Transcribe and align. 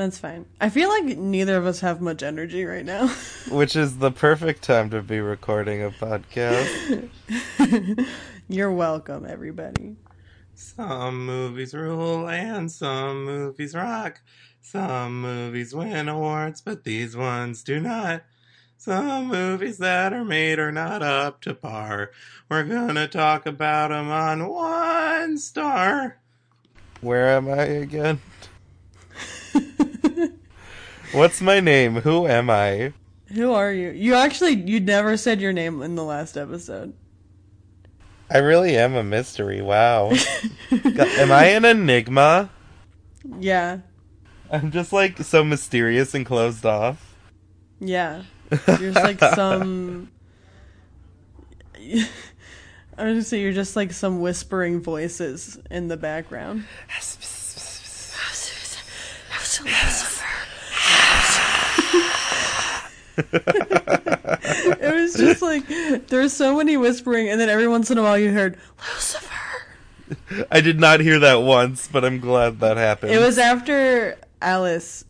That's 0.00 0.16
fine. 0.16 0.46
I 0.62 0.70
feel 0.70 0.88
like 0.88 1.04
neither 1.18 1.58
of 1.58 1.66
us 1.66 1.80
have 1.80 2.00
much 2.00 2.22
energy 2.22 2.64
right 2.64 2.86
now. 2.86 3.08
Which 3.50 3.76
is 3.76 3.98
the 3.98 4.10
perfect 4.10 4.62
time 4.62 4.88
to 4.88 5.02
be 5.02 5.20
recording 5.20 5.82
a 5.82 5.90
podcast. 5.90 7.10
You're 8.48 8.72
welcome, 8.72 9.26
everybody. 9.28 9.96
Some 10.54 11.26
movies 11.26 11.74
rule 11.74 12.26
and 12.30 12.72
some 12.72 13.26
movies 13.26 13.74
rock. 13.74 14.22
Some 14.62 15.20
movies 15.20 15.74
win 15.74 16.08
awards, 16.08 16.62
but 16.62 16.84
these 16.84 17.14
ones 17.14 17.62
do 17.62 17.78
not. 17.78 18.22
Some 18.78 19.26
movies 19.26 19.76
that 19.76 20.14
are 20.14 20.24
made 20.24 20.58
are 20.58 20.72
not 20.72 21.02
up 21.02 21.42
to 21.42 21.52
par. 21.52 22.10
We're 22.48 22.64
gonna 22.64 23.06
talk 23.06 23.44
about 23.44 23.90
them 23.90 24.10
on 24.10 24.48
one 24.48 25.36
star. 25.36 26.16
Where 27.02 27.36
am 27.36 27.48
I 27.50 27.64
again? 27.64 28.20
What's 31.12 31.40
my 31.40 31.60
name? 31.60 31.96
Who 31.96 32.26
am 32.26 32.50
I? 32.50 32.92
Who 33.34 33.52
are 33.52 33.72
you? 33.72 33.90
You 33.90 34.14
actually 34.14 34.54
you 34.54 34.80
never 34.80 35.16
said 35.16 35.40
your 35.40 35.52
name 35.52 35.82
in 35.82 35.94
the 35.96 36.04
last 36.04 36.36
episode. 36.36 36.94
I 38.30 38.38
really 38.38 38.76
am 38.76 38.94
a 38.94 39.02
mystery. 39.02 39.60
Wow. 39.60 40.12
am 40.70 41.32
I 41.32 41.46
an 41.46 41.64
enigma? 41.64 42.50
Yeah. 43.38 43.78
I'm 44.50 44.70
just 44.70 44.92
like 44.92 45.18
so 45.18 45.42
mysterious 45.42 46.14
and 46.14 46.24
closed 46.24 46.64
off. 46.64 47.16
Yeah. 47.80 48.22
You're 48.50 48.92
just 48.92 48.96
like 48.96 49.20
some 49.34 50.10
I 53.00 53.04
was 53.04 53.12
gonna 53.12 53.22
say 53.22 53.40
you're 53.40 53.52
just 53.52 53.76
like 53.76 53.92
some 53.92 54.20
whispering 54.20 54.82
voices 54.82 55.58
in 55.70 55.88
the 55.88 55.96
background. 55.96 56.64
it 63.32 64.94
was 64.94 65.14
just 65.14 65.42
like 65.42 65.66
there 66.08 66.20
was 66.20 66.32
so 66.32 66.56
many 66.56 66.76
whispering, 66.76 67.28
and 67.28 67.40
then 67.40 67.48
every 67.48 67.68
once 67.68 67.90
in 67.90 67.98
a 67.98 68.02
while 68.02 68.18
you 68.18 68.32
heard 68.32 68.58
Lucifer. 68.78 69.26
I 70.50 70.60
did 70.60 70.80
not 70.80 71.00
hear 71.00 71.18
that 71.20 71.42
once, 71.42 71.88
but 71.88 72.04
I'm 72.04 72.18
glad 72.18 72.60
that 72.60 72.76
happened. 72.76 73.12
It 73.12 73.20
was 73.20 73.38
after 73.38 74.18
Alice 74.42 75.04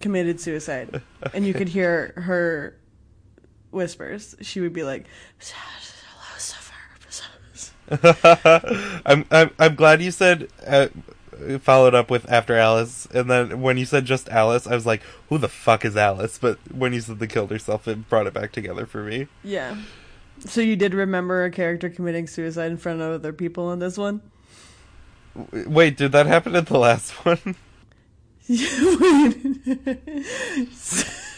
committed 0.00 0.40
suicide, 0.40 1.00
and 1.32 1.46
you 1.46 1.54
could 1.54 1.68
hear 1.68 2.12
her 2.16 2.76
whispers. 3.70 4.34
She 4.40 4.60
would 4.60 4.72
be 4.72 4.82
like, 4.82 5.06
Lucifer. 6.34 6.72
I'm, 9.04 9.26
I'm 9.30 9.50
I'm 9.58 9.74
glad 9.74 10.00
you 10.00 10.10
said 10.10 10.48
uh, 10.66 10.88
followed 11.60 11.94
up 11.94 12.10
with 12.10 12.30
after 12.30 12.56
Alice, 12.56 13.06
and 13.14 13.30
then 13.30 13.60
when 13.60 13.76
you 13.76 13.84
said 13.84 14.04
just 14.04 14.28
Alice, 14.28 14.66
I 14.66 14.74
was 14.74 14.86
like, 14.86 15.02
"Who 15.28 15.38
the 15.38 15.48
fuck 15.48 15.84
is 15.84 15.96
Alice?" 15.96 16.38
But 16.38 16.58
when 16.72 16.92
you 16.92 17.00
said 17.00 17.18
they 17.18 17.26
killed 17.26 17.50
herself, 17.50 17.86
it 17.88 18.08
brought 18.08 18.26
it 18.26 18.34
back 18.34 18.52
together 18.52 18.86
for 18.86 19.02
me. 19.02 19.28
Yeah. 19.44 19.76
So 20.40 20.60
you 20.60 20.76
did 20.76 20.94
remember 20.94 21.44
a 21.44 21.50
character 21.50 21.88
committing 21.88 22.26
suicide 22.26 22.70
in 22.70 22.78
front 22.78 23.00
of 23.00 23.12
other 23.12 23.32
people 23.32 23.72
in 23.72 23.78
this 23.78 23.96
one? 23.96 24.22
Wait, 25.52 25.96
did 25.96 26.12
that 26.12 26.26
happen 26.26 26.56
in 26.56 26.64
the 26.64 26.78
last 26.78 27.10
one? 27.24 27.54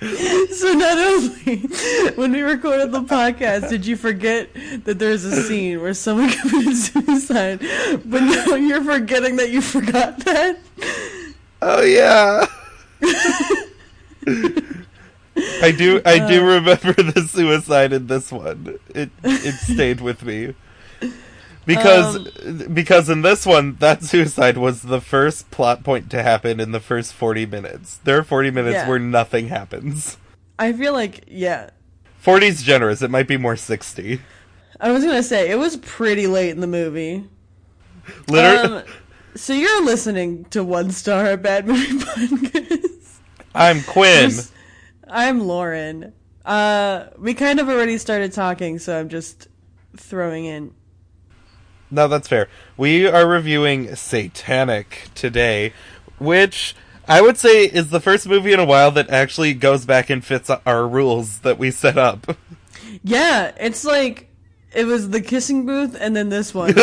so 0.50 0.72
not 0.72 0.96
only 0.96 1.56
when 2.14 2.32
we 2.32 2.40
recorded 2.40 2.90
the 2.90 3.02
podcast 3.02 3.68
did 3.68 3.84
you 3.84 3.96
forget 3.96 4.48
that 4.84 4.98
there's 4.98 5.24
a 5.24 5.42
scene 5.42 5.80
where 5.82 5.92
someone 5.92 6.30
committed 6.40 6.74
suicide, 6.74 7.60
but 8.06 8.20
now 8.20 8.54
you're 8.54 8.82
forgetting 8.82 9.36
that 9.36 9.50
you 9.50 9.60
forgot 9.60 10.18
that. 10.20 10.58
Oh 11.60 11.82
yeah. 11.82 12.46
I 15.62 15.70
do 15.70 16.00
I 16.06 16.18
do 16.26 16.40
uh. 16.40 16.54
remember 16.54 16.92
the 16.94 17.28
suicide 17.30 17.92
in 17.92 18.06
this 18.06 18.32
one. 18.32 18.78
It 18.94 19.10
it 19.22 19.54
stayed 19.54 20.00
with 20.00 20.22
me 20.22 20.54
because 21.76 22.16
um, 22.16 22.74
because 22.74 23.08
in 23.08 23.22
this 23.22 23.46
one 23.46 23.76
that 23.76 24.02
suicide 24.04 24.58
was 24.58 24.82
the 24.82 25.00
first 25.00 25.50
plot 25.50 25.84
point 25.84 26.10
to 26.10 26.22
happen 26.22 26.60
in 26.60 26.72
the 26.72 26.80
first 26.80 27.12
40 27.12 27.46
minutes. 27.46 27.98
There 28.04 28.18
are 28.18 28.24
40 28.24 28.50
minutes 28.50 28.74
yeah. 28.74 28.88
where 28.88 28.98
nothing 28.98 29.48
happens. 29.48 30.16
I 30.58 30.72
feel 30.72 30.92
like 30.92 31.24
yeah. 31.26 31.70
40 32.18 32.46
is 32.46 32.62
generous. 32.62 33.02
It 33.02 33.10
might 33.10 33.28
be 33.28 33.36
more 33.36 33.56
60 33.56 34.20
i 34.80 34.90
was 34.90 35.04
gonna 35.04 35.22
say 35.22 35.50
it 35.50 35.56
was 35.56 35.76
pretty 35.76 36.26
late 36.26 36.50
in 36.50 36.60
the 36.60 36.66
movie. 36.66 37.24
Literally 38.28 38.78
um, 38.78 38.84
so 39.34 39.52
you're 39.52 39.84
listening 39.84 40.44
to 40.46 40.64
one 40.64 40.90
star 40.90 41.30
a 41.30 41.36
bad 41.36 41.66
movie 41.66 41.98
podcast. 41.98 43.18
I'm 43.54 43.82
quinn. 43.82 44.30
I'm 45.06 45.40
lauren. 45.40 46.12
Uh 46.44 47.06
we 47.18 47.34
kind 47.34 47.60
of 47.60 47.68
already 47.68 47.98
started 47.98 48.32
talking 48.32 48.78
so 48.78 48.98
i'm 48.98 49.10
just 49.10 49.48
throwing 49.96 50.46
in 50.46 50.72
no, 51.90 52.08
that's 52.08 52.28
fair. 52.28 52.48
We 52.76 53.06
are 53.06 53.26
reviewing 53.26 53.94
Satanic 53.94 55.08
today, 55.14 55.72
which 56.18 56.74
I 57.08 57.20
would 57.20 57.36
say 57.36 57.64
is 57.64 57.90
the 57.90 57.98
first 58.00 58.28
movie 58.28 58.52
in 58.52 58.60
a 58.60 58.64
while 58.64 58.92
that 58.92 59.10
actually 59.10 59.54
goes 59.54 59.84
back 59.84 60.10
and 60.10 60.24
fits 60.24 60.48
our 60.48 60.86
rules 60.86 61.40
that 61.40 61.58
we 61.58 61.70
set 61.70 61.98
up. 61.98 62.36
Yeah, 63.04 63.52
it's 63.58 63.84
like 63.84 64.28
it 64.72 64.84
was 64.84 65.10
the 65.10 65.20
kissing 65.20 65.64
booth 65.64 65.96
and 65.98 66.16
then 66.16 66.28
this 66.28 66.52
one. 66.52 66.72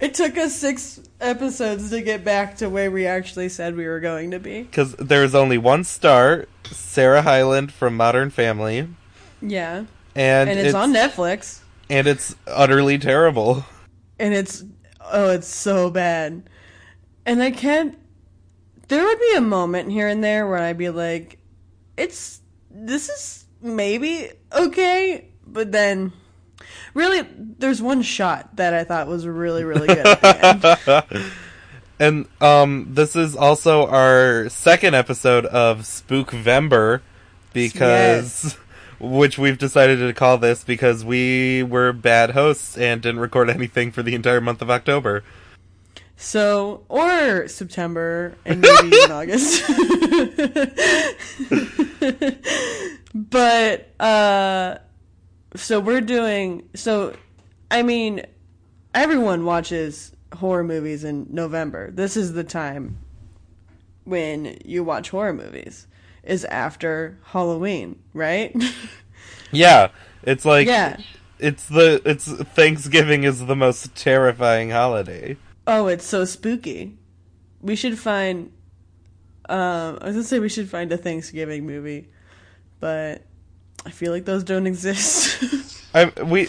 it 0.00 0.14
took 0.14 0.38
us 0.38 0.56
six 0.56 1.00
episodes 1.20 1.90
to 1.90 2.00
get 2.00 2.24
back 2.24 2.56
to 2.56 2.70
where 2.70 2.90
we 2.90 3.06
actually 3.06 3.50
said 3.50 3.76
we 3.76 3.86
were 3.86 4.00
going 4.00 4.30
to 4.30 4.38
be. 4.38 4.62
Because 4.62 4.94
there's 4.94 5.34
only 5.34 5.58
one 5.58 5.84
star, 5.84 6.46
Sarah 6.64 7.22
Hyland 7.22 7.72
from 7.72 7.94
Modern 7.94 8.30
Family. 8.30 8.88
Yeah. 9.42 9.84
And, 10.14 10.50
and 10.50 10.58
it's, 10.58 10.68
it's 10.68 10.74
on 10.74 10.94
Netflix 10.94 11.60
and 11.90 12.06
it's 12.06 12.36
utterly 12.46 12.96
terrible. 12.98 13.64
And 14.18 14.32
it's 14.32 14.64
oh, 15.00 15.30
it's 15.30 15.48
so 15.48 15.90
bad. 15.90 16.48
And 17.26 17.42
I 17.42 17.50
can't. 17.50 17.98
There 18.88 19.04
would 19.04 19.18
be 19.18 19.34
a 19.36 19.40
moment 19.40 19.90
here 19.90 20.08
and 20.08 20.24
there 20.24 20.46
where 20.48 20.58
I'd 20.58 20.78
be 20.78 20.88
like, 20.88 21.38
"It's 21.96 22.40
this 22.70 23.08
is 23.08 23.44
maybe 23.60 24.30
okay," 24.52 25.28
but 25.46 25.72
then. 25.72 26.12
Really, 26.92 27.22
there's 27.38 27.80
one 27.80 28.02
shot 28.02 28.56
that 28.56 28.74
I 28.74 28.82
thought 28.82 29.06
was 29.06 29.24
really, 29.24 29.62
really 29.62 29.86
good. 29.86 30.18
and 32.00 32.26
um, 32.40 32.88
this 32.90 33.14
is 33.14 33.36
also 33.36 33.86
our 33.86 34.48
second 34.48 34.94
episode 34.94 35.46
of 35.46 35.82
Spookvember 35.82 37.00
because 37.52 38.44
yes 38.44 38.58
which 39.00 39.38
we've 39.38 39.58
decided 39.58 39.96
to 39.96 40.12
call 40.12 40.38
this 40.38 40.62
because 40.62 41.04
we 41.04 41.62
were 41.62 41.92
bad 41.92 42.30
hosts 42.30 42.76
and 42.76 43.00
didn't 43.00 43.20
record 43.20 43.48
anything 43.50 43.90
for 43.90 44.02
the 44.02 44.14
entire 44.14 44.40
month 44.40 44.60
of 44.62 44.70
October. 44.70 45.24
So, 46.16 46.84
or 46.90 47.48
September 47.48 48.34
and 48.44 48.60
maybe 48.60 49.02
in 49.02 49.10
August. 49.10 49.62
but, 53.14 53.90
uh, 53.98 54.78
so 55.56 55.80
we're 55.80 56.02
doing, 56.02 56.68
so, 56.74 57.16
I 57.70 57.82
mean, 57.82 58.26
everyone 58.94 59.46
watches 59.46 60.12
horror 60.34 60.62
movies 60.62 61.04
in 61.04 61.26
November. 61.30 61.90
This 61.90 62.18
is 62.18 62.34
the 62.34 62.44
time 62.44 62.98
when 64.04 64.58
you 64.64 64.84
watch 64.84 65.08
horror 65.08 65.32
movies 65.32 65.86
is 66.22 66.44
after 66.46 67.18
Halloween, 67.24 67.98
right? 68.14 68.54
yeah, 69.50 69.88
it's 70.22 70.44
like 70.44 70.66
yeah. 70.66 70.96
It's 71.38 71.66
the 71.66 72.02
it's 72.04 72.30
Thanksgiving 72.30 73.24
is 73.24 73.46
the 73.46 73.56
most 73.56 73.94
terrifying 73.94 74.70
holiday. 74.70 75.36
Oh, 75.66 75.86
it's 75.86 76.04
so 76.04 76.24
spooky. 76.24 76.98
We 77.62 77.76
should 77.76 77.98
find 77.98 78.52
um 79.48 79.98
I 80.00 80.06
was 80.06 80.14
going 80.14 80.14
to 80.14 80.24
say 80.24 80.38
we 80.38 80.48
should 80.48 80.68
find 80.68 80.92
a 80.92 80.98
Thanksgiving 80.98 81.66
movie, 81.66 82.08
but 82.78 83.22
I 83.86 83.90
feel 83.90 84.12
like 84.12 84.26
those 84.26 84.44
don't 84.44 84.66
exist. 84.66 85.82
I 85.94 86.06
we 86.22 86.48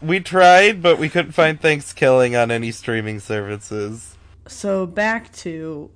we 0.00 0.20
tried, 0.20 0.82
but 0.82 0.98
we 0.98 1.08
couldn't 1.08 1.32
find 1.32 1.60
Thanksgiving 1.60 2.34
on 2.34 2.50
any 2.50 2.72
streaming 2.72 3.20
services. 3.20 4.16
So 4.48 4.86
back 4.86 5.32
to 5.34 5.90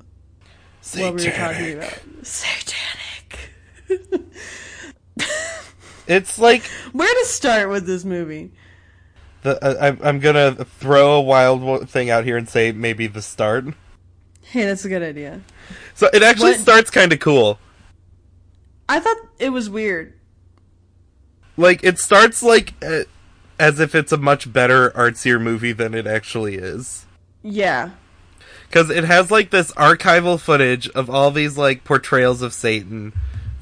Satanic. 0.81 1.13
what 1.13 1.21
we 1.21 1.29
were 1.29 1.37
talking 1.37 1.73
about. 1.79 2.27
Satanic. 2.27 3.06
It's 6.07 6.39
like 6.39 6.65
where 6.93 7.13
to 7.13 7.25
start 7.27 7.69
with 7.69 7.87
this 7.87 8.05
movie. 8.05 8.53
The 9.43 9.65
uh, 9.65 9.93
I, 10.03 10.09
I'm 10.09 10.19
gonna 10.21 10.65
throw 10.65 11.15
a 11.15 11.21
wild 11.21 11.89
thing 11.89 12.11
out 12.11 12.25
here 12.25 12.37
and 12.37 12.49
say 12.49 12.73
maybe 12.73 13.07
the 13.07 13.23
start. 13.23 13.67
Hey, 14.43 14.65
that's 14.65 14.85
a 14.85 14.89
good 14.89 15.03
idea. 15.03 15.41
So 15.95 16.09
it 16.13 16.23
actually 16.23 16.53
what? 16.53 16.61
starts 16.61 16.91
kind 16.91 17.13
of 17.13 17.21
cool. 17.21 17.59
I 18.89 19.01
thought 19.01 19.17
it 19.39 19.51
was 19.51 19.69
weird. 19.69 20.13
Like 21.57 21.83
it 21.83 21.99
starts 21.99 22.43
like 22.43 22.75
uh, 22.85 23.05
as 23.59 23.81
if 23.81 23.95
it's 23.95 24.13
a 24.13 24.17
much 24.17 24.53
better 24.53 24.91
artsier 24.91 25.41
movie 25.41 25.73
than 25.73 25.95
it 25.95 26.07
actually 26.07 26.57
is. 26.57 27.07
Yeah. 27.43 27.91
because 28.69 28.91
it 28.91 29.05
has 29.05 29.31
like 29.31 29.51
this 29.51 29.73
archival 29.73 30.39
footage 30.39 30.89
of 30.91 31.09
all 31.09 31.31
these 31.31 31.57
like 31.57 31.85
portrayals 31.85 32.43
of 32.43 32.53
Satan 32.53 33.13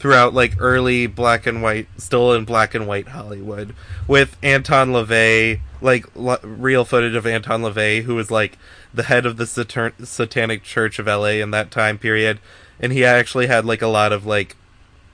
throughout 0.05 0.35
like 0.35 0.55
early 0.59 1.07
black 1.07 1.47
and 1.47 1.63
white, 1.63 1.89
still 1.97 2.35
in 2.35 2.45
black 2.45 2.75
and 2.75 2.87
white 2.87 3.09
Hollywood, 3.09 3.75
with 4.07 4.37
Anton 4.43 4.91
LaVey, 4.91 5.61
like 5.81 6.05
l- 6.15 6.39
real 6.43 6.85
footage 6.85 7.15
of 7.15 7.27
Anton 7.27 7.63
LaVey, 7.63 8.03
who 8.03 8.15
was 8.15 8.31
like 8.31 8.59
the 8.93 9.05
head 9.05 9.25
of 9.25 9.39
the 9.39 9.47
Satanic 9.47 10.63
Church 10.63 10.99
of 10.99 11.07
LA 11.07 11.41
in 11.41 11.53
that 11.53 11.71
time 11.71 11.97
period, 11.97 12.39
and 12.79 12.93
he 12.93 13.03
actually 13.03 13.47
had 13.47 13.65
like 13.65 13.81
a 13.81 13.87
lot 13.87 14.13
of 14.13 14.27
like 14.27 14.57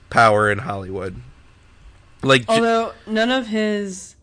power 0.09 0.51
in 0.51 0.57
Hollywood. 0.57 1.21
Like, 2.21 2.43
Although 2.49 2.91
none 3.07 3.31
of 3.31 3.47
his 3.47 4.17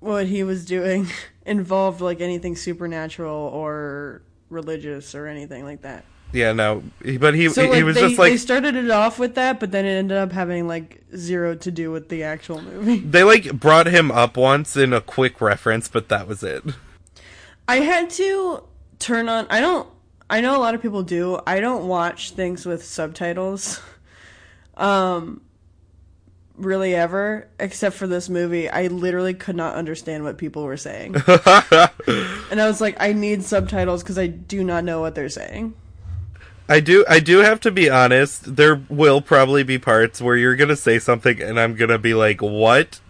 what 0.00 0.26
he 0.26 0.42
was 0.42 0.64
doing 0.64 1.06
involved 1.46 2.00
like 2.00 2.20
anything 2.20 2.56
supernatural 2.56 3.32
or 3.32 4.22
religious 4.48 5.14
or 5.14 5.28
anything 5.28 5.62
like 5.62 5.82
that. 5.82 6.04
Yeah, 6.32 6.52
no, 6.52 6.82
but 7.18 7.34
he 7.34 7.48
So 7.48 7.62
he, 7.62 7.68
like 7.68 7.76
he 7.76 7.82
was 7.82 7.94
they, 7.96 8.00
just 8.02 8.18
like 8.18 8.32
they 8.32 8.36
started 8.36 8.76
it 8.76 8.90
off 8.90 9.18
with 9.18 9.34
that, 9.34 9.58
but 9.58 9.72
then 9.72 9.84
it 9.84 9.90
ended 9.90 10.16
up 10.16 10.32
having 10.32 10.68
like 10.68 11.02
zero 11.16 11.54
to 11.56 11.70
do 11.70 11.90
with 11.90 12.08
the 12.08 12.22
actual 12.22 12.62
movie. 12.62 12.98
they 13.04 13.24
like 13.24 13.52
brought 13.52 13.86
him 13.86 14.10
up 14.10 14.36
once 14.36 14.76
in 14.76 14.92
a 14.92 15.00
quick 15.00 15.40
reference, 15.40 15.88
but 15.88 16.08
that 16.08 16.28
was 16.28 16.42
it. 16.42 16.62
I 17.66 17.76
had 17.76 18.10
to 18.10 18.64
turn 18.98 19.28
on. 19.28 19.46
I 19.50 19.60
don't. 19.60 19.88
I 20.28 20.40
know 20.40 20.56
a 20.56 20.60
lot 20.60 20.74
of 20.74 20.82
people 20.82 21.02
do. 21.02 21.40
I 21.46 21.58
don't 21.60 21.88
watch 21.88 22.32
things 22.32 22.66
with 22.66 22.84
subtitles. 22.84 23.80
Um, 24.76 25.42
really 26.56 26.94
ever, 26.94 27.48
except 27.58 27.96
for 27.96 28.06
this 28.06 28.30
movie. 28.30 28.68
I 28.68 28.86
literally 28.86 29.34
could 29.34 29.56
not 29.56 29.74
understand 29.74 30.24
what 30.24 30.38
people 30.38 30.62
were 30.62 30.78
saying, 30.78 31.16
and 31.26 32.60
I 32.60 32.66
was 32.66 32.80
like, 32.80 32.96
I 32.98 33.12
need 33.12 33.42
subtitles 33.42 34.02
because 34.02 34.16
I 34.16 34.28
do 34.28 34.64
not 34.64 34.84
know 34.84 35.00
what 35.00 35.14
they're 35.14 35.28
saying. 35.28 35.74
I 36.70 36.78
do 36.80 37.04
I 37.08 37.18
do 37.20 37.38
have 37.38 37.58
to 37.60 37.70
be 37.70 37.90
honest, 37.90 38.56
there 38.56 38.80
will 38.88 39.20
probably 39.20 39.62
be 39.64 39.78
parts 39.78 40.22
where 40.22 40.36
you're 40.36 40.54
gonna 40.56 40.76
say 40.76 40.98
something 41.00 41.40
and 41.42 41.58
I'm 41.60 41.74
gonna 41.74 41.98
be 41.98 42.14
like, 42.14 42.40
What? 42.40 43.00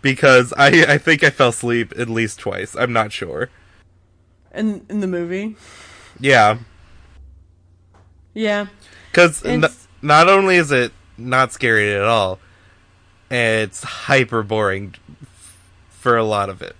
Because 0.00 0.52
I 0.56 0.84
I 0.94 0.98
think 0.98 1.22
I 1.24 1.30
fell 1.30 1.48
asleep 1.50 1.92
at 1.98 2.08
least 2.08 2.38
twice. 2.38 2.74
I'm 2.76 2.92
not 2.92 3.12
sure. 3.12 3.50
In 4.54 4.86
in 4.88 5.00
the 5.00 5.06
movie, 5.08 5.56
Yeah. 6.20 6.58
yeah, 8.34 8.66
Because 9.10 9.44
n- 9.44 9.64
not 10.00 10.28
only 10.28 10.56
is 10.56 10.70
it 10.70 10.92
not 11.18 11.52
scary 11.52 11.92
at 11.94 12.02
all, 12.02 12.38
it's 13.30 13.82
hyper 13.82 14.42
boring 14.42 14.94
for 15.90 16.16
a 16.16 16.24
lot 16.24 16.48
of 16.50 16.62
it. 16.62 16.76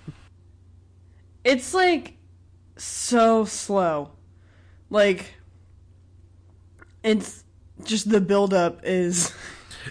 it's 1.45 1.75
like 1.75 2.15
so 2.77 3.45
slow. 3.45 4.11
Like 4.91 5.35
it's 7.03 7.45
just 7.85 8.11
the 8.11 8.21
build 8.21 8.55
up 8.55 8.81
is 8.85 9.33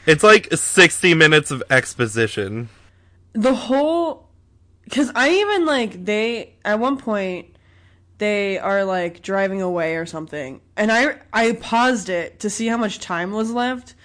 It's 0.05 0.23
like 0.23 0.47
60 0.53 1.13
minutes 1.13 1.51
of 1.51 1.61
exposition. 1.69 2.69
the 3.33 3.53
whole 3.53 4.29
because 4.85 5.11
I 5.15 5.29
even 5.29 5.65
like 5.65 6.05
they 6.05 6.55
at 6.65 6.79
one 6.79 6.97
point 6.97 7.47
they 8.17 8.59
are 8.59 8.83
like 8.85 9.21
driving 9.21 9.61
away 9.61 9.95
or 9.95 10.05
something, 10.05 10.61
and 10.77 10.91
I 10.91 11.17
I 11.33 11.53
paused 11.53 12.07
it 12.09 12.39
to 12.41 12.49
see 12.49 12.67
how 12.67 12.77
much 12.77 12.99
time 12.99 13.31
was 13.31 13.51
left 13.51 13.95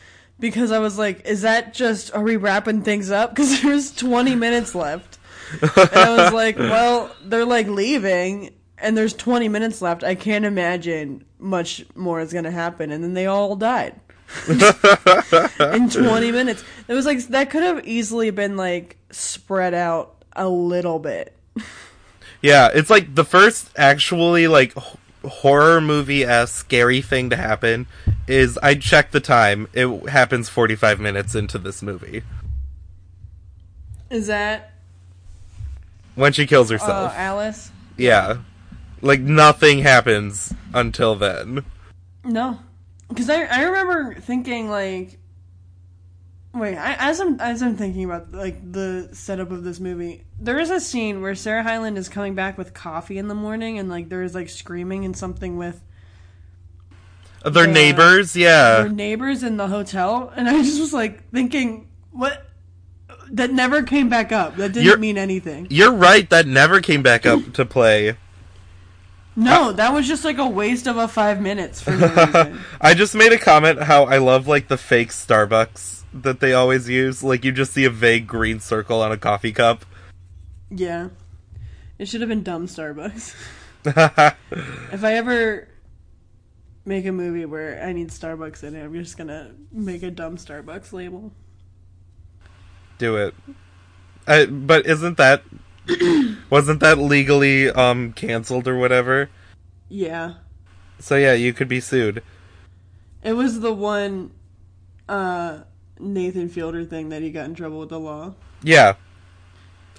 because 0.41 0.73
I 0.73 0.79
was 0.79 0.97
like, 0.99 1.26
is 1.26 1.43
that 1.43 1.75
just 1.75 2.14
are 2.14 2.23
we 2.23 2.37
wrapping 2.37 2.82
things 2.82 3.11
up? 3.11 3.31
Because 3.35 3.61
there's 3.62 3.94
20 3.94 4.35
minutes 4.35 4.75
left, 4.75 5.19
and 5.62 5.91
I 5.93 6.17
was 6.17 6.32
like, 6.32 6.56
well, 6.59 7.14
they're 7.25 7.44
like 7.44 7.69
leaving. 7.69 8.55
And 8.78 8.96
there's 8.96 9.14
20 9.14 9.49
minutes 9.49 9.81
left. 9.81 10.05
I 10.05 10.14
can't 10.14 10.44
imagine 10.44 11.25
much 11.38 11.84
more 11.94 12.20
is 12.20 12.32
going 12.32 12.44
to 12.44 12.50
happen. 12.50 12.90
And 12.90 13.02
then 13.02 13.14
they 13.14 13.26
all 13.26 13.56
died 13.56 13.99
in 14.49 15.88
20 15.88 16.32
minutes. 16.32 16.62
It 16.88 16.93
was 16.94 17.06
like 17.06 17.19
that 17.28 17.50
could 17.50 17.62
have 17.62 17.87
easily 17.87 18.31
been 18.31 18.56
like 18.56 18.96
spread 19.11 19.73
out 19.73 20.23
a 20.34 20.49
little 20.49 20.99
bit. 20.99 21.34
Yeah, 22.43 22.69
it's 22.73 22.90
like 22.90 23.14
the 23.14 23.25
first 23.25 23.70
actually 23.76 24.46
like 24.46 24.75
horror 25.25 25.81
movie 25.81 26.25
as 26.25 26.50
scary 26.50 27.00
thing 27.00 27.31
to 27.31 27.37
happen 27.37 27.87
is 28.28 28.58
I 28.58 28.75
checked 28.75 29.12
the 29.12 29.20
time. 29.20 29.69
It 29.73 30.11
happens 30.11 30.49
45 30.49 31.00
minutes 31.00 31.34
into 31.34 31.58
this 31.58 31.82
movie 31.82 32.23
Is 34.11 34.26
that 34.28 34.73
when 36.14 36.32
she 36.32 36.46
kills 36.46 36.70
uh, 36.70 36.75
herself. 36.75 37.12
Alice? 37.17 37.70
yeah. 37.96 38.38
Like 39.03 39.21
nothing 39.21 39.81
happens 39.81 40.53
until 40.75 41.15
then. 41.17 41.65
No, 42.25 42.59
because 43.09 43.29
I 43.31 43.45
I 43.45 43.63
remember 43.65 44.15
thinking 44.21 44.69
like, 44.71 45.19
wait, 46.55 46.77
I, 46.77 46.95
as 46.95 47.21
I'm 47.21 47.39
as 47.41 47.63
I'm 47.63 47.77
thinking 47.77 48.05
about 48.05 48.33
like 48.33 48.73
the 48.73 49.11
setup 49.13 49.51
of 49.51 49.63
this 49.65 49.79
movie, 49.81 50.25
there 50.41 50.59
is 50.59 50.71
a 50.71 50.81
scene 50.81 51.21
where 51.23 51.35
Sarah 51.35 51.63
Hyland 51.63 51.99
is 51.99 52.09
coming 52.09 52.35
back 52.35 52.57
with 52.59 52.75
coffee 52.75 53.19
in 53.19 53.29
the 53.29 53.35
morning, 53.35 53.79
and 53.79 53.89
like 53.89 54.09
there 54.09 54.23
is 54.23 54.35
like 54.35 54.49
screaming 54.49 55.05
and 55.05 55.17
something 55.17 55.57
with 55.57 55.83
Their 57.45 57.67
Yeah. 57.67 57.73
neighbors, 57.73 58.35
yeah, 58.35 58.77
their 58.83 58.89
neighbors 58.89 59.43
in 59.45 59.57
the 59.57 59.69
hotel, 59.69 60.33
and 60.35 60.49
I 60.49 60.63
just 60.63 60.81
was 60.81 60.93
like 60.93 61.31
thinking, 61.31 61.87
what? 62.11 62.45
That 63.31 63.53
never 63.53 63.83
came 63.83 64.09
back 64.09 64.31
up. 64.33 64.57
That 64.57 64.73
didn't 64.73 64.87
You're- 64.87 64.99
mean 65.01 65.19
anything. 65.19 65.67
You're 65.71 65.93
right, 65.93 66.29
that 66.31 66.47
never 66.47 66.81
came 66.81 67.03
back 67.03 67.27
up 67.27 67.53
to 67.55 67.65
play. 67.65 68.17
No, 69.37 69.71
that 69.73 69.93
was 69.93 70.09
just 70.09 70.25
like 70.25 70.38
a 70.38 70.49
waste 70.49 70.87
of 70.87 70.97
a 70.97 71.06
five 71.06 71.43
minutes 71.43 71.83
for 71.83 71.91
no 71.91 72.09
reason. 72.27 72.61
I 72.81 72.94
just 72.94 73.15
made 73.15 73.33
a 73.33 73.38
comment 73.38 73.83
how 73.83 74.05
I 74.05 74.17
love 74.17 74.49
like 74.49 74.69
the 74.69 74.79
fake 74.79 75.11
Starbucks 75.11 76.05
that 76.15 76.41
they 76.41 76.55
always 76.55 76.88
use. 76.88 77.23
Like 77.23 77.44
you 77.44 77.53
just 77.53 77.75
see 77.75 77.85
a 77.85 77.91
vague 77.91 78.27
green 78.27 78.61
circle 78.61 79.03
on 79.03 79.12
a 79.12 79.19
coffee 79.19 79.53
cup. 79.53 79.85
yeah, 80.71 81.09
it 81.99 82.09
should 82.09 82.23
have 82.23 82.31
been 82.31 82.43
dumb 82.43 82.67
Starbucks. 82.67 83.35
if 83.87 85.05
I 85.05 85.15
ever 85.15 85.69
make 86.85 87.05
a 87.05 87.12
movie 87.12 87.44
where 87.44 87.83
I 87.85 87.93
need 87.93 88.09
Starbucks 88.09 88.65
in 88.65 88.75
it, 88.75 88.83
I'm 88.85 88.94
just 88.94 89.19
gonna 89.19 89.53
make 89.71 90.03
a 90.03 90.11
dumb 90.11 90.38
Starbucks 90.38 90.93
label. 90.93 91.31
Do 92.99 93.17
it. 93.17 93.35
I, 94.27 94.47
but 94.47 94.87
isn't 94.87 95.19
that 95.19 95.43
wasn't 96.50 96.81
that 96.81 96.99
legally 96.99 97.71
um 97.71 98.12
canceled 98.12 98.67
or 98.69 98.77
whatever? 98.77 99.29
Yeah, 99.88 100.35
So 100.99 101.17
yeah, 101.17 101.35
you 101.35 101.53
could 101.53 101.69
be 101.69 101.81
sued. 101.81 102.23
it 103.23 103.35
was 103.35 103.61
the 103.61 103.73
one 103.73 104.33
uh, 105.09 105.61
Nathan 106.00 106.49
Fielder 106.49 106.85
thing 106.85 107.11
that 107.11 107.23
he 107.23 107.31
got 107.31 107.45
in 107.45 107.55
trouble 107.55 107.78
with 107.81 107.90
the 107.90 108.00
law. 108.00 108.35
Yeah. 108.62 108.95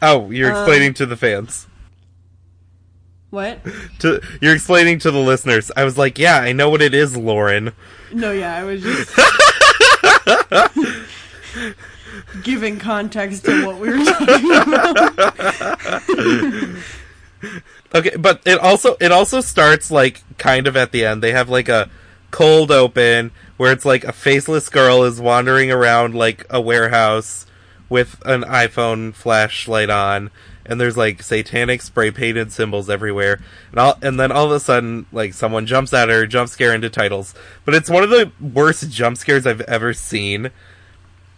Oh, 0.01 0.29
you're 0.29 0.51
Um, 0.51 0.57
explaining 0.57 0.93
to 0.95 1.05
the 1.05 1.15
fans. 1.15 1.67
What? 3.29 3.59
To 3.99 4.21
you're 4.41 4.53
explaining 4.53 4.99
to 4.99 5.11
the 5.11 5.19
listeners. 5.19 5.71
I 5.75 5.83
was 5.85 5.97
like, 5.97 6.19
"Yeah, 6.19 6.37
I 6.39 6.51
know 6.51 6.69
what 6.69 6.81
it 6.81 6.93
is, 6.93 7.15
Lauren." 7.17 7.71
No, 8.13 8.31
yeah, 8.31 8.55
I 8.55 8.63
was 8.63 8.81
just 8.83 9.09
giving 12.43 12.79
context 12.79 13.45
to 13.45 13.65
what 13.65 13.79
we 13.79 13.89
were 13.89 14.03
talking 14.03 14.51
about. 14.51 15.13
Okay, 17.95 18.17
but 18.17 18.41
it 18.45 18.59
also 18.59 18.97
it 18.99 19.11
also 19.11 19.41
starts 19.41 19.89
like 19.89 20.23
kind 20.37 20.67
of 20.67 20.75
at 20.75 20.91
the 20.91 21.05
end. 21.05 21.23
They 21.23 21.31
have 21.31 21.49
like 21.49 21.69
a 21.69 21.89
cold 22.31 22.71
open 22.71 23.31
where 23.55 23.71
it's 23.71 23.85
like 23.85 24.03
a 24.03 24.11
faceless 24.11 24.69
girl 24.69 25.03
is 25.03 25.21
wandering 25.21 25.71
around 25.71 26.13
like 26.13 26.45
a 26.49 26.59
warehouse 26.59 27.45
with 27.89 28.21
an 28.25 28.43
iPhone 28.43 29.13
flashlight 29.13 29.89
on 29.89 30.29
and 30.67 30.81
there's 30.81 30.97
like 30.97 31.23
satanic 31.23 31.81
spray 31.81 32.11
painted 32.11 32.51
symbols 32.51 32.89
everywhere. 32.89 33.39
And 33.71 33.79
all 33.79 33.97
and 34.01 34.19
then 34.19 34.31
all 34.31 34.45
of 34.45 34.51
a 34.51 34.59
sudden 34.59 35.05
like 35.11 35.33
someone 35.33 35.65
jumps 35.65 35.93
at 35.93 36.09
her, 36.09 36.27
jump 36.27 36.49
scare 36.49 36.73
into 36.73 36.89
titles. 36.89 37.33
But 37.65 37.73
it's 37.73 37.89
one 37.89 38.03
of 38.03 38.09
the 38.09 38.31
worst 38.41 38.91
jump 38.91 39.17
scares 39.17 39.47
I've 39.47 39.61
ever 39.61 39.93
seen 39.93 40.51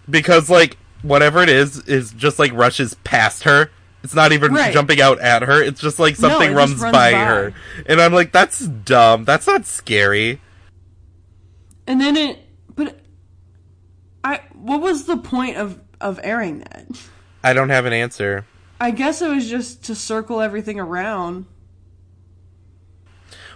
because 0.09 0.49
like 0.49 0.77
whatever 1.01 1.41
it 1.41 1.49
is 1.49 1.77
is 1.83 2.11
just 2.11 2.39
like 2.39 2.51
rushes 2.53 2.93
past 3.03 3.43
her. 3.43 3.69
It's 4.03 4.15
not 4.15 4.31
even 4.31 4.53
Right. 4.53 4.73
jumping 4.73 5.01
out 5.01 5.19
at 5.19 5.41
her. 5.41 5.61
It's 5.61 5.81
just 5.81 5.99
like 5.99 6.15
something 6.15 6.51
it 6.51 6.55
runs, 6.55 6.79
runs 6.79 6.93
by, 6.93 7.11
by. 7.11 7.17
her. 7.19 7.53
And 7.85 7.99
I'm 8.01 8.13
like 8.13 8.31
that's 8.31 8.59
dumb. 8.59 9.25
That's 9.25 9.45
not 9.47 9.65
scary. 9.65 10.41
And 11.85 11.99
then 11.99 12.15
it, 12.15 12.39
but 12.75 12.99
I, 14.23 14.41
what 14.53 14.81
was 14.81 15.05
the 15.05 15.17
point 15.17 15.57
of 15.57 15.79
of 15.99 16.19
airing 16.23 16.59
that? 16.59 16.85
I 17.43 17.53
don't 17.53 17.69
have 17.69 17.85
an 17.85 17.93
answer. 17.93 18.45
I 18.79 18.91
guess 18.91 19.21
it 19.21 19.27
was 19.27 19.49
just 19.49 19.83
to 19.85 19.95
circle 19.95 20.39
everything 20.39 20.79
around. 20.79 21.45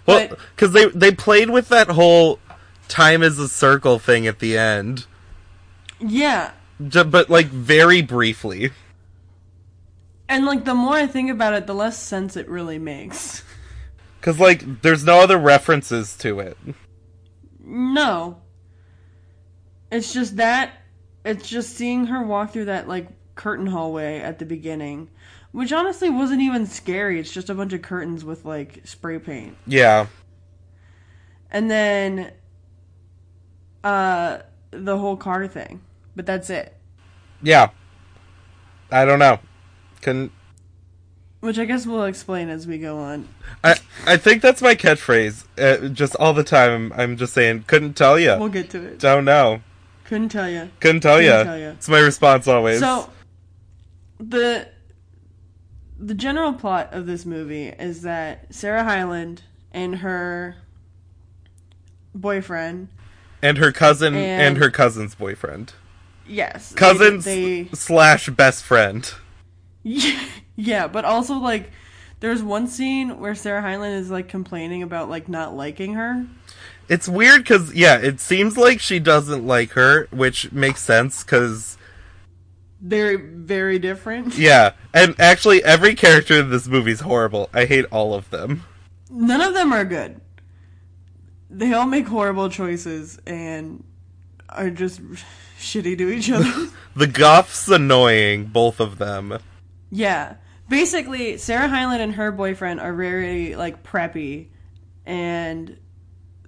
Well, 0.06 0.30
cuz 0.58 0.72
they 0.74 0.88
they 0.90 1.12
played 1.12 1.50
with 1.50 1.70
that 1.70 1.88
whole 1.90 2.40
time 2.90 3.24
is 3.24 3.40
a 3.40 3.48
circle 3.48 4.00
thing 4.00 4.28
at 4.28 4.40
the 4.40 4.58
end. 4.58 5.06
Yeah, 6.00 6.52
but 6.92 7.30
like 7.30 7.48
very 7.48 8.02
briefly. 8.02 8.72
and 10.30 10.46
like 10.46 10.66
the 10.66 10.76
more 10.76 10.96
I 10.96 11.08
think 11.08 11.30
about 11.30 11.54
it, 11.54 11.68
the 11.68 11.76
less 11.76 11.98
sense 11.98 12.36
it 12.36 12.48
really 12.48 12.80
makes. 12.80 13.44
Because, 14.20 14.40
like, 14.40 14.82
there's 14.82 15.04
no 15.04 15.20
other 15.20 15.38
references 15.38 16.16
to 16.20 16.40
it. 16.40 16.58
No. 17.60 18.38
It's 19.92 20.14
just 20.14 20.38
that. 20.38 20.72
It's 21.26 21.50
just 21.50 21.76
seeing 21.76 22.06
her 22.06 22.24
walk 22.24 22.54
through 22.54 22.66
that, 22.66 22.88
like, 22.88 23.10
curtain 23.36 23.68
hallway 23.68 24.20
at 24.20 24.40
the 24.40 24.46
beginning. 24.46 25.10
Which 25.52 25.74
honestly 25.74 26.10
wasn't 26.10 26.42
even 26.42 26.68
scary. 26.68 27.20
It's 27.20 27.34
just 27.34 27.50
a 27.50 27.54
bunch 27.54 27.74
of 27.74 27.82
curtains 27.82 28.24
with, 28.24 28.46
like, 28.46 28.80
spray 28.86 29.20
paint. 29.20 29.58
Yeah. 29.68 30.08
And 31.52 31.70
then. 31.70 32.32
Uh. 33.84 34.38
The 34.72 34.98
whole 34.98 35.18
car 35.18 35.48
thing. 35.48 35.82
But 36.16 36.26
that's 36.26 36.50
it. 36.50 36.76
Yeah. 37.42 37.70
I 38.92 39.06
don't 39.06 39.20
know. 39.20 39.40
Couldn't. 40.02 40.32
Which 41.40 41.60
I 41.60 41.66
guess 41.66 41.86
we'll 41.86 42.06
explain 42.06 42.50
as 42.50 42.66
we 42.68 42.78
go 42.78 43.00
on. 43.00 43.28
I, 43.64 43.76
I 44.06 44.16
think 44.18 44.42
that's 44.42 44.62
my 44.62 44.76
catchphrase. 44.76 45.44
Uh, 45.58 45.90
just 45.90 46.16
all 46.18 46.34
the 46.34 46.44
time, 46.44 46.94
I'm 46.96 47.18
just 47.18 47.34
saying, 47.34 47.66
couldn't 47.68 47.96
tell 47.96 48.18
you. 48.18 48.38
We'll 48.40 48.48
get 48.50 48.70
to 48.70 48.82
it. 48.86 49.00
Don't 49.00 49.26
know. 49.26 49.62
Couldn't 50.06 50.30
tell 50.30 50.50
you. 50.50 50.70
Couldn't 50.80 51.02
tell 51.02 51.22
you. 51.22 51.32
It's 51.32 51.90
my 51.90 52.00
response 52.00 52.48
always. 52.48 52.80
So 52.80 53.10
the 54.20 54.68
the 56.00 56.14
general 56.14 56.54
plot 56.54 56.90
of 56.94 57.06
this 57.06 57.26
movie 57.26 57.68
is 57.68 58.04
that 58.04 58.54
Sarah 58.54 58.84
Hyland 58.84 59.42
and 59.72 59.96
her 59.98 60.56
boyfriend, 62.14 62.90
and 63.42 63.58
her 63.58 63.72
cousin 63.72 64.14
and, 64.16 64.42
And- 64.42 64.58
her 64.58 64.70
cousin's 64.70 65.16
boyfriend. 65.16 65.74
Yes, 66.28 66.70
they- 66.70 66.76
Cousins 66.76 67.26
They, 67.26 67.68
slash 67.74 68.30
best 68.30 68.64
friend. 68.64 69.12
yeah, 69.84 70.88
but 70.88 71.06
also 71.06 71.36
like 71.36 71.72
there's 72.20 72.42
one 72.42 72.68
scene 72.68 73.20
where 73.20 73.36
Sarah 73.36 73.62
Hyland 73.62 73.96
is 73.96 74.10
like 74.10 74.28
complaining 74.30 74.82
about 74.84 75.10
like 75.10 75.28
not 75.28 75.56
liking 75.56 75.94
her. 75.96 76.26
It's 76.90 77.08
weird 77.08 77.44
because, 77.44 77.74
yeah, 77.74 77.98
it 77.98 78.20
seems 78.20 78.58
like 78.58 78.80
she 78.82 79.00
doesn't 79.00 79.48
like 79.48 79.72
her, 79.72 80.08
which 80.12 80.52
makes 80.52 80.82
sense 80.82 81.24
because, 81.24 81.78
They're 82.82 83.18
very 83.18 83.80
different. 83.80 84.38
yeah. 84.38 84.74
And 84.94 85.16
actually, 85.20 85.64
every 85.64 85.96
character 85.96 86.40
in 86.40 86.50
this 86.50 86.68
movie 86.68 86.92
is 86.92 87.00
horrible. 87.00 87.50
I 87.54 87.66
hate 87.66 87.86
all 87.90 88.14
of 88.14 88.30
them. 88.32 88.64
None 89.10 89.40
of 89.40 89.54
them 89.54 89.72
are 89.72 89.86
good. 89.86 90.20
They 91.50 91.72
all 91.74 91.86
make 91.86 92.08
horrible 92.08 92.50
choices 92.50 93.18
and 93.26 93.84
are 94.50 94.70
just 94.70 95.00
shitty 95.64 95.98
to 95.98 96.10
each 96.10 96.32
other. 96.32 96.52
The 96.96 97.08
Goth's 97.08 97.68
annoying, 97.70 98.46
both 98.46 98.80
of 98.80 99.00
them. 99.00 99.40
Yeah. 99.90 100.36
Basically, 100.70 101.38
Sarah 101.38 101.68
Hyland 101.68 102.04
and 102.04 102.14
her 102.14 102.32
boyfriend 102.32 102.80
are 102.80 102.94
very 102.94 103.56
like 103.56 103.82
preppy 103.82 104.50
and 105.04 105.76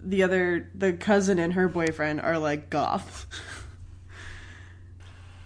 the 0.04 0.22
other 0.22 0.70
the 0.76 0.94
cousin 0.94 1.40
and 1.40 1.54
her 1.54 1.68
boyfriend 1.68 2.22
are 2.22 2.38
like 2.38 2.70
goth. 2.70 3.26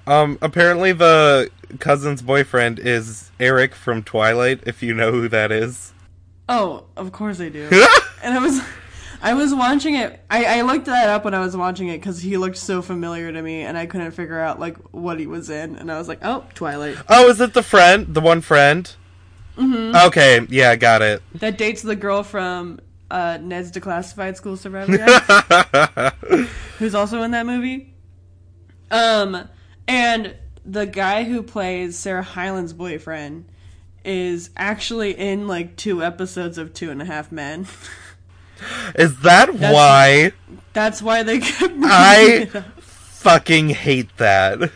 Um, 0.09 0.39
apparently 0.41 0.91
the 0.91 1.51
cousin's 1.79 2.23
boyfriend 2.23 2.79
is 2.79 3.29
Eric 3.39 3.75
from 3.75 4.01
Twilight, 4.01 4.61
if 4.65 4.81
you 4.81 4.95
know 4.95 5.11
who 5.11 5.29
that 5.29 5.51
is. 5.51 5.93
Oh, 6.47 6.85
of 6.97 7.11
course 7.11 7.39
I 7.39 7.49
do. 7.49 7.69
and 8.23 8.33
I 8.33 8.39
was 8.39 8.59
I 9.21 9.33
was 9.33 9.53
watching 9.53 9.95
it. 9.95 10.19
I, 10.29 10.59
I 10.59 10.61
looked 10.61 10.85
that 10.85 11.09
up 11.09 11.25
when 11.25 11.33
I 11.33 11.39
was 11.39 11.55
watching 11.55 11.89
it 11.89 11.97
because 11.97 12.21
he 12.21 12.37
looked 12.37 12.57
so 12.57 12.81
familiar 12.81 13.31
to 13.31 13.41
me, 13.41 13.61
and 13.61 13.77
I 13.77 13.85
couldn't 13.85 14.11
figure 14.11 14.39
out 14.39 14.59
like 14.59 14.77
what 14.91 15.19
he 15.19 15.27
was 15.27 15.49
in. 15.49 15.75
And 15.75 15.91
I 15.91 15.97
was 15.97 16.07
like, 16.07 16.19
"Oh, 16.21 16.45
Twilight." 16.53 16.97
oh, 17.09 17.29
is 17.29 17.41
it 17.41 17.53
the 17.53 17.63
friend? 17.63 18.13
The 18.13 18.21
one 18.21 18.41
friend? 18.41 18.93
Mm-hmm. 19.57 20.07
Okay, 20.07 20.45
yeah, 20.49 20.75
got 20.77 21.01
it. 21.01 21.21
That 21.35 21.57
dates 21.57 21.81
the 21.81 21.95
girl 21.95 22.23
from 22.23 22.79
uh, 23.11 23.39
Ned's 23.41 23.71
Declassified 23.71 24.37
School 24.37 24.55
Guide. 25.97 26.13
who's 26.77 26.95
also 26.95 27.21
in 27.23 27.31
that 27.31 27.45
movie. 27.45 27.93
Um, 28.89 29.49
and 29.87 30.35
the 30.65 30.85
guy 30.85 31.23
who 31.25 31.43
plays 31.43 31.97
Sarah 31.97 32.23
Hyland's 32.23 32.73
boyfriend 32.73 33.45
is 34.05 34.49
actually 34.55 35.11
in 35.17 35.47
like 35.47 35.75
two 35.75 36.01
episodes 36.03 36.57
of 36.57 36.73
Two 36.73 36.89
and 36.89 37.01
a 37.01 37.05
Half 37.05 37.31
Men. 37.31 37.67
is 38.95 39.19
that 39.21 39.53
why 39.55 40.31
That's 40.73 41.01
why 41.01 41.23
they 41.23 41.39
kept. 41.39 41.73
I- 41.81 42.45
fucking 42.79 43.69
hate 43.69 44.15
that? 44.17 44.71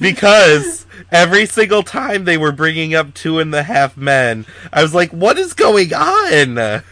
because 0.00 0.86
every 1.12 1.46
single 1.46 1.82
time 1.82 2.24
they 2.24 2.36
were 2.36 2.52
bringing 2.52 2.94
up 2.94 3.14
two 3.14 3.38
and 3.38 3.54
a 3.54 3.62
half 3.62 3.96
men, 3.96 4.46
I 4.72 4.82
was 4.82 4.94
like, 4.94 5.10
what 5.10 5.38
is 5.38 5.54
going 5.54 5.94
on? 5.94 6.82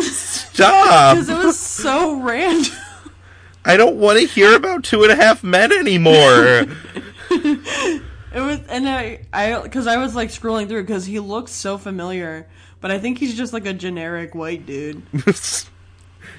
Stop! 0.00 1.14
because 1.16 1.28
it 1.28 1.38
was 1.38 1.58
so 1.58 2.20
random. 2.20 2.72
I 3.64 3.76
don't 3.76 3.96
want 3.96 4.18
to 4.18 4.26
hear 4.26 4.56
about 4.56 4.84
two 4.84 5.02
and 5.02 5.12
a 5.12 5.16
half 5.16 5.44
men 5.44 5.72
anymore. 5.72 6.66
It 8.30 8.40
was, 8.40 8.60
and 8.68 8.86
I, 8.86 9.20
I, 9.32 9.60
because 9.62 9.86
I 9.86 9.96
was 9.96 10.14
like 10.14 10.28
scrolling 10.28 10.68
through 10.68 10.82
because 10.82 11.06
he 11.06 11.18
looks 11.18 11.50
so 11.50 11.78
familiar, 11.78 12.46
but 12.80 12.90
I 12.90 12.98
think 12.98 13.18
he's 13.18 13.36
just 13.36 13.52
like 13.52 13.66
a 13.66 13.72
generic 13.74 14.34
white 14.34 14.66
dude. 14.66 15.02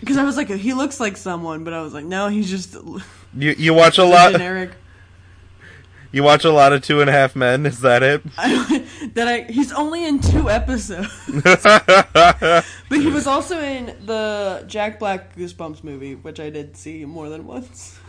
Because 0.01 0.15
I 0.17 0.23
was 0.23 0.37
like, 0.37 0.49
he 0.49 0.73
looks 0.73 0.99
like 1.01 1.17
someone, 1.17 1.63
but 1.65 1.73
I 1.73 1.81
was 1.81 1.93
like, 1.93 2.05
no, 2.05 2.27
he's 2.29 2.49
just 2.49 2.73
you 3.37 3.55
you 3.57 3.73
watch 3.73 3.97
a 3.97 4.03
lot. 4.05 4.31
generic. 4.33 4.71
You 6.11 6.23
watch 6.23 6.43
a 6.43 6.51
lot 6.51 6.73
of 6.73 6.81
Two 6.83 7.01
and 7.01 7.09
a 7.09 7.13
Half 7.13 7.35
Men. 7.35 7.67
Is 7.67 7.81
that 7.81 8.01
it? 8.01 8.23
that 9.13 9.27
I 9.27 9.41
he's 9.41 9.71
only 9.71 10.05
in 10.05 10.19
two 10.19 10.49
episodes, 10.49 11.07
but 11.43 12.63
he 12.89 13.05
was 13.07 13.27
also 13.27 13.59
in 13.59 13.95
the 14.07 14.63
Jack 14.67 14.97
Black 14.97 15.35
Goosebumps 15.35 15.83
movie, 15.83 16.15
which 16.15 16.39
I 16.39 16.49
did 16.49 16.75
see 16.75 17.05
more 17.05 17.29
than 17.29 17.45
once. 17.45 17.99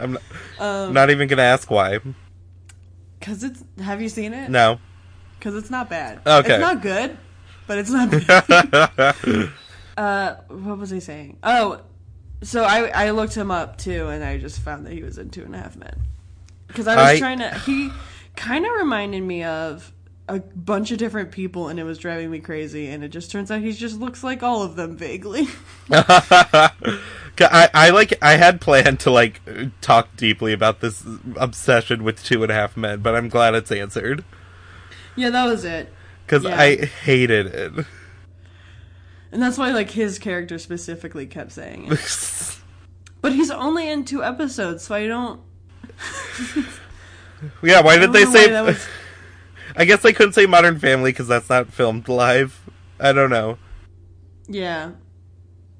I'm 0.00 0.12
not, 0.14 0.22
Um, 0.58 0.92
not 0.92 1.10
even 1.10 1.28
gonna 1.28 1.42
ask 1.42 1.70
why. 1.70 2.00
Cause 3.20 3.44
it's 3.44 3.62
have 3.80 4.02
you 4.02 4.08
seen 4.08 4.32
it? 4.32 4.50
No. 4.50 4.80
Cause 5.44 5.54
it's 5.56 5.68
not 5.68 5.90
bad. 5.90 6.20
Okay. 6.26 6.54
it's 6.54 6.60
not 6.60 6.80
good, 6.80 7.18
but 7.66 7.76
it's 7.76 7.90
not 7.90 8.10
bad. 9.28 9.50
uh, 9.98 10.36
what 10.48 10.78
was 10.78 10.90
I 10.90 11.00
saying? 11.00 11.36
Oh, 11.42 11.82
so 12.42 12.64
I 12.64 12.86
I 12.86 13.10
looked 13.10 13.34
him 13.34 13.50
up 13.50 13.76
too, 13.76 14.08
and 14.08 14.24
I 14.24 14.38
just 14.38 14.60
found 14.60 14.86
that 14.86 14.94
he 14.94 15.02
was 15.02 15.18
in 15.18 15.28
Two 15.28 15.42
and 15.44 15.54
a 15.54 15.58
Half 15.58 15.76
Men. 15.76 15.94
Because 16.66 16.86
I 16.86 16.96
was 16.96 17.04
I- 17.04 17.18
trying 17.18 17.38
to. 17.40 17.50
He 17.58 17.90
kind 18.36 18.64
of 18.64 18.72
reminded 18.72 19.22
me 19.22 19.44
of 19.44 19.92
a 20.30 20.40
bunch 20.40 20.90
of 20.92 20.96
different 20.96 21.30
people, 21.30 21.68
and 21.68 21.78
it 21.78 21.84
was 21.84 21.98
driving 21.98 22.30
me 22.30 22.38
crazy. 22.38 22.86
And 22.88 23.04
it 23.04 23.08
just 23.08 23.30
turns 23.30 23.50
out 23.50 23.60
he 23.60 23.72
just 23.72 24.00
looks 24.00 24.24
like 24.24 24.42
all 24.42 24.62
of 24.62 24.76
them 24.76 24.96
vaguely. 24.96 25.46
I, 25.90 26.70
I 27.38 27.90
like 27.90 28.14
I 28.22 28.38
had 28.38 28.62
planned 28.62 29.00
to 29.00 29.10
like 29.10 29.42
talk 29.82 30.16
deeply 30.16 30.54
about 30.54 30.80
this 30.80 31.04
obsession 31.36 32.02
with 32.02 32.24
Two 32.24 32.42
and 32.42 32.50
a 32.50 32.54
Half 32.54 32.78
Men, 32.78 33.00
but 33.00 33.14
I'm 33.14 33.28
glad 33.28 33.54
it's 33.54 33.70
answered 33.70 34.24
yeah, 35.16 35.30
that 35.30 35.44
was 35.44 35.64
it. 35.64 35.92
because 36.26 36.44
Yeah. 36.44 36.58
I 36.60 36.76
hated 36.76 37.46
it. 37.46 37.86
And 39.32 39.42
that's 39.42 39.58
why 39.58 39.70
like 39.72 39.90
his 39.90 40.18
character 40.18 40.58
specifically 40.58 41.26
kept 41.26 41.52
saying 41.52 41.92
it. 41.92 42.50
But 43.20 43.32
he's 43.32 43.50
only 43.50 43.88
in 43.90 44.04
two 44.04 44.22
episodes, 44.22 44.84
so 44.84 44.94
I 44.94 45.06
don't. 45.06 45.40
yeah, 47.62 47.80
why 47.80 47.96
did 47.96 48.12
they 48.12 48.26
say? 48.26 48.60
was- 48.62 48.86
I 49.76 49.86
guess 49.86 50.02
they 50.02 50.12
couldn't 50.12 50.34
say 50.34 50.44
Modern 50.44 50.78
Family 50.78 51.10
because 51.10 51.26
that's 51.28 51.48
not 51.48 51.72
filmed 51.72 52.06
live. 52.08 52.60
I 53.00 53.12
don't 53.12 53.30
know. 53.30 53.56
Yeah. 54.46 54.90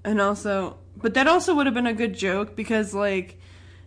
And 0.05 0.21
also, 0.23 0.79
but 0.97 1.13
that 1.15 1.27
also 1.29 1.55
would 1.55 1.67
have 1.67 1.75
been 1.75 1.87
a 1.87 1.93
good 1.93 2.15
joke 2.15 2.57
because 2.57 2.95
like 2.95 3.39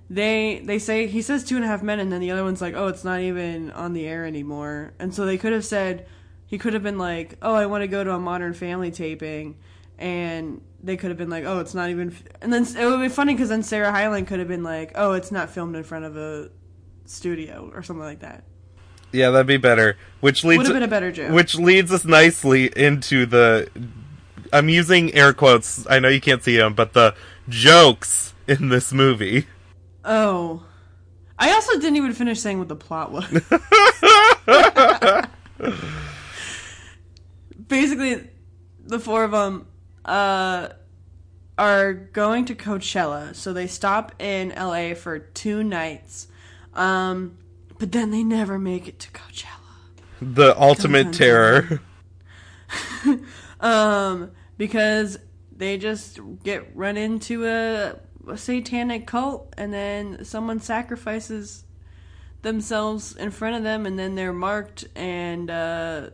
they 0.10 0.62
they 0.64 0.80
say 0.80 1.08
he 1.08 1.22
says 1.22 1.44
two 1.44 1.56
and 1.56 1.66
a 1.66 1.68
half 1.68 1.84
men 1.84 2.00
and 2.00 2.12
then 2.12 2.22
the 2.22 2.32
other 2.32 2.44
one's 2.44 2.62
like 2.62 2.74
oh 2.76 2.88
it's 2.88 3.04
not 3.04 3.20
even 3.20 3.72
on 3.72 3.94
the 3.94 4.08
air 4.08 4.26
anymore 4.26 4.94
and 5.00 5.14
so 5.14 5.26
they 5.26 5.38
could 5.38 5.52
have 5.52 5.66
said 5.66 6.08
he 6.46 6.58
could 6.58 6.74
have 6.74 6.84
been 6.84 6.98
like 6.98 7.38
oh 7.42 7.54
I 7.54 7.66
want 7.66 7.82
to 7.82 7.88
go 7.88 8.04
to 8.04 8.14
a 8.14 8.20
Modern 8.20 8.54
Family 8.54 8.90
taping 8.90 9.58
and 9.98 10.62
they 10.82 10.96
could 10.96 11.10
have 11.10 11.18
been 11.18 11.30
like 11.30 11.44
oh 11.44 11.60
it's 11.60 11.74
not 11.74 11.90
even 11.90 12.12
f-. 12.12 12.24
and 12.42 12.54
then 12.54 12.66
it 12.66 12.86
would 12.86 13.02
be 13.02 13.10
funny 13.10 13.34
because 13.34 13.50
then 13.50 13.64
Sarah 13.64 13.92
Hyland 13.92 14.28
could 14.28 14.40
have 14.40 14.48
been 14.48 14.64
like 14.64 14.94
oh 14.96 15.14
it's 15.14 15.32
not 15.32 15.50
filmed 15.50 15.76
in 15.76 15.84
front 15.84 16.06
of 16.06 16.16
a 16.16 16.50
studio 17.06 17.70
or 17.74 17.84
something 17.84 18.06
like 18.06 18.20
that 18.20 18.44
Yeah, 19.12 19.30
that'd 19.32 19.48
be 19.48 19.58
better. 19.58 19.98
Which 20.22 20.44
leads 20.46 20.60
would 20.60 20.68
have 20.68 20.76
been 20.76 20.84
a 20.84 20.88
better 20.88 21.12
joke 21.12 21.34
which 21.34 21.56
leads 21.56 21.92
us 21.92 22.06
nicely 22.06 22.72
into 22.76 23.26
the. 23.26 23.70
I'm 24.54 24.70
using 24.70 25.14
air 25.14 25.34
quotes. 25.34 25.86
I 25.90 26.00
know 26.00 26.08
you 26.08 26.22
can't 26.22 26.42
see 26.42 26.56
them, 26.56 26.74
but 26.74 26.94
the 26.94 27.14
jokes 27.50 28.34
in 28.48 28.70
this 28.70 28.94
movie. 28.94 29.48
Oh. 30.08 30.64
I 31.40 31.54
also 31.54 31.74
didn't 31.74 31.98
even 31.98 32.14
finish 32.14 32.40
saying 32.40 32.58
what 32.58 32.68
the 32.68 32.76
plot 32.76 33.12
was. 33.12 33.30
Basically 37.68 38.28
the 38.88 39.00
four 39.00 39.24
of 39.24 39.32
them 39.32 39.68
uh, 40.06 40.70
are 41.58 41.94
going 41.94 42.46
to 42.46 42.56
Coachella, 42.56 43.36
so 43.36 43.54
they 43.54 43.68
stop 43.68 44.14
in 44.20 44.50
LA 44.50 44.94
for 44.94 45.20
two 45.20 45.64
nights, 45.64 46.28
um, 46.74 47.38
but 47.78 47.92
then 47.92 48.12
they 48.12 48.24
never 48.24 48.58
make 48.58 48.88
it 48.88 49.00
to 49.00 49.12
Coachella. 49.12 49.52
The 50.22 50.60
ultimate 50.60 51.14
terror. 51.14 51.82
um, 53.60 54.32
because 54.58 55.20
they 55.56 55.78
just 55.78 56.20
get 56.44 56.76
run 56.76 56.98
into 56.98 57.46
a, 57.46 57.96
a 58.28 58.38
satanic 58.38 59.08
cult, 59.08 59.54
and 59.58 59.74
then 59.74 60.24
someone 60.26 60.60
sacrifices 60.60 61.64
themselves 62.42 63.16
in 63.16 63.32
front 63.32 63.56
of 63.56 63.64
them, 63.64 63.86
and 63.86 63.98
then 63.98 64.16
they're 64.16 64.34
marked, 64.34 64.86
and 64.96 65.50
uh, 65.50 66.10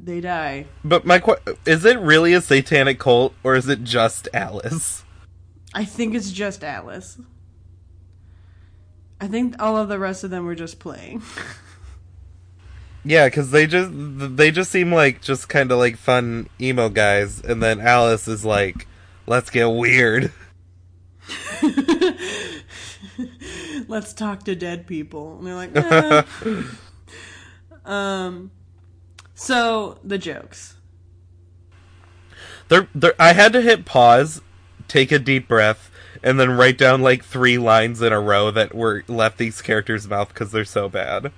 they 0.00 0.20
die. 0.20 0.66
But 0.84 1.04
my 1.04 1.18
qu- 1.18 1.36
is 1.66 1.84
it 1.84 1.98
really 1.98 2.34
a 2.34 2.40
satanic 2.40 2.98
cult 2.98 3.34
or 3.42 3.54
is 3.54 3.68
it 3.68 3.84
just 3.84 4.28
Alice? 4.34 5.02
I 5.72 5.84
think 5.84 6.14
it's 6.14 6.30
just 6.30 6.62
Alice. 6.62 7.18
I 9.20 9.26
think 9.26 9.56
all 9.58 9.76
of 9.76 9.88
the 9.88 9.98
rest 9.98 10.22
of 10.24 10.30
them 10.30 10.44
were 10.44 10.54
just 10.54 10.78
playing. 10.78 11.22
Yeah, 13.06 13.26
because 13.26 13.50
they 13.50 13.66
just 13.66 13.90
they 13.92 14.50
just 14.50 14.70
seem 14.70 14.90
like 14.90 15.20
just 15.20 15.50
kind 15.50 15.70
of 15.70 15.78
like 15.78 15.98
fun 15.98 16.48
emo 16.58 16.88
guys, 16.88 17.38
and 17.38 17.62
then 17.62 17.78
Alice 17.78 18.26
is 18.26 18.46
like, 18.46 18.86
"Let's 19.26 19.50
get 19.50 19.66
weird." 19.66 20.32
Let's 23.88 24.12
talk 24.12 24.44
to 24.44 24.54
dead 24.54 24.86
people. 24.86 25.38
And 25.38 25.46
they're 25.46 25.54
like, 25.54 25.76
eh. 25.76 26.22
um. 27.84 28.50
So 29.34 29.98
the 30.04 30.18
jokes. 30.18 30.76
There, 32.68 32.88
there. 32.94 33.14
I 33.18 33.32
had 33.32 33.52
to 33.52 33.60
hit 33.60 33.84
pause, 33.84 34.40
take 34.88 35.12
a 35.12 35.18
deep 35.18 35.48
breath, 35.48 35.90
and 36.22 36.40
then 36.40 36.56
write 36.56 36.78
down 36.78 37.02
like 37.02 37.24
three 37.24 37.58
lines 37.58 38.00
in 38.00 38.12
a 38.12 38.20
row 38.20 38.50
that 38.50 38.74
were 38.74 39.04
left 39.08 39.38
these 39.38 39.60
characters' 39.60 40.08
mouth 40.08 40.28
because 40.28 40.52
they're 40.52 40.64
so 40.64 40.88
bad. 40.88 41.32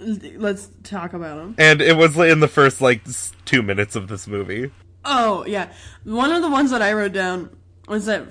Let's 0.00 0.70
talk 0.82 1.12
about 1.12 1.36
them. 1.36 1.54
And 1.58 1.80
it 1.80 1.96
was 1.96 2.16
in 2.16 2.40
the 2.40 2.48
first 2.48 2.80
like 2.80 3.02
two 3.44 3.62
minutes 3.62 3.94
of 3.94 4.08
this 4.08 4.26
movie. 4.26 4.72
Oh 5.04 5.44
yeah, 5.46 5.72
one 6.04 6.32
of 6.32 6.42
the 6.42 6.50
ones 6.50 6.70
that 6.70 6.82
I 6.82 6.92
wrote 6.92 7.12
down 7.12 7.56
was 7.92 8.06
that 8.06 8.26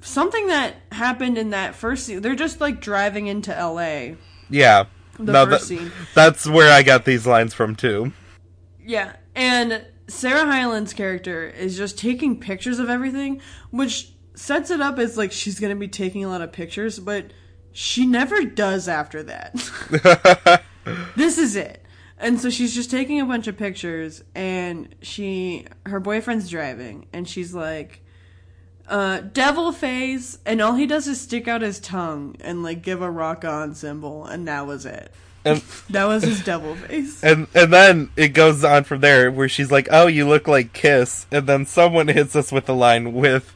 something 0.00 0.46
that 0.48 0.74
happened 0.92 1.38
in 1.38 1.50
that 1.50 1.74
first 1.74 2.04
scene. 2.06 2.20
They're 2.20 2.34
just 2.34 2.60
like 2.60 2.80
driving 2.80 3.26
into 3.26 3.56
L.A. 3.56 4.16
Yeah, 4.50 4.84
The 5.18 5.32
No, 5.32 5.46
first 5.46 5.68
that- 5.68 5.78
scene. 5.78 5.92
that's 6.14 6.46
where 6.46 6.72
I 6.72 6.82
got 6.82 7.04
these 7.04 7.26
lines 7.26 7.54
from 7.54 7.74
too. 7.76 8.12
Yeah, 8.84 9.12
and 9.34 9.84
Sarah 10.06 10.46
Hyland's 10.46 10.92
character 10.94 11.46
is 11.48 11.76
just 11.76 11.98
taking 11.98 12.40
pictures 12.40 12.78
of 12.78 12.88
everything, 12.88 13.40
which 13.70 14.12
sets 14.34 14.70
it 14.70 14.80
up 14.80 14.98
as 14.98 15.16
like 15.18 15.32
she's 15.32 15.58
gonna 15.60 15.76
be 15.76 15.88
taking 15.88 16.24
a 16.24 16.28
lot 16.28 16.40
of 16.40 16.52
pictures, 16.52 16.98
but 16.98 17.32
she 17.72 18.06
never 18.06 18.42
does 18.44 18.88
after 18.88 19.22
that. 19.24 20.62
this 21.16 21.38
is 21.38 21.56
it. 21.56 21.84
And 22.20 22.40
so 22.40 22.50
she's 22.50 22.74
just 22.74 22.90
taking 22.90 23.20
a 23.20 23.26
bunch 23.26 23.46
of 23.46 23.56
pictures 23.56 24.24
and 24.34 24.94
she 25.02 25.66
her 25.86 26.00
boyfriend's 26.00 26.48
driving 26.48 27.06
and 27.12 27.28
she's 27.28 27.54
like 27.54 28.02
uh 28.88 29.20
devil 29.32 29.70
face 29.72 30.38
and 30.46 30.60
all 30.60 30.74
he 30.74 30.86
does 30.86 31.06
is 31.06 31.20
stick 31.20 31.46
out 31.46 31.60
his 31.62 31.78
tongue 31.78 32.36
and 32.40 32.62
like 32.62 32.82
give 32.82 33.02
a 33.02 33.10
rock 33.10 33.44
on 33.44 33.74
symbol 33.74 34.24
and 34.26 34.48
that 34.48 34.66
was 34.66 34.86
it. 34.86 35.10
And 35.44 35.62
That 35.90 36.04
was 36.06 36.22
his 36.24 36.42
devil 36.44 36.74
face. 36.74 37.22
and 37.22 37.46
and 37.54 37.72
then 37.72 38.10
it 38.16 38.28
goes 38.28 38.64
on 38.64 38.84
from 38.84 39.00
there 39.00 39.30
where 39.30 39.48
she's 39.48 39.70
like, 39.70 39.88
"Oh, 39.90 40.06
you 40.06 40.26
look 40.26 40.48
like 40.48 40.72
Kiss," 40.72 41.26
and 41.30 41.46
then 41.46 41.64
someone 41.66 42.08
hits 42.08 42.34
us 42.34 42.50
with 42.50 42.66
the 42.66 42.74
line 42.74 43.12
with 43.12 43.54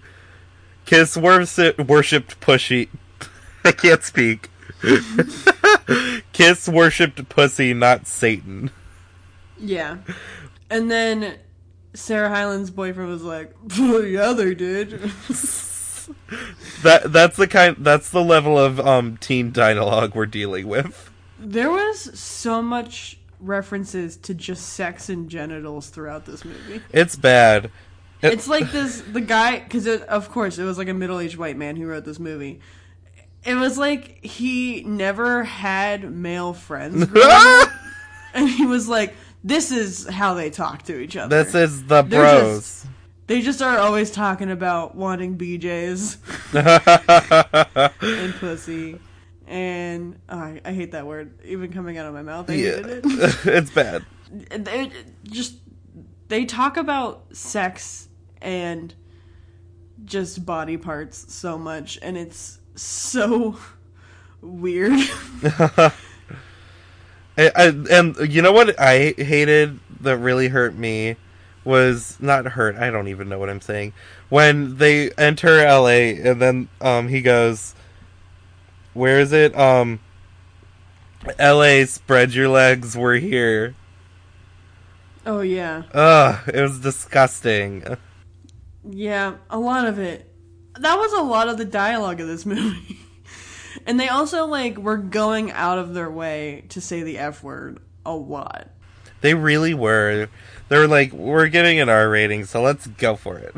Kiss 0.87 1.17
worship, 1.17 1.79
worshipped 1.79 2.41
Pushy. 2.41 2.89
I 3.65 3.73
can't 3.73 4.03
speak. 4.03 4.49
Kiss 6.33 6.69
worshipped 6.69 7.29
pussy, 7.29 7.73
not 7.75 8.07
Satan. 8.07 8.71
Yeah. 9.59 9.99
And 10.71 10.91
then 10.91 11.37
Sarah 11.95 12.29
Hyland's 12.31 12.71
boyfriend 12.71 13.11
was 13.11 13.23
like, 13.23 13.55
"Yeah, 13.77 14.33
they 14.33 14.55
did." 14.55 15.01
That 16.83 17.13
that's 17.13 17.37
the 17.37 17.47
kind 17.47 17.77
that's 17.79 18.11
the 18.11 18.23
level 18.23 18.59
of 18.59 18.81
um 18.81 19.17
teen 19.19 19.53
dialogue 19.53 20.15
we're 20.15 20.27
dealing 20.27 20.67
with. 20.67 21.11
there 21.39 21.71
was 21.71 22.19
so 22.19 22.61
much 22.63 23.19
references 23.41 24.17
to 24.17 24.35
just 24.35 24.71
sex 24.71 25.09
and 25.09 25.29
genitals 25.29 25.89
throughout 25.91 26.25
this 26.25 26.45
movie. 26.45 26.81
It's 26.93 27.17
bad. 27.17 27.67
It- 28.21 28.33
It's 28.35 28.49
like 28.49 28.71
this 28.73 29.01
the 29.01 29.21
guy 29.21 29.61
because 29.61 29.87
of 29.87 30.31
course 30.31 30.59
it 30.59 30.65
was 30.65 30.79
like 30.79 30.89
a 30.89 30.95
middle-aged 30.95 31.37
white 31.37 31.57
man 31.57 31.77
who 31.77 31.87
wrote 31.87 32.05
this 32.05 32.19
movie. 32.19 32.61
It 33.45 33.55
was 33.57 33.77
like 33.79 34.25
he 34.25 34.83
never 34.85 35.45
had 35.45 36.11
male 36.13 36.53
friends, 36.53 37.07
and 38.35 38.49
he 38.49 38.65
was 38.67 38.89
like, 38.89 39.15
"This 39.45 39.71
is 39.71 40.07
how 40.09 40.35
they 40.35 40.51
talk 40.51 40.83
to 40.85 40.99
each 40.99 41.17
other." 41.17 41.43
this 41.45 41.55
is 41.55 41.85
the 41.85 42.03
They're 42.03 42.23
bros. 42.23 42.59
just- 42.61 42.87
They 43.29 43.41
just 43.41 43.63
are 43.63 43.79
always 43.79 44.11
talking 44.11 44.51
about 44.51 44.95
wanting 44.95 45.39
BJ's 45.39 46.19
and 48.03 48.35
pussy. 48.35 48.99
And 49.47 50.19
oh, 50.29 50.39
I, 50.39 50.61
I 50.65 50.73
hate 50.73 50.93
that 50.93 51.07
word, 51.07 51.39
even 51.45 51.73
coming 51.73 51.99
out 51.99 52.07
of 52.07 52.15
my 52.15 52.23
mouth. 52.23 52.49
I 52.51 52.55
yeah, 52.55 52.71
it. 52.71 53.01
it's 53.45 53.71
bad. 53.71 54.05
They 54.31 54.91
just 55.25 55.57
they 56.29 56.45
talk 56.47 56.77
about 56.79 57.37
sex 57.37 58.09
and 58.41 58.95
just 60.05 60.45
body 60.47 60.77
parts 60.79 61.33
so 61.35 61.59
much, 61.59 61.99
and 62.03 62.17
it's 62.17 62.59
so 62.75 63.57
weird. 64.41 64.99
I, 67.37 67.51
I, 67.55 67.67
and 67.91 68.17
you 68.33 68.43
know 68.43 68.53
what 68.53 68.79
I 68.79 69.15
hated 69.17 69.79
that 70.01 70.19
really 70.19 70.49
hurt 70.49 70.75
me 70.75 71.17
was 71.65 72.19
not 72.21 72.45
hurt. 72.47 72.77
I 72.77 72.91
don't 72.91 73.09
even 73.09 73.29
know 73.29 73.39
what 73.39 73.49
I'm 73.49 73.61
saying. 73.61 73.93
When 74.29 74.77
they 74.79 75.11
enter 75.13 75.59
LA 75.65 76.15
and 76.29 76.43
then 76.43 76.69
um 76.81 77.09
he 77.09 77.23
goes, 77.23 77.75
"Where 78.95 79.21
is 79.21 79.33
it? 79.33 79.57
Um, 79.57 80.01
LA, 81.39 81.85
spread 81.85 82.35
your 82.35 82.49
legs. 82.49 82.97
We're 82.97 83.17
here." 83.17 83.75
oh 85.25 85.41
yeah, 85.41 85.85
Ugh, 85.95 86.49
it 86.53 86.61
was 86.61 86.81
disgusting. 86.81 87.85
yeah, 88.89 89.35
a 89.51 89.59
lot 89.59 89.87
of 89.87 89.99
it. 89.99 90.29
That 90.79 90.97
was 90.97 91.13
a 91.13 91.23
lot 91.23 91.49
of 91.49 91.59
the 91.59 91.65
dialogue 91.65 92.21
of 92.21 92.27
this 92.27 92.45
movie. 92.47 92.99
And 93.87 93.99
they 93.99 94.09
also 94.09 94.47
like 94.47 94.77
were 94.79 94.97
going 94.97 95.51
out 95.51 95.79
of 95.79 95.95
their 95.95 96.11
way 96.11 96.65
to 96.71 96.81
say 96.81 97.03
the 97.03 97.19
F 97.19 97.43
word 97.43 97.81
a 98.05 98.15
lot. 98.15 98.69
They 99.21 99.35
really 99.35 99.75
were. 99.75 100.29
They 100.69 100.79
were 100.79 100.89
like, 100.89 101.13
"We're 101.13 101.49
getting 101.49 101.81
an 101.81 101.89
R 101.89 102.09
rating, 102.09 102.45
so 102.45 102.63
let's 102.63 102.87
go 102.87 103.17
for 103.17 103.39
it." 103.39 103.55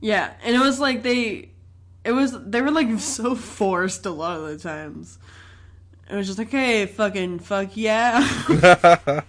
Yeah, 0.00 0.32
and 0.42 0.56
it 0.56 0.60
was 0.60 0.80
like 0.80 1.02
they, 1.02 1.50
it 2.04 2.12
was 2.12 2.34
they 2.38 2.62
were 2.62 2.70
like 2.70 2.98
so 3.00 3.34
forced 3.34 4.06
a 4.06 4.10
lot 4.10 4.38
of 4.38 4.48
the 4.48 4.58
times. 4.58 5.18
It 6.10 6.16
was 6.16 6.26
just 6.26 6.38
like, 6.38 6.50
hey, 6.50 6.86
fucking 6.86 7.38
fuck 7.38 7.76
yeah. 7.76 8.20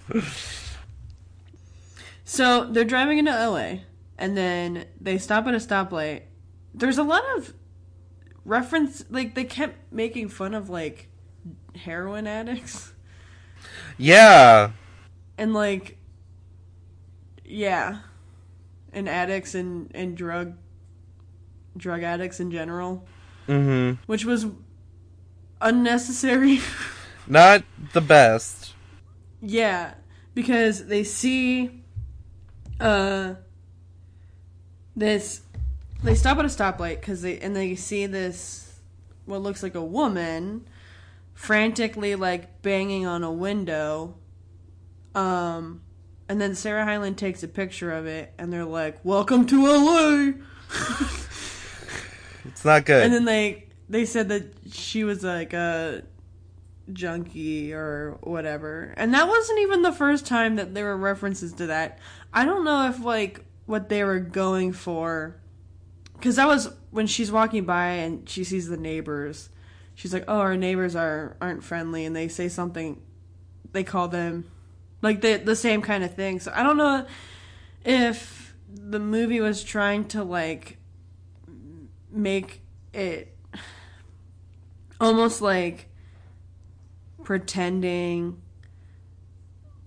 so 2.25 2.65
they're 2.65 2.83
driving 2.83 3.19
into 3.19 3.31
LA, 3.31 3.81
and 4.17 4.35
then 4.35 4.85
they 4.99 5.19
stop 5.19 5.45
at 5.45 5.53
a 5.53 5.57
stoplight. 5.57 6.23
There's 6.73 6.97
a 6.97 7.03
lot 7.03 7.23
of 7.37 7.53
reference, 8.45 9.03
like 9.09 9.35
they 9.35 9.43
kept 9.43 9.91
making 9.91 10.29
fun 10.29 10.53
of 10.53 10.69
like 10.69 11.07
heroin 11.75 12.27
addicts 12.27 12.93
yeah. 13.97 14.71
and 15.37 15.53
like, 15.53 15.97
yeah, 17.45 17.99
and 18.93 19.07
addicts 19.07 19.55
and 19.55 19.91
and 19.93 20.15
drug 20.17 20.57
drug 21.77 22.03
addicts 22.03 22.39
in 22.39 22.51
general. 22.51 23.05
Mhm. 23.47 23.97
which 24.05 24.23
was 24.23 24.45
unnecessary. 25.59 26.59
Not 27.27 27.63
the 27.93 28.01
best. 28.01 28.73
yeah, 29.41 29.95
because 30.33 30.85
they 30.87 31.03
see 31.03 31.83
uh 32.79 33.35
this 34.95 35.41
they 36.03 36.15
stop 36.15 36.37
at 36.37 36.45
a 36.45 36.47
stoplight 36.47 37.01
cuz 37.01 37.21
they 37.21 37.39
and 37.39 37.55
they 37.55 37.75
see 37.75 38.05
this 38.05 38.79
what 39.25 39.41
looks 39.41 39.61
like 39.63 39.75
a 39.75 39.83
woman 39.83 40.67
frantically 41.33 42.15
like 42.15 42.61
banging 42.61 43.05
on 43.05 43.23
a 43.23 43.31
window 43.31 44.15
um 45.15 45.81
and 46.27 46.39
then 46.39 46.55
Sarah 46.55 46.85
Hyland 46.85 47.17
takes 47.17 47.43
a 47.43 47.47
picture 47.47 47.91
of 47.91 48.05
it 48.05 48.33
and 48.37 48.51
they're 48.51 48.65
like 48.65 49.03
welcome 49.03 49.45
to 49.47 49.65
LA 49.65 50.31
It's 52.45 52.65
not 52.65 52.85
good. 52.85 53.03
And 53.03 53.13
then 53.13 53.25
they 53.25 53.65
they 53.89 54.05
said 54.05 54.29
that 54.29 54.53
she 54.71 55.03
was 55.03 55.23
like 55.23 55.53
a 55.53 56.03
junkie 56.91 57.73
or 57.73 58.17
whatever. 58.21 58.93
And 58.97 59.13
that 59.13 59.27
wasn't 59.27 59.59
even 59.59 59.81
the 59.81 59.91
first 59.91 60.25
time 60.25 60.55
that 60.55 60.73
there 60.73 60.85
were 60.85 60.97
references 60.97 61.53
to 61.53 61.67
that. 61.67 61.99
I 62.33 62.45
don't 62.45 62.63
know 62.63 62.87
if 62.87 63.03
like 63.03 63.43
what 63.65 63.89
they 63.89 64.03
were 64.03 64.19
going 64.19 64.73
for 64.73 65.40
cuz 66.21 66.35
that 66.35 66.47
was 66.47 66.69
when 66.91 67.07
she's 67.07 67.31
walking 67.31 67.65
by 67.65 67.87
and 67.87 68.27
she 68.29 68.43
sees 68.43 68.67
the 68.67 68.77
neighbors. 68.77 69.49
She's 69.95 70.13
like, 70.13 70.25
"Oh, 70.27 70.39
our 70.39 70.55
neighbors 70.55 70.95
are 70.95 71.35
aren't 71.41 71.63
friendly." 71.63 72.05
And 72.05 72.15
they 72.15 72.27
say 72.27 72.47
something 72.47 73.01
they 73.71 73.83
call 73.83 74.07
them 74.07 74.45
like 75.01 75.21
the 75.21 75.37
the 75.37 75.55
same 75.55 75.81
kind 75.81 76.03
of 76.03 76.13
thing. 76.13 76.39
So 76.39 76.51
I 76.55 76.63
don't 76.63 76.77
know 76.77 77.05
if 77.83 78.55
the 78.73 78.99
movie 78.99 79.41
was 79.41 79.63
trying 79.63 80.05
to 80.09 80.23
like 80.23 80.77
make 82.11 82.61
it 82.93 83.35
almost 84.99 85.41
like 85.41 85.87
pretending 87.23 88.41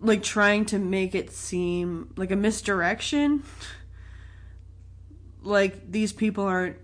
like 0.00 0.22
trying 0.22 0.64
to 0.66 0.78
make 0.78 1.14
it 1.14 1.30
seem 1.32 2.12
like 2.16 2.30
a 2.30 2.36
misdirection 2.36 3.42
like 5.44 5.90
these 5.90 6.12
people 6.12 6.44
aren't 6.44 6.76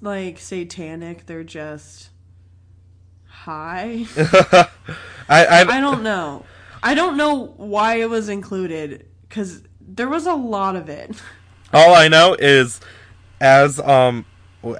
like 0.00 0.38
satanic 0.38 1.26
they're 1.26 1.44
just 1.44 2.10
high 3.26 4.04
I, 5.28 5.44
I, 5.44 5.60
I 5.62 5.80
don't 5.80 6.02
know. 6.02 6.44
I 6.82 6.94
don't 6.94 7.16
know 7.16 7.54
why 7.56 7.96
it 7.96 8.08
was 8.08 8.28
included 8.28 9.06
because 9.28 9.62
there 9.80 10.08
was 10.08 10.26
a 10.26 10.34
lot 10.34 10.76
of 10.76 10.88
it. 10.88 11.20
all 11.72 11.94
I 11.94 12.08
know 12.08 12.36
is 12.38 12.80
as 13.40 13.80
um 13.80 14.24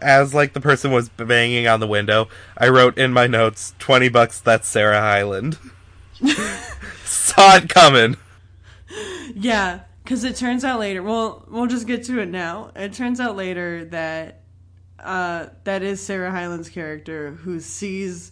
as 0.01 0.35
like 0.35 0.53
the 0.53 0.61
person 0.61 0.91
was 0.91 1.09
banging 1.09 1.67
on 1.67 1.81
the 1.81 1.87
window, 1.87 2.29
I 2.57 2.69
wrote 2.69 2.99
in 2.99 3.13
my 3.13 3.27
notes 3.27 3.75
twenty 3.79 4.09
bucks. 4.09 4.41
That's 4.41 4.69
Sarah 4.69 5.01
Hyland. 5.01 5.59
Saw 7.05 7.57
it 7.57 7.69
coming. 7.69 8.17
Yeah, 9.35 9.81
because 10.07 10.23
it 10.23 10.37
turns 10.37 10.65
out 10.65 10.79
later. 10.79 11.03
Well, 11.03 11.45
we'll 11.51 11.67
just 11.67 11.89
get 11.89 12.05
to 12.05 12.21
it 12.21 12.29
now. 12.29 12.71
It 12.77 12.93
turns 12.93 13.19
out 13.19 13.35
later 13.35 13.85
that 13.87 14.43
uh, 15.01 15.49
that 15.65 15.83
is 15.83 16.01
Sarah 16.01 16.31
Hyland's 16.31 16.69
character 16.69 17.33
who 17.33 17.59
sees 17.59 18.31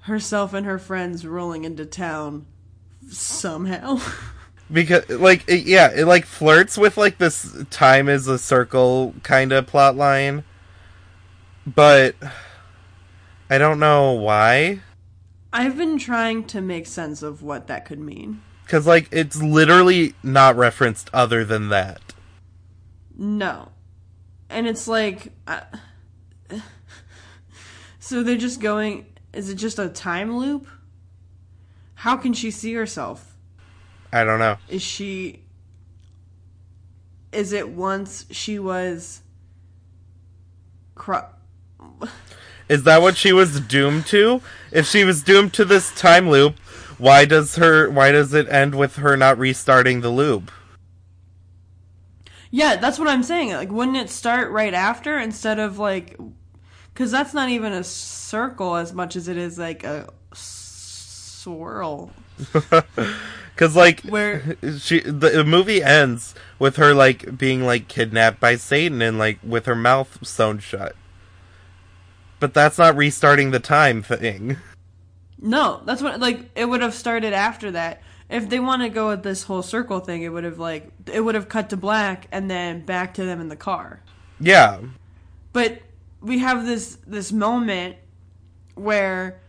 herself 0.00 0.54
and 0.54 0.64
her 0.64 0.78
friends 0.78 1.26
rolling 1.26 1.64
into 1.64 1.84
town 1.84 2.46
somehow. 3.10 4.00
because 4.72 5.06
like 5.10 5.44
it, 5.46 5.66
yeah 5.66 5.90
it 5.94 6.06
like 6.06 6.24
flirts 6.24 6.78
with 6.78 6.96
like 6.96 7.18
this 7.18 7.54
time 7.68 8.08
is 8.08 8.26
a 8.26 8.38
circle 8.38 9.14
kind 9.22 9.52
of 9.52 9.66
plot 9.66 9.96
line 9.96 10.44
but 11.66 12.14
i 13.50 13.58
don't 13.58 13.78
know 13.78 14.12
why 14.12 14.80
I've 15.52 15.76
been 15.76 15.98
trying 15.98 16.44
to 16.44 16.62
make 16.62 16.86
sense 16.86 17.22
of 17.22 17.42
what 17.42 17.66
that 17.66 17.84
could 17.84 17.98
mean. 17.98 18.40
Because 18.72 18.86
like 18.86 19.06
it's 19.12 19.42
literally 19.42 20.14
not 20.22 20.56
referenced 20.56 21.10
other 21.12 21.44
than 21.44 21.68
that 21.68 22.00
No. 23.18 23.68
And 24.48 24.66
it's 24.66 24.88
like. 24.88 25.32
Uh, 25.46 25.60
so 27.98 28.22
they're 28.22 28.36
just 28.36 28.60
going. 28.60 29.06
Is 29.34 29.50
it 29.50 29.56
just 29.56 29.78
a 29.78 29.88
time 29.88 30.36
loop? 30.36 30.66
How 31.94 32.16
can 32.16 32.32
she 32.32 32.50
see 32.50 32.72
herself? 32.74 33.36
i 34.12 34.24
don't 34.24 34.38
know 34.38 34.56
Is 34.68 34.82
she. 34.82 35.44
Is 37.30 37.52
it 37.52 37.68
once 37.68 38.26
she 38.30 38.58
was. 38.58 39.22
Cro- 40.94 41.28
is 42.68 42.84
that 42.84 43.02
what 43.02 43.16
she 43.16 43.32
was 43.32 43.60
doomed 43.60 44.06
to 44.06 44.40
if 44.70 44.86
she 44.86 45.04
was 45.04 45.22
doomed 45.22 45.52
to 45.54 45.64
this 45.64 45.94
time 45.94 46.28
loop 46.28 46.56
why 47.02 47.24
does 47.24 47.56
her 47.56 47.90
why 47.90 48.12
does 48.12 48.32
it 48.32 48.48
end 48.48 48.74
with 48.74 48.96
her 48.96 49.16
not 49.16 49.38
restarting 49.38 50.00
the 50.00 50.10
loop 50.10 50.50
yeah, 52.54 52.76
that's 52.76 52.98
what 52.98 53.08
I'm 53.08 53.22
saying. 53.22 53.52
Like, 53.52 53.72
wouldn't 53.72 53.96
it 53.96 54.10
start 54.10 54.50
right 54.50 54.74
after 54.74 55.18
instead 55.18 55.58
of 55.58 55.78
like. 55.78 56.18
Because 56.92 57.10
that's 57.10 57.32
not 57.32 57.48
even 57.48 57.72
a 57.72 57.82
circle 57.82 58.76
as 58.76 58.92
much 58.92 59.16
as 59.16 59.26
it 59.26 59.38
is 59.38 59.58
like 59.58 59.82
a 59.82 60.08
swirl. 60.34 62.12
Because 63.54 63.76
like 63.76 64.00
Where 64.00 64.56
she 64.78 65.00
the, 65.00 65.28
the 65.28 65.44
movie 65.44 65.82
ends 65.82 66.34
with 66.58 66.76
her 66.76 66.94
like 66.94 67.36
being 67.36 67.66
like 67.66 67.86
kidnapped 67.86 68.40
by 68.40 68.56
Satan 68.56 69.02
and 69.02 69.18
like 69.18 69.38
with 69.42 69.66
her 69.66 69.76
mouth 69.76 70.26
sewn 70.26 70.58
shut. 70.58 70.96
But 72.40 72.54
that's 72.54 72.78
not 72.78 72.96
restarting 72.96 73.50
the 73.50 73.60
time 73.60 74.02
thing. 74.02 74.56
No, 75.42 75.82
that's 75.84 76.00
what 76.00 76.20
like 76.20 76.50
it 76.54 76.64
would 76.64 76.80
have 76.82 76.94
started 76.94 77.32
after 77.32 77.72
that. 77.72 78.00
If 78.30 78.48
they 78.48 78.60
want 78.60 78.82
to 78.82 78.88
go 78.88 79.08
with 79.08 79.24
this 79.24 79.42
whole 79.42 79.62
circle 79.62 79.98
thing, 79.98 80.22
it 80.22 80.28
would 80.28 80.44
have 80.44 80.58
like 80.58 80.90
it 81.12 81.20
would 81.20 81.34
have 81.34 81.48
cut 81.48 81.70
to 81.70 81.76
black 81.76 82.28
and 82.30 82.48
then 82.50 82.84
back 82.86 83.14
to 83.14 83.24
them 83.24 83.40
in 83.40 83.48
the 83.48 83.56
car. 83.56 84.00
Yeah. 84.38 84.78
But 85.52 85.82
we 86.20 86.38
have 86.38 86.64
this 86.64 86.96
this 87.06 87.32
moment 87.32 87.96
where 88.74 89.40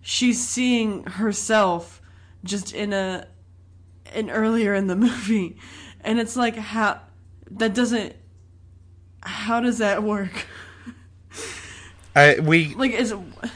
she's 0.00 0.40
seeing 0.40 1.04
herself 1.04 2.00
just 2.44 2.72
in 2.72 2.92
a 2.92 3.26
in 4.14 4.30
earlier 4.30 4.74
in 4.74 4.86
the 4.86 4.96
movie 5.08 5.58
and 6.02 6.20
it's 6.20 6.36
like 6.36 6.54
how 6.56 7.00
that 7.50 7.74
doesn't 7.74 8.14
how 9.24 9.60
does 9.60 9.78
that 9.78 10.02
work? 10.02 10.46
I 12.14 12.40
we 12.40 12.74
Like 12.74 12.92
is 12.92 13.14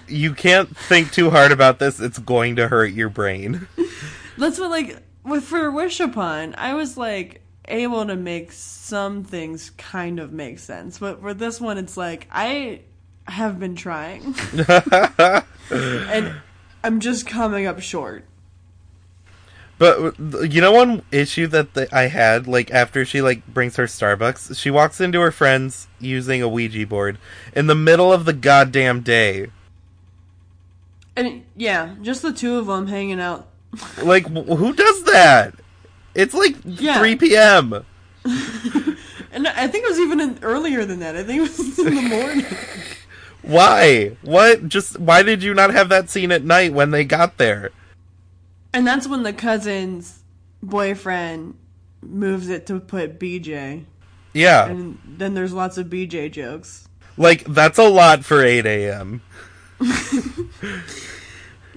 you 0.08 0.34
can't 0.34 0.74
think 0.76 1.12
too 1.12 1.30
hard 1.30 1.52
about 1.52 1.78
this. 1.78 2.00
It's 2.00 2.18
going 2.18 2.56
to 2.56 2.68
hurt 2.68 2.92
your 2.92 3.08
brain. 3.08 3.66
That's 4.38 4.58
what 4.58 4.70
like 4.70 5.02
with 5.24 5.44
for 5.44 5.70
Wish 5.70 6.00
Upon, 6.00 6.54
I 6.56 6.74
was 6.74 6.96
like 6.96 7.42
able 7.68 8.06
to 8.06 8.16
make 8.16 8.52
some 8.52 9.24
things 9.24 9.70
kind 9.70 10.20
of 10.20 10.32
make 10.32 10.58
sense, 10.58 10.98
but 10.98 11.20
for 11.20 11.34
this 11.34 11.60
one, 11.60 11.78
it's 11.78 11.96
like 11.96 12.28
I 12.30 12.82
have 13.24 13.58
been 13.58 13.74
trying, 13.74 14.34
and 15.70 16.34
I'm 16.84 17.00
just 17.00 17.26
coming 17.26 17.66
up 17.66 17.80
short. 17.80 18.24
But 19.78 20.18
you 20.18 20.60
know 20.60 20.72
one 20.72 21.02
issue 21.12 21.46
that 21.48 21.74
the, 21.74 21.94
I 21.94 22.08
had 22.08 22.46
like 22.46 22.70
after 22.70 23.04
she 23.04 23.20
like 23.20 23.46
brings 23.46 23.76
her 23.76 23.84
Starbucks, 23.84 24.58
she 24.58 24.70
walks 24.70 25.00
into 25.00 25.20
her 25.20 25.30
friends 25.30 25.86
using 26.00 26.40
a 26.40 26.48
Ouija 26.48 26.86
board 26.86 27.18
in 27.54 27.66
the 27.66 27.74
middle 27.74 28.12
of 28.12 28.24
the 28.24 28.32
goddamn 28.32 29.00
day. 29.02 29.48
And 31.14 31.44
yeah, 31.56 31.94
just 32.02 32.22
the 32.22 32.32
two 32.32 32.58
of 32.58 32.66
them 32.66 32.86
hanging 32.86 33.20
out. 33.20 33.48
Like 34.02 34.26
who 34.28 34.72
does 34.72 35.04
that? 35.04 35.54
It's 36.14 36.32
like 36.32 36.56
Yeah. 36.64 36.98
3 36.98 37.16
p.m. 37.16 37.84
And 39.36 39.46
I 39.46 39.68
think 39.68 39.84
it 39.84 39.90
was 39.90 40.00
even 40.00 40.18
in, 40.18 40.38
earlier 40.40 40.86
than 40.86 41.00
that. 41.00 41.14
I 41.14 41.22
think 41.22 41.38
it 41.38 41.42
was 41.42 41.78
in 41.86 41.94
the 41.94 42.00
morning. 42.00 42.46
Why? 43.42 44.16
What? 44.22 44.66
Just 44.66 44.98
why 44.98 45.22
did 45.22 45.42
you 45.42 45.52
not 45.52 45.74
have 45.74 45.90
that 45.90 46.08
scene 46.08 46.32
at 46.32 46.42
night 46.42 46.72
when 46.72 46.90
they 46.90 47.04
got 47.04 47.36
there? 47.36 47.70
And 48.76 48.86
that's 48.86 49.08
when 49.08 49.22
the 49.22 49.32
cousin's 49.32 50.22
boyfriend 50.62 51.56
moves 52.02 52.50
it 52.50 52.66
to 52.66 52.78
put 52.78 53.18
BJ. 53.18 53.84
Yeah. 54.34 54.66
And 54.66 54.98
then 55.06 55.32
there's 55.32 55.54
lots 55.54 55.78
of 55.78 55.86
BJ 55.86 56.30
jokes. 56.30 56.86
Like 57.16 57.44
that's 57.44 57.78
a 57.78 57.88
lot 57.88 58.24
for 58.24 58.44
8 58.44 58.66
a.m. 58.66 59.22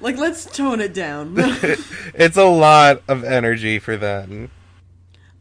Like, 0.01 0.17
let's 0.17 0.45
tone 0.45 0.79
it 0.79 0.93
down. 0.93 1.35
It's 2.13 2.37
a 2.37 2.45
lot 2.45 3.01
of 3.07 3.23
energy 3.23 3.79
for 3.79 3.97
them. 3.97 4.49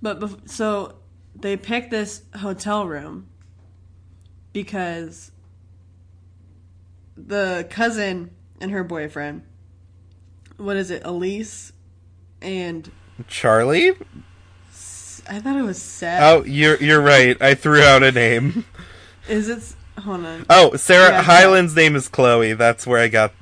but 0.02 0.20
bef- 0.20 0.48
so 0.48 0.96
they 1.34 1.56
pick 1.56 1.90
this 1.90 2.22
hotel 2.36 2.86
room 2.86 3.28
because 4.52 5.30
the 7.16 7.66
cousin 7.70 8.30
and 8.60 8.70
her 8.70 8.82
boyfriend, 8.84 9.42
what 10.58 10.76
is 10.76 10.90
it, 10.90 11.02
Elise 11.04 11.72
and 12.42 12.90
Charlie? 13.26 13.92
I 15.30 15.40
thought 15.40 15.56
it 15.56 15.62
was 15.62 15.80
Seth. 15.80 16.22
Oh, 16.22 16.44
you're 16.44 16.76
you're 16.76 17.00
right. 17.00 17.40
I 17.40 17.54
threw 17.54 17.82
out 17.82 18.02
a 18.02 18.12
name. 18.12 18.64
Is 19.28 19.48
it? 19.48 19.74
Hold 20.02 20.24
on. 20.24 20.46
Oh, 20.48 20.76
Sarah 20.76 21.10
Yeah, 21.10 21.22
Hyland's 21.22 21.74
name 21.76 21.96
is 21.96 22.08
Chloe. 22.08 22.54
That's 22.54 22.86
where 22.86 23.00
I 23.00 23.08
got 23.08 23.32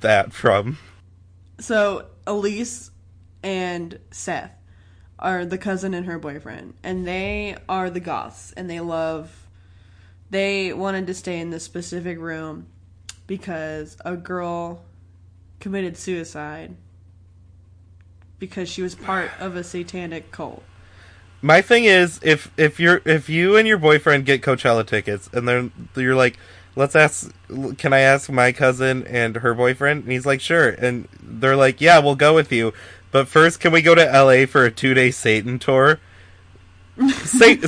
that 0.00 0.32
from. 0.32 0.78
So 1.60 2.06
Elise 2.26 2.90
and 3.42 3.98
Seth 4.10 4.52
are 5.18 5.44
the 5.44 5.58
cousin 5.58 5.94
and 5.94 6.06
her 6.06 6.18
boyfriend, 6.18 6.74
and 6.82 7.06
they 7.06 7.56
are 7.68 7.90
the 7.90 8.00
goths, 8.00 8.52
and 8.52 8.68
they 8.68 8.80
love. 8.80 9.46
They 10.30 10.72
wanted 10.72 11.06
to 11.06 11.14
stay 11.14 11.40
in 11.40 11.50
this 11.50 11.64
specific 11.64 12.18
room 12.18 12.66
because 13.26 13.96
a 14.04 14.16
girl 14.16 14.84
committed 15.60 15.96
suicide 15.96 16.74
because 18.38 18.68
she 18.68 18.82
was 18.82 18.94
part 18.94 19.30
of 19.40 19.56
a 19.56 19.64
satanic 19.64 20.30
cult. 20.30 20.62
My 21.40 21.62
thing 21.62 21.84
is, 21.84 22.18
if 22.22 22.50
if 22.56 22.80
you're 22.80 23.00
if 23.04 23.28
you 23.28 23.56
and 23.56 23.66
your 23.66 23.78
boyfriend 23.78 24.26
get 24.26 24.42
Coachella 24.42 24.84
tickets, 24.86 25.30
and 25.32 25.46
then 25.46 25.72
you're 25.94 26.16
like, 26.16 26.36
let's 26.74 26.96
ask, 26.96 27.30
can 27.76 27.92
I 27.92 28.00
ask 28.00 28.30
my 28.30 28.52
cousin 28.52 29.06
and 29.06 29.36
her 29.36 29.54
boyfriend? 29.54 30.04
And 30.04 30.12
he's 30.12 30.26
like, 30.26 30.40
sure. 30.40 30.70
And 30.70 31.08
they're 31.20 31.56
like, 31.56 31.80
yeah, 31.80 31.98
we'll 31.98 32.16
go 32.16 32.34
with 32.34 32.50
you. 32.52 32.72
But 33.10 33.28
first, 33.28 33.60
can 33.60 33.72
we 33.72 33.82
go 33.82 33.94
to 33.94 34.04
LA 34.04 34.46
for 34.46 34.64
a 34.64 34.70
two 34.70 34.94
day 34.94 35.10
Satan 35.10 35.58
tour? 35.58 36.00
Say 37.24 37.58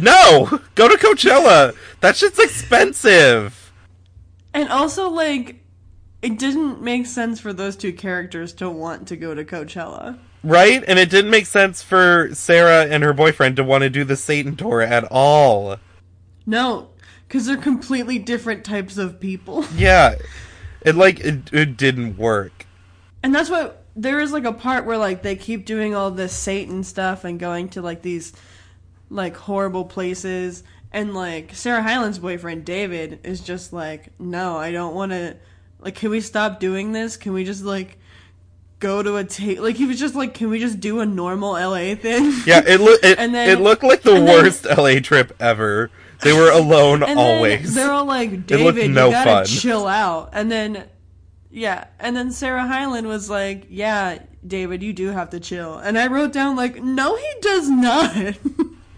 no. 0.00 0.60
Go 0.74 0.88
to 0.88 0.96
Coachella. 0.96 1.76
That 2.00 2.16
shit's 2.16 2.38
expensive. 2.38 3.72
And 4.52 4.68
also, 4.68 5.08
like, 5.08 5.59
it 6.22 6.38
didn't 6.38 6.82
make 6.82 7.06
sense 7.06 7.40
for 7.40 7.52
those 7.52 7.76
two 7.76 7.92
characters 7.92 8.52
to 8.54 8.68
want 8.68 9.08
to 9.08 9.16
go 9.16 9.34
to 9.34 9.44
Coachella. 9.44 10.18
Right? 10.42 10.82
And 10.86 10.98
it 10.98 11.10
didn't 11.10 11.30
make 11.30 11.46
sense 11.46 11.82
for 11.82 12.30
Sarah 12.34 12.86
and 12.86 13.02
her 13.02 13.12
boyfriend 13.12 13.56
to 13.56 13.64
want 13.64 13.82
to 13.82 13.90
do 13.90 14.04
the 14.04 14.16
Satan 14.16 14.56
tour 14.56 14.82
at 14.82 15.04
all. 15.10 15.76
No, 16.46 16.88
because 17.26 17.46
they're 17.46 17.56
completely 17.56 18.18
different 18.18 18.64
types 18.64 18.98
of 18.98 19.20
people. 19.20 19.64
Yeah. 19.74 20.16
It 20.82 20.94
like 20.94 21.20
it, 21.20 21.52
it 21.52 21.76
didn't 21.76 22.16
work. 22.16 22.64
And 23.22 23.34
that's 23.34 23.50
what 23.50 23.84
there 23.94 24.18
is 24.18 24.32
like 24.32 24.44
a 24.44 24.52
part 24.52 24.86
where 24.86 24.96
like 24.96 25.22
they 25.22 25.36
keep 25.36 25.66
doing 25.66 25.94
all 25.94 26.10
this 26.10 26.32
Satan 26.32 26.84
stuff 26.84 27.24
and 27.24 27.38
going 27.38 27.68
to 27.70 27.82
like 27.82 28.00
these 28.00 28.32
like 29.10 29.36
horrible 29.36 29.84
places 29.84 30.62
and 30.90 31.12
like 31.14 31.54
Sarah 31.54 31.82
Hyland's 31.82 32.18
boyfriend 32.18 32.64
David 32.64 33.20
is 33.24 33.40
just 33.42 33.74
like, 33.74 34.08
"No, 34.18 34.56
I 34.56 34.72
don't 34.72 34.94
want 34.94 35.12
to 35.12 35.36
like 35.80 35.94
can 35.94 36.10
we 36.10 36.20
stop 36.20 36.60
doing 36.60 36.92
this? 36.92 37.16
Can 37.16 37.32
we 37.32 37.44
just 37.44 37.64
like 37.64 37.98
go 38.78 39.02
to 39.02 39.16
a 39.16 39.24
ta- 39.24 39.60
like 39.60 39.76
he 39.76 39.84
was 39.86 39.98
just 39.98 40.14
like, 40.14 40.32
"Can 40.34 40.48
we 40.50 40.58
just 40.58 40.80
do 40.80 41.00
a 41.00 41.06
normal 41.06 41.52
LA 41.52 41.94
thing?" 41.94 42.32
Yeah, 42.46 42.62
it 42.66 42.80
looked 42.80 43.04
it, 43.04 43.18
And 43.20 43.34
then- 43.34 43.48
it 43.50 43.60
looked 43.60 43.82
like 43.82 44.02
the 44.02 44.14
and 44.14 44.26
then- 44.28 44.42
worst 44.44 44.64
LA 44.64 45.00
trip 45.00 45.34
ever. 45.40 45.90
They 46.22 46.32
were 46.34 46.50
alone 46.50 47.02
always. 47.02 47.74
They're 47.74 47.90
all 47.90 48.04
like, 48.04 48.46
David, 48.46 48.90
no 48.90 49.06
you 49.06 49.12
gotta 49.12 49.30
fun. 49.30 49.46
chill 49.46 49.86
out. 49.86 50.28
And 50.34 50.52
then, 50.52 50.84
yeah. 51.50 51.86
And 51.98 52.14
then 52.14 52.30
Sarah 52.30 52.66
Hyland 52.66 53.06
was 53.06 53.30
like, 53.30 53.66
yeah, 53.70 54.18
David, 54.46 54.82
you 54.82 54.92
do 54.92 55.06
have 55.08 55.30
to 55.30 55.40
chill. 55.40 55.78
And 55.78 55.98
I 55.98 56.08
wrote 56.08 56.34
down, 56.34 56.56
like, 56.56 56.82
no, 56.82 57.16
he 57.16 57.26
does 57.40 57.70
not. 57.70 58.14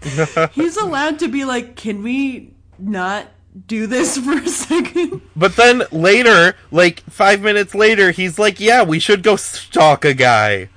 He's 0.51 0.75
allowed 0.75 1.19
to 1.19 1.29
be 1.29 1.45
like, 1.45 1.77
can 1.77 2.03
we 2.03 2.55
not 2.77 3.27
do 3.67 3.87
this 3.87 4.17
for 4.23 4.33
a 4.37 4.47
second? 4.47 5.21
But 5.35 5.55
then 5.55 5.83
later, 5.91 6.55
like 6.71 7.01
five 7.09 7.41
minutes 7.41 7.73
later, 7.75 8.11
he's 8.11 8.37
like, 8.39 8.59
"Yeah, 8.59 8.83
we 8.83 8.99
should 8.99 9.23
go 9.23 9.35
stalk 9.35 10.05
a 10.05 10.13
guy." 10.13 10.69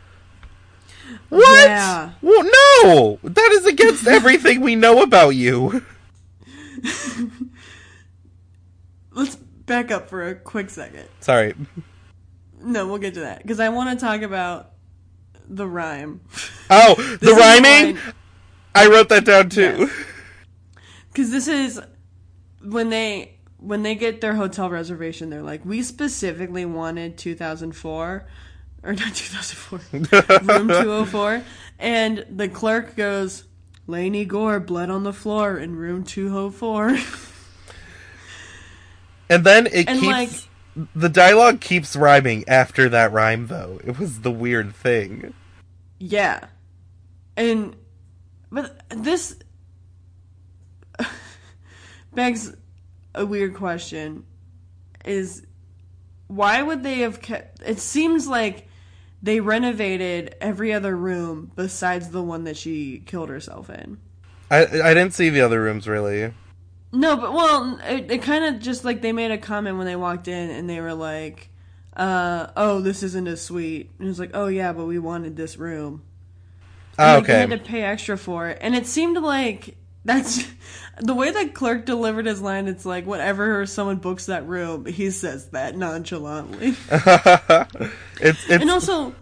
What? 1.29 1.67
Yeah. 1.69 2.13
Well, 2.23 2.45
no, 2.45 3.19
that 3.25 3.51
is 3.53 3.67
against 3.67 4.07
everything 4.09 4.61
we 4.61 4.77
know 4.77 5.03
about 5.03 5.31
you. 5.31 5.85
Let's 9.13 9.37
back 9.37 9.91
up 9.91 10.09
for 10.09 10.29
a 10.29 10.35
quick 10.35 10.71
second. 10.71 11.09
Sorry. 11.21 11.55
No, 12.61 12.87
we'll 12.87 12.99
get 12.99 13.15
to 13.15 13.21
that. 13.21 13.43
Because 13.43 13.61
I 13.61 13.69
want 13.71 13.99
to 13.99 14.05
talk 14.05 14.23
about 14.23 14.73
the 15.49 15.67
rhyme. 15.67 16.21
Oh, 16.71 16.95
the 17.21 17.33
rhyming. 17.33 17.97
line- 17.97 18.15
I 18.75 18.89
wrote 18.89 19.09
that 19.09 19.25
down 19.25 19.49
too. 19.49 19.91
because 21.09 21.31
this 21.31 21.49
is 21.49 21.81
when 22.67 22.91
they 22.91 23.35
when 23.59 23.83
they 23.83 23.95
get 23.95 24.21
their 24.21 24.35
hotel 24.35 24.69
reservation 24.69 25.31
they're 25.31 25.43
like 25.43 25.65
we 25.65 25.83
specifically 25.83 26.65
wanted 26.65 27.17
2004 27.17 28.27
or 28.83 28.93
not 28.93 29.15
2004 29.15 29.81
room 30.43 30.69
204 30.69 31.43
and 31.79 32.27
the 32.31 32.49
clerk 32.49 32.97
goes 32.97 33.45
Laney 33.87 34.25
Gore 34.25 34.59
bled 34.59 34.91
on 34.91 35.05
the 35.05 35.13
floor 35.13 35.57
in 35.59 35.77
room 35.77 36.03
204 36.05 36.89
and 39.29 39.45
then 39.45 39.67
it 39.67 39.89
and 39.89 40.01
keeps 40.01 40.13
like 40.13 40.31
the 40.95 41.09
dialogue 41.09 41.61
keeps 41.61 41.97
rhyming 41.97 42.45
after 42.49 42.91
that 42.91 43.11
rhyme 43.11 43.47
though. 43.47 43.81
It 43.83 43.99
was 43.99 44.21
the 44.21 44.31
weird 44.31 44.75
thing. 44.75 45.33
yeah 45.99 46.49
and 47.37 47.77
but 48.51 48.83
this 48.91 49.37
begs 52.17 52.53
a 53.15 53.25
weird 53.25 53.55
question. 53.55 54.25
Is 55.05 55.47
why 56.27 56.61
would 56.63 56.83
they 56.83 56.99
have 57.01 57.21
kept 57.21 57.63
it 57.63 57.79
seems 57.79 58.27
like 58.27 58.67
they 59.23 59.39
renovated 59.41 60.35
every 60.41 60.73
other 60.73 60.97
room 60.97 61.53
besides 61.55 62.09
the 62.11 62.23
one 62.23 62.45
that 62.45 62.57
she 62.57 63.03
killed 63.07 63.29
herself 63.29 63.71
in. 63.71 63.99
I 64.51 64.63
I 64.67 64.95
didn't 64.95 65.13
see 65.15 65.31
the 65.31 65.41
other 65.43 65.63
rooms 65.63 65.87
really. 65.87 66.35
no 66.93 67.17
but 67.17 67.33
well 67.33 67.79
it, 67.85 68.11
it 68.11 68.23
kind 68.23 68.45
of 68.45 68.61
just 68.61 68.85
like 68.85 69.01
they 69.03 69.13
made 69.13 69.31
a 69.31 69.39
comment 69.39 69.77
when 69.77 69.87
they 69.87 69.97
walked 69.97 70.27
in 70.29 70.51
and 70.51 70.69
they 70.69 70.81
were 70.81 70.95
like 70.95 71.51
uh 71.97 72.49
oh 72.57 72.81
this 72.81 73.03
isn't 73.03 73.27
a 73.29 73.37
suite 73.37 73.91
and 73.99 74.07
it 74.07 74.11
was 74.11 74.19
like 74.19 74.31
oh 74.35 74.47
yeah 74.49 74.73
but 74.73 74.87
we 74.87 74.99
wanted 74.99 75.37
this 75.37 75.57
room. 75.57 76.03
And, 76.99 77.11
Oh, 77.11 77.15
like, 77.19 77.27
They 77.27 77.33
okay. 77.35 77.41
had 77.41 77.51
to 77.65 77.71
pay 77.71 77.83
extra 77.83 78.17
for 78.17 78.49
it, 78.49 78.59
and 78.63 78.75
it 78.75 78.87
seemed 78.87 79.19
like 79.19 79.77
that's 80.07 80.47
the 81.01 81.15
way 81.15 81.31
that 81.33 81.53
clerk 81.53 81.85
delivered 81.85 82.27
his 82.27 82.41
line. 82.41 82.69
It's 82.69 82.87
like 82.87 83.07
whenever 83.07 83.67
someone 83.67 83.97
books 83.97 84.27
that 84.27 84.47
room, 84.47 84.87
he 84.87 85.11
says 85.11 85.49
that 85.49 85.77
nonchalantly. 85.77 86.69
it's 88.21 88.49
it's 88.49 88.51
and 88.51 88.71
also, 88.71 89.15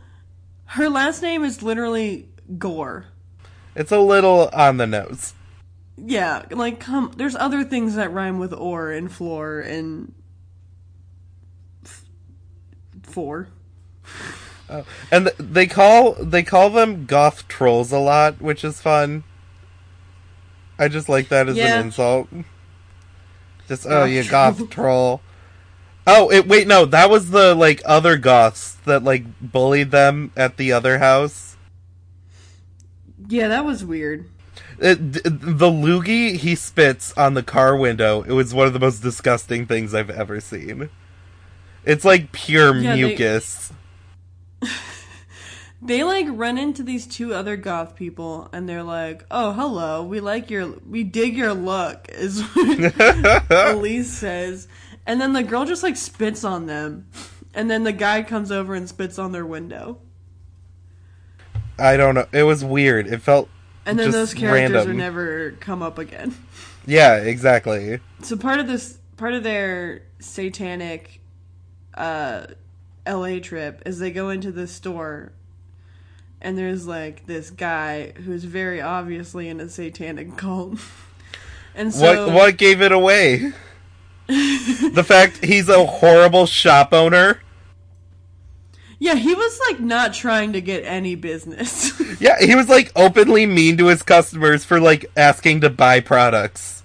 her 0.66 0.88
last 0.88 1.23
name 1.23 1.42
is 1.42 1.62
literally 1.62 2.29
Gore. 2.59 3.07
it's 3.75 3.90
a 3.90 3.99
little 3.99 4.51
on 4.53 4.77
the 4.77 4.87
nose. 4.87 5.33
Yeah, 5.97 6.42
like 6.51 6.81
come. 6.81 7.12
There's 7.16 7.35
other 7.35 7.64
things 7.64 7.94
that 7.94 8.12
rhyme 8.12 8.38
with 8.38 8.53
or 8.53 8.90
and 8.90 9.11
floor 9.11 9.61
and 9.61 10.12
f- 11.85 12.05
four. 13.05 13.49
Oh, 14.68 14.85
and 15.11 15.27
th- 15.27 15.37
they 15.38 15.66
call 15.66 16.12
they 16.14 16.42
call 16.42 16.68
them 16.70 17.07
goth 17.07 17.49
trolls 17.49 17.90
a 17.92 17.99
lot, 17.99 18.42
which 18.42 18.64
is 18.64 18.81
fun. 18.81 19.25
I 20.79 20.89
just 20.89 21.09
like 21.09 21.29
that 21.29 21.49
as 21.49 21.57
Yeah. 21.57 21.79
an 21.79 21.87
insult. 21.87 22.29
Just 23.69 23.87
oh, 23.87 24.03
oh 24.03 24.05
you 24.05 24.23
troll. 24.23 24.31
goth 24.53 24.71
troll. 24.71 25.21
Oh, 26.07 26.31
it, 26.31 26.47
wait, 26.47 26.67
no, 26.67 26.85
that 26.85 27.09
was 27.09 27.31
the 27.31 27.55
like 27.55 27.81
other 27.85 28.17
goths 28.19 28.75
that 28.85 29.03
like 29.05 29.25
bullied 29.41 29.91
them 29.91 30.33
at 30.37 30.57
the 30.59 30.73
other 30.73 30.99
house. 30.99 31.57
Yeah, 33.29 33.49
that 33.49 33.65
was 33.65 33.85
weird. 33.85 34.27
Uh, 34.83 34.89
it, 34.89 35.13
the 35.25 35.71
loogie 35.71 36.37
he 36.37 36.55
spits 36.55 37.13
on 37.17 37.35
the 37.35 37.43
car 37.43 37.77
window. 37.77 38.23
It 38.23 38.33
was 38.33 38.53
one 38.53 38.67
of 38.67 38.73
the 38.73 38.81
most 38.81 39.01
disgusting 39.01 39.67
things 39.67 39.95
I've 39.95 40.11
ever 40.11 40.41
seen. 40.41 40.91
It's 41.85 42.05
like 42.05 42.33
pure 42.33 42.77
Yeah, 42.77 42.95
mucus. 42.97 43.73
They 44.61 44.69
like 45.87 46.27
run 46.31 46.57
into 46.59 46.83
these 46.83 47.07
two 47.07 47.35
other 47.35 47.57
goth 47.57 47.94
people 47.94 48.49
and 48.53 48.68
they're 48.68 48.83
like, 48.83 49.25
"Oh, 49.31 49.53
hello. 49.53 50.03
We 50.03 50.20
like 50.20 50.51
your 50.51 50.75
we 50.88 51.05
dig 51.05 51.37
your 51.37 51.53
look." 51.55 52.07
Is 52.09 52.40
what 52.42 53.44
Elise 53.51 54.11
says. 54.11 54.66
And 55.07 55.20
then 55.20 55.35
the 55.35 55.42
girl 55.42 55.64
just 55.66 55.83
like 55.83 55.97
spits 55.97 56.44
on 56.44 56.66
them. 56.66 57.07
And 57.53 57.70
then 57.70 57.85
the 57.85 57.92
guy 57.92 58.23
comes 58.23 58.51
over 58.51 58.75
and 58.75 58.88
spits 58.88 59.18
on 59.18 59.33
their 59.33 59.44
window. 59.47 59.99
I 61.79 61.97
don't 61.97 62.14
know. 62.14 62.27
It 62.33 62.44
was 62.44 62.64
weird. 62.64 63.07
It 63.07 63.20
felt 63.20 63.49
And 63.85 63.99
then 63.99 64.07
Just 64.07 64.16
those 64.16 64.35
characters 64.35 64.73
random. 64.75 64.90
are 64.90 64.94
never 64.94 65.51
come 65.61 65.83
up 65.83 65.99
again. 65.99 66.35
yeah, 66.87 67.16
exactly. 67.16 68.01
So 68.23 68.37
part 68.37 68.61
of 68.61 68.66
this 68.66 68.99
part 69.16 69.35
of 69.35 69.42
their 69.42 70.03
satanic 70.20 71.20
uh 71.94 72.47
LA 73.07 73.38
trip 73.40 73.83
is 73.87 73.99
they 73.99 74.11
go 74.11 74.31
into 74.31 74.51
the 74.51 74.66
store 74.66 75.33
and 76.44 76.59
there's 76.59 76.87
like 76.87 77.26
this 77.26 77.50
guy 77.50 78.12
who's 78.12 78.44
very 78.44 78.80
obviously 78.80 79.48
in 79.48 79.61
a 79.61 79.68
satanic 79.68 80.37
cult. 80.38 80.78
And 81.74 81.92
so 81.94 82.28
what 82.28 82.35
what 82.35 82.57
gave 82.57 82.80
it 82.83 82.92
away? 82.92 83.52
the 84.28 85.04
fact 85.07 85.44
he's 85.44 85.68
a 85.68 85.85
horrible 85.87 86.46
shop 86.46 86.92
owner. 86.92 87.40
Yeah, 88.98 89.16
he 89.16 89.35
was 89.35 89.61
like 89.68 89.80
not 89.80 90.14
trying 90.14 90.52
to 90.54 90.61
get 90.61 90.85
any 90.85 91.14
business. 91.16 91.92
Yeah, 92.20 92.37
he 92.40 92.54
was 92.54 92.68
like 92.68 92.92
openly 92.96 93.44
mean 93.46 93.76
to 93.78 93.87
his 93.88 94.02
customers 94.02 94.64
for 94.64 94.80
like 94.80 95.07
asking 95.16 95.62
to 95.62 95.70
buy 95.70 96.00
products. 96.00 96.85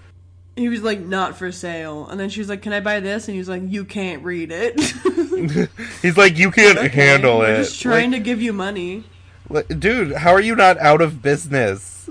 he 0.55 0.69
was 0.69 0.83
like 0.83 0.99
not 0.99 1.37
for 1.37 1.51
sale. 1.51 2.07
And 2.07 2.19
then 2.19 2.29
she 2.29 2.39
was 2.41 2.49
like, 2.49 2.61
"Can 2.61 2.73
I 2.73 2.81
buy 2.81 2.99
this?" 2.99 3.27
And 3.27 3.33
he 3.35 3.39
was 3.39 3.49
like, 3.49 3.63
"You 3.65 3.85
can't 3.85 4.23
read 4.23 4.51
it." 4.51 4.79
He's 6.01 6.17
like, 6.17 6.37
you 6.37 6.51
can't 6.51 6.79
Okay, 6.79 6.89
handle 6.89 7.39
we're 7.39 7.45
it. 7.45 7.55
Just 7.55 7.81
trying 7.81 8.11
to 8.11 8.19
give 8.19 8.41
you 8.41 8.53
money. 8.53 9.05
Dude, 9.49 10.13
how 10.17 10.31
are 10.31 10.41
you 10.41 10.55
not 10.55 10.77
out 10.77 11.01
of 11.01 11.21
business? 11.21 12.09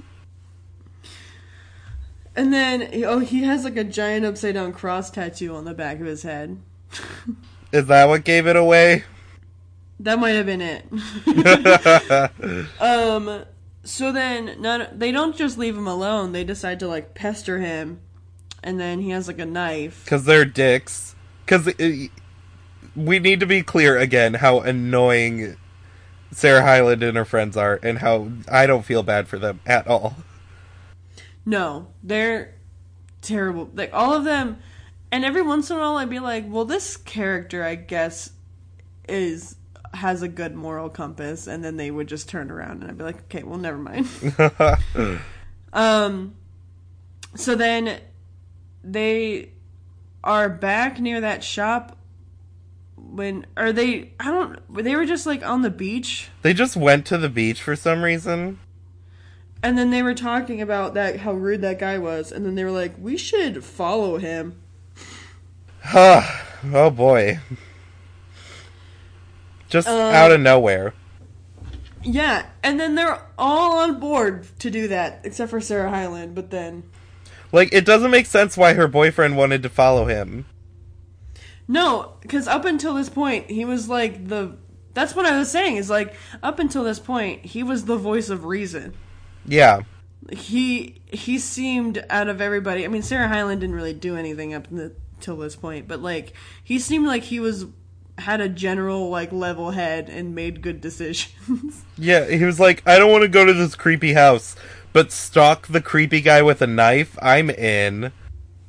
And 2.34 2.52
then 2.52 2.88
oh, 3.04 3.18
he 3.18 3.42
has 3.42 3.64
like 3.64 3.76
a 3.76 3.84
giant 3.84 4.24
upside 4.24 4.54
down 4.54 4.72
cross 4.72 5.10
tattoo 5.10 5.54
on 5.54 5.64
the 5.64 5.74
back 5.74 6.00
of 6.00 6.06
his 6.06 6.22
head. 6.22 6.58
Is 7.72 7.86
that 7.86 8.08
what 8.08 8.24
gave 8.24 8.46
it 8.46 8.56
away? 8.56 9.04
That 10.00 10.18
might 10.18 10.30
have 10.30 10.46
been 10.46 10.60
it. 10.60 10.84
um 12.80 13.44
so 13.82 14.12
then 14.12 14.60
not 14.60 14.98
they 14.98 15.10
don't 15.10 15.36
just 15.36 15.58
leave 15.58 15.76
him 15.76 15.88
alone. 15.88 16.32
They 16.32 16.44
decide 16.44 16.78
to 16.80 16.88
like 16.88 17.14
pester 17.14 17.58
him 17.58 18.00
and 18.62 18.78
then 18.78 19.00
he 19.00 19.10
has 19.10 19.26
like 19.28 19.38
a 19.38 19.46
knife. 19.46 20.04
Because 20.04 20.24
they're 20.24 20.44
dicks. 20.44 21.14
Because 21.44 21.72
we 22.94 23.18
need 23.18 23.40
to 23.40 23.46
be 23.46 23.62
clear 23.62 23.98
again 23.98 24.34
how 24.34 24.60
annoying 24.60 25.56
Sarah 26.32 26.62
Hyland 26.62 27.02
and 27.02 27.16
her 27.16 27.24
friends 27.24 27.56
are, 27.56 27.80
and 27.82 27.98
how 27.98 28.28
I 28.50 28.66
don't 28.66 28.84
feel 28.84 29.02
bad 29.02 29.28
for 29.28 29.38
them 29.38 29.60
at 29.66 29.86
all. 29.86 30.16
No, 31.46 31.88
they're 32.02 32.54
terrible. 33.22 33.70
Like 33.74 33.90
all 33.92 34.14
of 34.14 34.24
them 34.24 34.58
And 35.10 35.24
every 35.24 35.42
once 35.42 35.70
in 35.70 35.76
a 35.76 35.80
while, 35.80 35.96
I'd 35.96 36.10
be 36.10 36.20
like, 36.20 36.44
well, 36.48 36.64
this 36.66 36.96
character, 36.98 37.64
I 37.64 37.74
guess, 37.76 38.30
is 39.08 39.56
has 39.94 40.22
a 40.22 40.28
good 40.28 40.54
moral 40.54 40.90
compass, 40.90 41.46
and 41.46 41.64
then 41.64 41.76
they 41.78 41.90
would 41.90 42.08
just 42.08 42.28
turn 42.28 42.50
around, 42.50 42.82
and 42.82 42.90
I'd 42.90 42.98
be 42.98 43.04
like, 43.04 43.20
okay, 43.24 43.42
well, 43.42 43.58
never 43.58 43.78
mind. 43.78 44.06
um, 45.72 46.34
so 47.34 47.54
then 47.54 48.00
they 48.84 49.50
are 50.24 50.48
back 50.48 51.00
near 51.00 51.20
that 51.22 51.42
shop 51.44 51.97
when 53.10 53.46
are 53.56 53.72
they 53.72 54.12
i 54.20 54.26
don't 54.26 54.58
they 54.74 54.94
were 54.96 55.06
just 55.06 55.26
like 55.26 55.44
on 55.44 55.62
the 55.62 55.70
beach? 55.70 56.30
They 56.42 56.54
just 56.54 56.76
went 56.76 57.06
to 57.06 57.18
the 57.18 57.28
beach 57.28 57.62
for 57.62 57.76
some 57.76 58.02
reason. 58.02 58.58
And 59.62 59.76
then 59.76 59.90
they 59.90 60.02
were 60.02 60.14
talking 60.14 60.60
about 60.60 60.94
that 60.94 61.20
how 61.20 61.32
rude 61.32 61.62
that 61.62 61.78
guy 61.78 61.98
was 61.98 62.32
and 62.32 62.46
then 62.46 62.54
they 62.54 62.64
were 62.64 62.70
like 62.70 62.94
we 62.98 63.16
should 63.16 63.64
follow 63.64 64.18
him. 64.18 64.60
Oh 65.94 66.90
boy. 66.90 67.38
Just 69.68 69.86
um, 69.88 70.14
out 70.14 70.32
of 70.32 70.40
nowhere. 70.40 70.94
Yeah 72.02 72.46
and 72.68 72.78
then 72.78 72.94
they're 72.94 73.26
all 73.38 73.78
on 73.78 73.98
board 73.98 74.46
to 74.58 74.70
do 74.70 74.88
that 74.88 75.20
except 75.24 75.50
for 75.50 75.60
sarah 75.60 75.88
hyland 75.88 76.34
but 76.34 76.50
then 76.50 76.82
like 77.50 77.72
it 77.72 77.84
doesn't 77.84 78.10
make 78.10 78.26
sense 78.26 78.56
why 78.56 78.74
her 78.74 78.86
boyfriend 78.86 79.36
wanted 79.36 79.62
to 79.62 79.68
follow 79.68 80.04
him 80.04 80.44
no, 81.68 82.14
because 82.22 82.48
up 82.48 82.64
until 82.64 82.94
this 82.94 83.10
point, 83.10 83.50
he 83.50 83.64
was 83.66 83.88
like 83.88 84.26
the. 84.26 84.56
That's 84.94 85.14
what 85.14 85.26
I 85.26 85.38
was 85.38 85.50
saying. 85.50 85.76
Is 85.76 85.90
like 85.90 86.14
up 86.42 86.58
until 86.58 86.82
this 86.82 86.98
point, 86.98 87.44
he 87.44 87.62
was 87.62 87.84
the 87.84 87.96
voice 87.96 88.30
of 88.30 88.46
reason. 88.46 88.94
Yeah. 89.46 89.82
He 90.32 91.02
he 91.06 91.38
seemed 91.38 92.04
out 92.08 92.28
of 92.28 92.40
everybody. 92.40 92.84
I 92.84 92.88
mean, 92.88 93.02
Sarah 93.02 93.28
Hyland 93.28 93.60
didn't 93.60 93.76
really 93.76 93.92
do 93.92 94.16
anything 94.16 94.54
up 94.54 94.68
until 94.70 95.36
this 95.36 95.54
point, 95.54 95.86
but 95.86 96.00
like 96.00 96.32
he 96.64 96.78
seemed 96.78 97.06
like 97.06 97.24
he 97.24 97.38
was 97.38 97.66
had 98.16 98.40
a 98.40 98.48
general 98.48 99.10
like 99.10 99.30
level 99.30 99.70
head 99.70 100.08
and 100.08 100.34
made 100.34 100.62
good 100.62 100.80
decisions. 100.80 101.84
yeah, 101.98 102.26
he 102.26 102.44
was 102.44 102.58
like, 102.58 102.82
I 102.86 102.98
don't 102.98 103.12
want 103.12 103.22
to 103.22 103.28
go 103.28 103.44
to 103.44 103.52
this 103.52 103.76
creepy 103.76 104.14
house, 104.14 104.56
but 104.94 105.12
stalk 105.12 105.68
the 105.68 105.82
creepy 105.82 106.22
guy 106.22 106.42
with 106.42 106.62
a 106.62 106.66
knife. 106.66 107.16
I'm 107.20 107.50
in. 107.50 108.10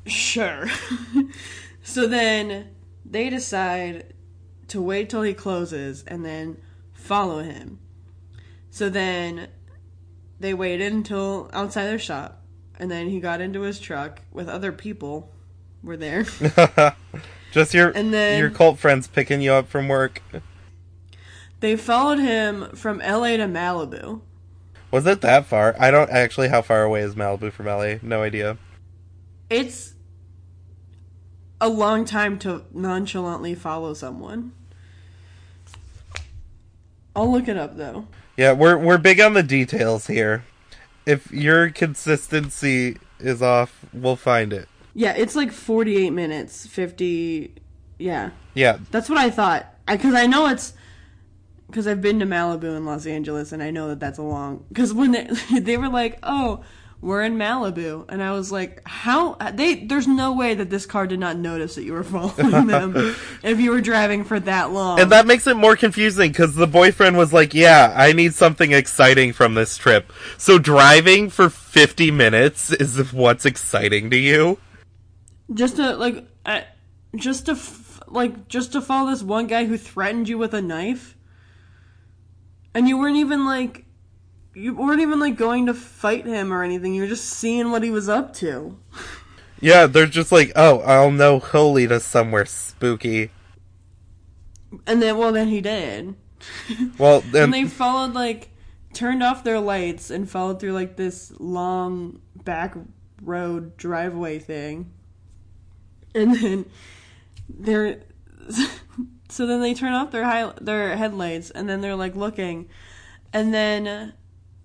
Sure. 0.06 0.68
so 1.82 2.06
then 2.06 2.68
they 3.10 3.28
decide 3.28 4.14
to 4.68 4.80
wait 4.80 5.10
till 5.10 5.22
he 5.22 5.34
closes 5.34 6.04
and 6.06 6.24
then 6.24 6.56
follow 6.94 7.40
him. 7.40 7.80
So 8.70 8.88
then 8.88 9.48
they 10.38 10.54
waited 10.54 10.92
until 10.92 11.50
outside 11.52 11.84
their 11.84 11.98
shop 11.98 12.42
and 12.78 12.90
then 12.90 13.10
he 13.10 13.20
got 13.20 13.40
into 13.40 13.62
his 13.62 13.80
truck 13.80 14.22
with 14.32 14.48
other 14.48 14.72
people 14.72 15.30
were 15.82 15.96
there. 15.96 16.24
Just 17.52 17.74
your 17.74 17.90
and 17.90 18.14
then 18.14 18.38
your 18.38 18.50
cult 18.50 18.78
friends 18.78 19.08
picking 19.08 19.40
you 19.40 19.52
up 19.52 19.68
from 19.68 19.88
work. 19.88 20.22
They 21.58 21.76
followed 21.76 22.20
him 22.20 22.70
from 22.74 22.98
LA 22.98 23.36
to 23.36 23.46
Malibu. 23.46 24.20
Was 24.90 25.06
it 25.06 25.20
that 25.20 25.46
far? 25.46 25.74
I 25.78 25.90
don't 25.90 26.10
actually 26.10 26.48
how 26.48 26.62
far 26.62 26.84
away 26.84 27.02
is 27.02 27.14
Malibu 27.14 27.52
from 27.52 27.66
LA? 27.66 27.96
No 28.02 28.22
idea. 28.22 28.56
It's 29.50 29.89
a 31.60 31.68
long 31.68 32.04
time 32.04 32.38
to 32.40 32.62
nonchalantly 32.72 33.54
follow 33.54 33.94
someone. 33.94 34.52
I'll 37.14 37.30
look 37.30 37.48
it 37.48 37.56
up 37.56 37.76
though. 37.76 38.06
Yeah, 38.36 38.52
we're 38.52 38.78
we're 38.78 38.98
big 38.98 39.20
on 39.20 39.34
the 39.34 39.42
details 39.42 40.06
here. 40.06 40.44
If 41.04 41.30
your 41.32 41.70
consistency 41.70 42.98
is 43.18 43.42
off, 43.42 43.84
we'll 43.92 44.16
find 44.16 44.52
it. 44.52 44.68
Yeah, 44.94 45.14
it's 45.16 45.36
like 45.36 45.52
48 45.52 46.10
minutes, 46.10 46.66
50 46.66 47.54
yeah. 47.98 48.30
Yeah. 48.54 48.78
That's 48.90 49.08
what 49.08 49.18
I 49.18 49.30
thought. 49.30 49.66
I 49.86 49.96
cuz 49.96 50.14
I 50.14 50.26
know 50.26 50.46
it's 50.46 50.72
cuz 51.72 51.86
I've 51.86 52.00
been 52.00 52.18
to 52.20 52.26
Malibu 52.26 52.76
and 52.76 52.86
Los 52.86 53.06
Angeles 53.06 53.52
and 53.52 53.62
I 53.62 53.70
know 53.70 53.88
that 53.88 54.00
that's 54.00 54.18
a 54.18 54.22
long 54.22 54.64
cuz 54.74 54.94
when 54.94 55.12
they, 55.12 55.28
they 55.60 55.76
were 55.76 55.88
like, 55.88 56.18
"Oh, 56.22 56.64
we're 57.02 57.22
in 57.22 57.36
Malibu, 57.36 58.04
and 58.10 58.22
I 58.22 58.32
was 58.32 58.52
like, 58.52 58.82
how 58.86 59.34
they? 59.34 59.76
There's 59.76 60.06
no 60.06 60.34
way 60.34 60.54
that 60.54 60.68
this 60.68 60.84
car 60.84 61.06
did 61.06 61.18
not 61.18 61.36
notice 61.38 61.74
that 61.76 61.84
you 61.84 61.94
were 61.94 62.04
following 62.04 62.66
them 62.66 62.94
if 63.42 63.58
you 63.58 63.70
were 63.70 63.80
driving 63.80 64.22
for 64.24 64.38
that 64.40 64.70
long. 64.70 65.00
And 65.00 65.10
that 65.10 65.26
makes 65.26 65.46
it 65.46 65.56
more 65.56 65.76
confusing 65.76 66.30
because 66.30 66.54
the 66.54 66.66
boyfriend 66.66 67.16
was 67.16 67.32
like, 67.32 67.54
"Yeah, 67.54 67.94
I 67.96 68.12
need 68.12 68.34
something 68.34 68.72
exciting 68.72 69.32
from 69.32 69.54
this 69.54 69.78
trip." 69.78 70.12
So 70.36 70.58
driving 70.58 71.30
for 71.30 71.48
50 71.48 72.10
minutes 72.10 72.70
is 72.70 73.12
what's 73.12 73.46
exciting 73.46 74.10
to 74.10 74.16
you? 74.18 74.58
Just 75.54 75.76
to 75.76 75.96
like, 75.96 76.26
uh, 76.44 76.62
just 77.16 77.46
to 77.46 77.52
f- 77.52 78.02
like, 78.08 78.46
just 78.48 78.72
to 78.72 78.82
follow 78.82 79.10
this 79.10 79.22
one 79.22 79.46
guy 79.46 79.64
who 79.64 79.78
threatened 79.78 80.28
you 80.28 80.36
with 80.36 80.52
a 80.52 80.60
knife, 80.60 81.16
and 82.74 82.86
you 82.88 82.98
weren't 82.98 83.16
even 83.16 83.46
like 83.46 83.86
you 84.54 84.74
weren't 84.74 85.00
even 85.00 85.20
like 85.20 85.36
going 85.36 85.66
to 85.66 85.74
fight 85.74 86.26
him 86.26 86.52
or 86.52 86.62
anything. 86.62 86.94
You 86.94 87.02
were 87.02 87.08
just 87.08 87.24
seeing 87.24 87.70
what 87.70 87.82
he 87.82 87.90
was 87.90 88.08
up 88.08 88.34
to. 88.34 88.78
Yeah, 89.60 89.86
they're 89.86 90.06
just 90.06 90.32
like, 90.32 90.52
oh, 90.56 90.80
I'll 90.80 91.10
know 91.10 91.38
he'll 91.38 91.72
lead 91.72 91.92
us 91.92 92.04
somewhere 92.04 92.46
spooky. 92.46 93.30
And 94.86 95.02
then, 95.02 95.18
well, 95.18 95.32
then 95.32 95.48
he 95.48 95.60
did. 95.60 96.14
Well, 96.98 97.20
then 97.20 97.44
and 97.44 97.54
they 97.54 97.66
followed 97.66 98.14
like 98.14 98.48
turned 98.94 99.22
off 99.22 99.44
their 99.44 99.60
lights 99.60 100.10
and 100.10 100.28
followed 100.28 100.58
through 100.58 100.72
like 100.72 100.96
this 100.96 101.32
long 101.38 102.22
back 102.44 102.74
road 103.22 103.76
driveway 103.76 104.38
thing. 104.38 104.90
And 106.14 106.34
then 106.34 106.64
they're 107.48 108.02
so 109.28 109.46
then 109.46 109.60
they 109.60 109.74
turn 109.74 109.92
off 109.92 110.10
their 110.10 110.24
high 110.24 110.50
their 110.60 110.96
headlights 110.96 111.50
and 111.50 111.68
then 111.68 111.82
they're 111.82 111.96
like 111.96 112.16
looking 112.16 112.68
and 113.32 113.52
then 113.54 114.12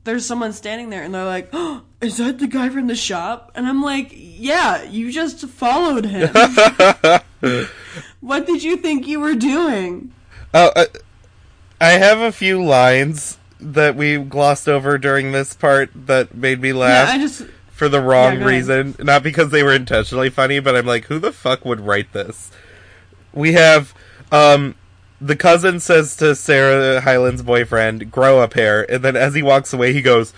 there's 0.06 0.26
someone 0.26 0.54
standing 0.54 0.90
there 0.90 1.04
and 1.04 1.14
they're 1.14 1.26
like, 1.26 1.50
oh, 1.52 1.82
"Is 2.00 2.18
that 2.18 2.40
the 2.40 2.48
guy 2.48 2.70
from 2.70 2.88
the 2.88 2.96
shop?" 2.96 3.52
And 3.56 3.68
I'm 3.68 3.84
like, 3.84 4.12
"Yeah, 4.14 4.84
you 4.84 5.12
just 5.12 5.46
followed 5.48 6.06
him. 6.06 6.30
what 8.22 8.46
did 8.46 8.64
you 8.64 8.78
think 8.78 9.08
you 9.08 9.20
were 9.20 9.36
doing?" 9.36 10.14
Oh, 10.54 10.72
uh, 10.76 10.86
I 11.82 11.92
have 11.92 12.20
a 12.20 12.32
few 12.32 12.64
lines 12.64 13.38
that 13.60 13.96
we 13.96 14.18
glossed 14.18 14.70
over 14.70 14.98
during 14.98 15.32
this 15.32 15.54
part 15.54 15.90
that 15.94 16.34
made 16.36 16.62
me 16.62 16.72
laugh. 16.72 17.10
Yeah, 17.10 17.16
I 17.16 17.18
just 17.18 17.44
for 17.72 17.90
the 17.90 18.00
wrong 18.00 18.40
yeah, 18.40 18.46
reason, 18.46 18.96
not 19.00 19.22
because 19.22 19.50
they 19.50 19.64
were 19.64 19.74
intentionally 19.74 20.30
funny, 20.30 20.60
but 20.60 20.76
I'm 20.76 20.86
like, 20.86 21.06
who 21.06 21.20
the 21.20 21.34
fuck 21.34 21.66
would 21.66 21.82
write 21.82 22.14
this? 22.14 22.52
We 23.34 23.54
have 23.54 23.94
um 24.32 24.76
the 25.22 25.36
cousin 25.36 25.80
says 25.80 26.16
to 26.18 26.36
Sarah 26.36 27.02
Hyland's 27.02 27.42
boyfriend, 27.42 28.12
"Grow 28.12 28.42
a 28.42 28.48
pair," 28.48 28.90
and 28.92 29.04
then 29.04 29.16
as 29.16 29.34
he 29.34 29.42
walks 29.42 29.74
away, 29.74 29.94
he 29.94 30.02
goes, 30.02 30.34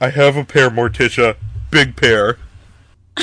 "I 0.00 0.10
have 0.10 0.36
a 0.36 0.44
pair, 0.44 0.70
Morticia, 0.70 1.36
big 1.70 1.96
pair." 1.96 2.38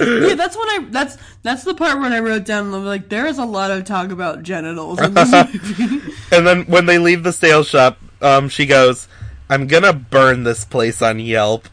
yeah, 0.00 0.34
that's 0.34 0.56
when 0.56 0.68
I 0.68 0.86
that's 0.90 1.16
that's 1.42 1.64
the 1.64 1.74
part 1.74 2.00
when 2.00 2.12
I 2.12 2.20
wrote 2.20 2.44
down 2.44 2.72
like 2.84 3.08
there 3.08 3.26
is 3.26 3.38
a 3.38 3.44
lot 3.44 3.70
of 3.70 3.84
talk 3.84 4.10
about 4.10 4.42
genitals 4.42 5.00
in 5.00 5.14
this 5.14 5.32
movie. 5.78 6.12
and 6.32 6.46
then 6.46 6.62
when 6.64 6.86
they 6.86 6.98
leave 6.98 7.22
the 7.22 7.32
sale 7.32 7.64
shop, 7.64 7.98
um, 8.20 8.48
she 8.48 8.66
goes, 8.66 9.08
"I'm 9.48 9.66
gonna 9.66 9.92
burn 9.92 10.44
this 10.44 10.64
place 10.64 11.00
on 11.00 11.18
Yelp." 11.20 11.68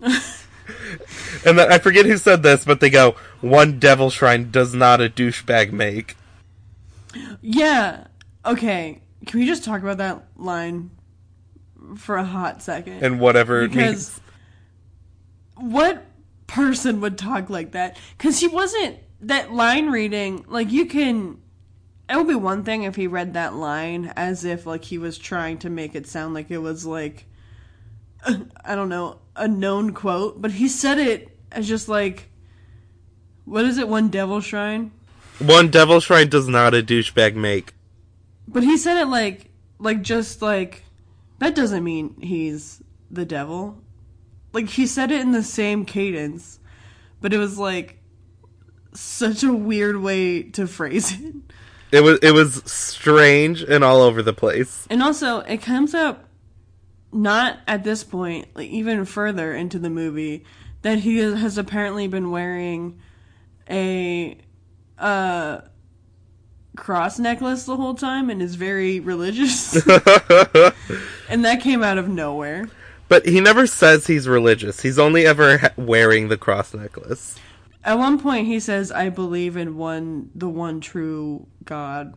and 0.00 1.58
then 1.58 1.72
I 1.72 1.78
forget 1.78 2.06
who 2.06 2.16
said 2.16 2.42
this, 2.42 2.64
but 2.64 2.80
they 2.80 2.90
go, 2.90 3.14
"One 3.42 3.78
devil 3.78 4.08
shrine 4.08 4.50
does 4.50 4.74
not 4.74 5.00
a 5.00 5.08
douchebag 5.08 5.72
make." 5.72 6.16
Yeah. 7.40 8.06
Okay. 8.44 9.02
Can 9.26 9.40
we 9.40 9.46
just 9.46 9.64
talk 9.64 9.82
about 9.82 9.98
that 9.98 10.24
line 10.36 10.90
for 11.96 12.16
a 12.16 12.24
hot 12.24 12.62
second? 12.62 13.02
And 13.02 13.20
whatever 13.20 13.68
because 13.68 14.20
what 15.56 16.04
person 16.46 17.00
would 17.00 17.18
talk 17.18 17.50
like 17.50 17.72
that? 17.72 17.96
Because 18.16 18.40
he 18.40 18.48
wasn't 18.48 18.98
that 19.20 19.52
line 19.52 19.90
reading. 19.90 20.44
Like 20.48 20.70
you 20.72 20.86
can. 20.86 21.38
It 22.08 22.16
would 22.16 22.28
be 22.28 22.34
one 22.34 22.64
thing 22.64 22.82
if 22.82 22.96
he 22.96 23.06
read 23.06 23.34
that 23.34 23.54
line 23.54 24.12
as 24.16 24.44
if 24.44 24.66
like 24.66 24.84
he 24.84 24.98
was 24.98 25.16
trying 25.18 25.58
to 25.58 25.70
make 25.70 25.94
it 25.94 26.06
sound 26.06 26.34
like 26.34 26.50
it 26.50 26.58
was 26.58 26.84
like 26.84 27.26
I 28.64 28.74
don't 28.74 28.88
know 28.88 29.18
a 29.36 29.48
known 29.48 29.94
quote, 29.94 30.40
but 30.40 30.52
he 30.52 30.68
said 30.68 30.98
it 30.98 31.36
as 31.50 31.68
just 31.68 31.88
like 31.88 32.28
what 33.44 33.64
is 33.64 33.78
it? 33.78 33.88
One 33.88 34.08
devil 34.08 34.40
shrine. 34.40 34.92
One 35.38 35.68
devil 35.68 36.00
shrine 36.00 36.28
does 36.28 36.48
not 36.48 36.74
a 36.74 36.82
douchebag 36.82 37.34
make. 37.34 37.74
But 38.46 38.62
he 38.62 38.76
said 38.76 39.00
it 39.00 39.06
like 39.06 39.50
like 39.78 40.02
just 40.02 40.42
like 40.42 40.84
that 41.38 41.54
doesn't 41.54 41.82
mean 41.82 42.20
he's 42.20 42.82
the 43.10 43.24
devil. 43.24 43.82
Like 44.52 44.68
he 44.68 44.86
said 44.86 45.10
it 45.10 45.20
in 45.20 45.32
the 45.32 45.42
same 45.42 45.84
cadence, 45.84 46.60
but 47.20 47.32
it 47.32 47.38
was 47.38 47.58
like 47.58 47.98
such 48.94 49.42
a 49.42 49.52
weird 49.52 49.96
way 49.96 50.42
to 50.42 50.66
phrase 50.66 51.12
it. 51.12 51.34
It 51.90 52.02
was 52.02 52.18
it 52.22 52.32
was 52.32 52.62
strange 52.64 53.62
and 53.62 53.84
all 53.84 54.02
over 54.02 54.22
the 54.22 54.32
place. 54.32 54.86
And 54.88 55.02
also, 55.02 55.40
it 55.40 55.58
comes 55.58 55.94
up 55.94 56.28
not 57.12 57.58
at 57.66 57.84
this 57.84 58.02
point, 58.04 58.48
like 58.54 58.70
even 58.70 59.04
further 59.04 59.54
into 59.54 59.78
the 59.78 59.90
movie, 59.90 60.44
that 60.80 61.00
he 61.00 61.18
has 61.18 61.58
apparently 61.58 62.06
been 62.06 62.30
wearing 62.30 62.98
a 63.72 64.38
uh 64.98 65.60
cross 66.76 67.18
necklace 67.18 67.64
the 67.64 67.76
whole 67.76 67.94
time 67.94 68.30
and 68.30 68.40
is 68.42 68.54
very 68.54 69.00
religious 69.00 69.74
and 71.28 71.44
that 71.44 71.60
came 71.60 71.82
out 71.82 71.98
of 71.98 72.08
nowhere 72.08 72.68
but 73.08 73.26
he 73.26 73.40
never 73.42 73.66
says 73.66 74.06
he's 74.06 74.26
religious. 74.26 74.80
He's 74.80 74.98
only 74.98 75.26
ever 75.26 75.58
ha- 75.58 75.68
wearing 75.76 76.28
the 76.28 76.38
cross 76.38 76.72
necklace. 76.72 77.36
at 77.84 77.98
one 77.98 78.18
point 78.18 78.46
he 78.46 78.58
says 78.60 78.90
i 78.92 79.08
believe 79.10 79.56
in 79.56 79.76
one 79.76 80.30
the 80.34 80.48
one 80.48 80.80
true 80.80 81.46
god 81.64 82.14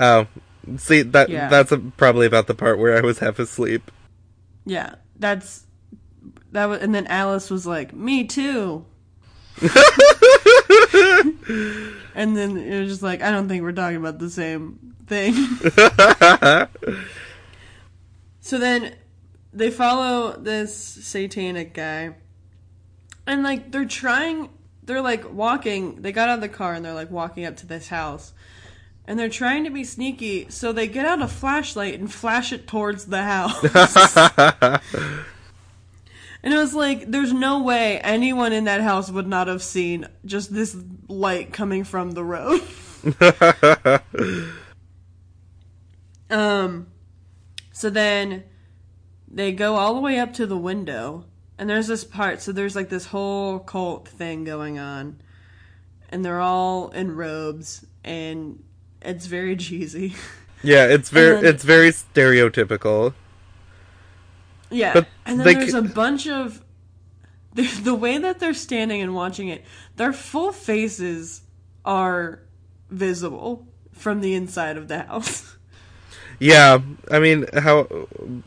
Oh, 0.00 0.26
see 0.76 1.02
that 1.02 1.28
Yeah. 1.28 1.48
that's 1.48 1.72
a, 1.72 1.78
probably 1.78 2.26
about 2.26 2.46
the 2.46 2.54
part 2.54 2.78
where 2.78 2.96
I 2.96 3.00
was 3.00 3.18
half 3.20 3.38
asleep. 3.38 3.90
yeah 4.66 4.96
that's 5.18 5.64
that 6.52 6.66
was 6.66 6.80
and 6.82 6.94
then 6.94 7.06
alice 7.08 7.50
was 7.50 7.66
like 7.66 7.94
me 7.94 8.24
too 8.24 8.84
and 12.14 12.36
then 12.36 12.56
it 12.56 12.80
was 12.80 12.88
just 12.88 13.02
like 13.02 13.22
i 13.22 13.30
don't 13.30 13.48
think 13.48 13.62
we're 13.62 13.72
talking 13.72 13.96
about 13.96 14.18
the 14.18 14.30
same 14.30 14.94
thing 15.06 15.34
So 18.48 18.56
then 18.56 18.94
they 19.52 19.70
follow 19.70 20.34
this 20.34 20.74
satanic 20.74 21.74
guy. 21.74 22.14
And 23.26 23.42
like 23.42 23.70
they're 23.72 23.84
trying 23.84 24.48
they're 24.84 25.02
like 25.02 25.30
walking, 25.30 26.00
they 26.00 26.12
got 26.12 26.30
out 26.30 26.36
of 26.36 26.40
the 26.40 26.48
car 26.48 26.72
and 26.72 26.82
they're 26.82 26.94
like 26.94 27.10
walking 27.10 27.44
up 27.44 27.58
to 27.58 27.66
this 27.66 27.88
house. 27.88 28.32
And 29.06 29.18
they're 29.18 29.28
trying 29.28 29.64
to 29.64 29.70
be 29.70 29.84
sneaky, 29.84 30.46
so 30.48 30.72
they 30.72 30.86
get 30.86 31.04
out 31.04 31.20
a 31.20 31.28
flashlight 31.28 32.00
and 32.00 32.10
flash 32.10 32.50
it 32.50 32.66
towards 32.66 33.04
the 33.04 33.22
house. 33.22 33.60
and 36.42 36.52
it 36.54 36.56
was 36.56 36.74
like 36.74 37.10
there's 37.10 37.32
no 37.32 37.62
way 37.62 37.98
anyone 38.00 38.52
in 38.52 38.64
that 38.64 38.80
house 38.80 39.10
would 39.10 39.26
not 39.26 39.46
have 39.48 39.62
seen 39.62 40.06
just 40.24 40.52
this 40.54 40.76
light 41.08 41.52
coming 41.52 41.84
from 41.84 42.12
the 42.12 42.24
road. 42.24 42.60
Um 46.30 46.88
so 47.72 47.88
then 47.90 48.44
they 49.28 49.52
go 49.52 49.76
all 49.76 49.94
the 49.94 50.00
way 50.00 50.18
up 50.18 50.32
to 50.34 50.46
the 50.46 50.56
window, 50.58 51.24
and 51.58 51.70
there's 51.70 51.86
this 51.86 52.04
part. 52.04 52.40
So 52.42 52.52
there's 52.52 52.74
like 52.76 52.88
this 52.88 53.06
whole 53.06 53.60
cult 53.60 54.08
thing 54.08 54.44
going 54.44 54.78
on, 54.78 55.20
and 56.10 56.24
they're 56.24 56.40
all 56.40 56.90
in 56.90 57.14
robes, 57.14 57.86
and 58.04 58.62
it's 59.00 59.26
very 59.26 59.56
cheesy. 59.64 60.14
yeah, 60.62 60.86
it's 60.86 61.08
very 61.10 61.36
then- 61.40 61.54
it's 61.54 61.64
very 61.64 61.90
stereotypical. 61.90 63.14
Yeah, 64.70 64.92
But 64.94 65.08
and 65.26 65.40
then 65.40 65.54
there's 65.54 65.72
c- 65.72 65.78
a 65.78 65.82
bunch 65.82 66.26
of 66.28 66.62
the, 67.54 67.94
way 67.94 68.18
that 68.18 68.38
they're 68.38 68.54
standing 68.54 69.00
and 69.00 69.14
watching 69.14 69.48
it. 69.48 69.64
Their 69.96 70.12
full 70.12 70.52
faces 70.52 71.42
are 71.84 72.40
visible 72.90 73.66
from 73.92 74.20
the 74.20 74.34
inside 74.34 74.76
of 74.76 74.88
the 74.88 75.02
house. 75.02 75.54
Yeah, 76.40 76.78
I 77.10 77.18
mean, 77.18 77.46
how 77.52 77.88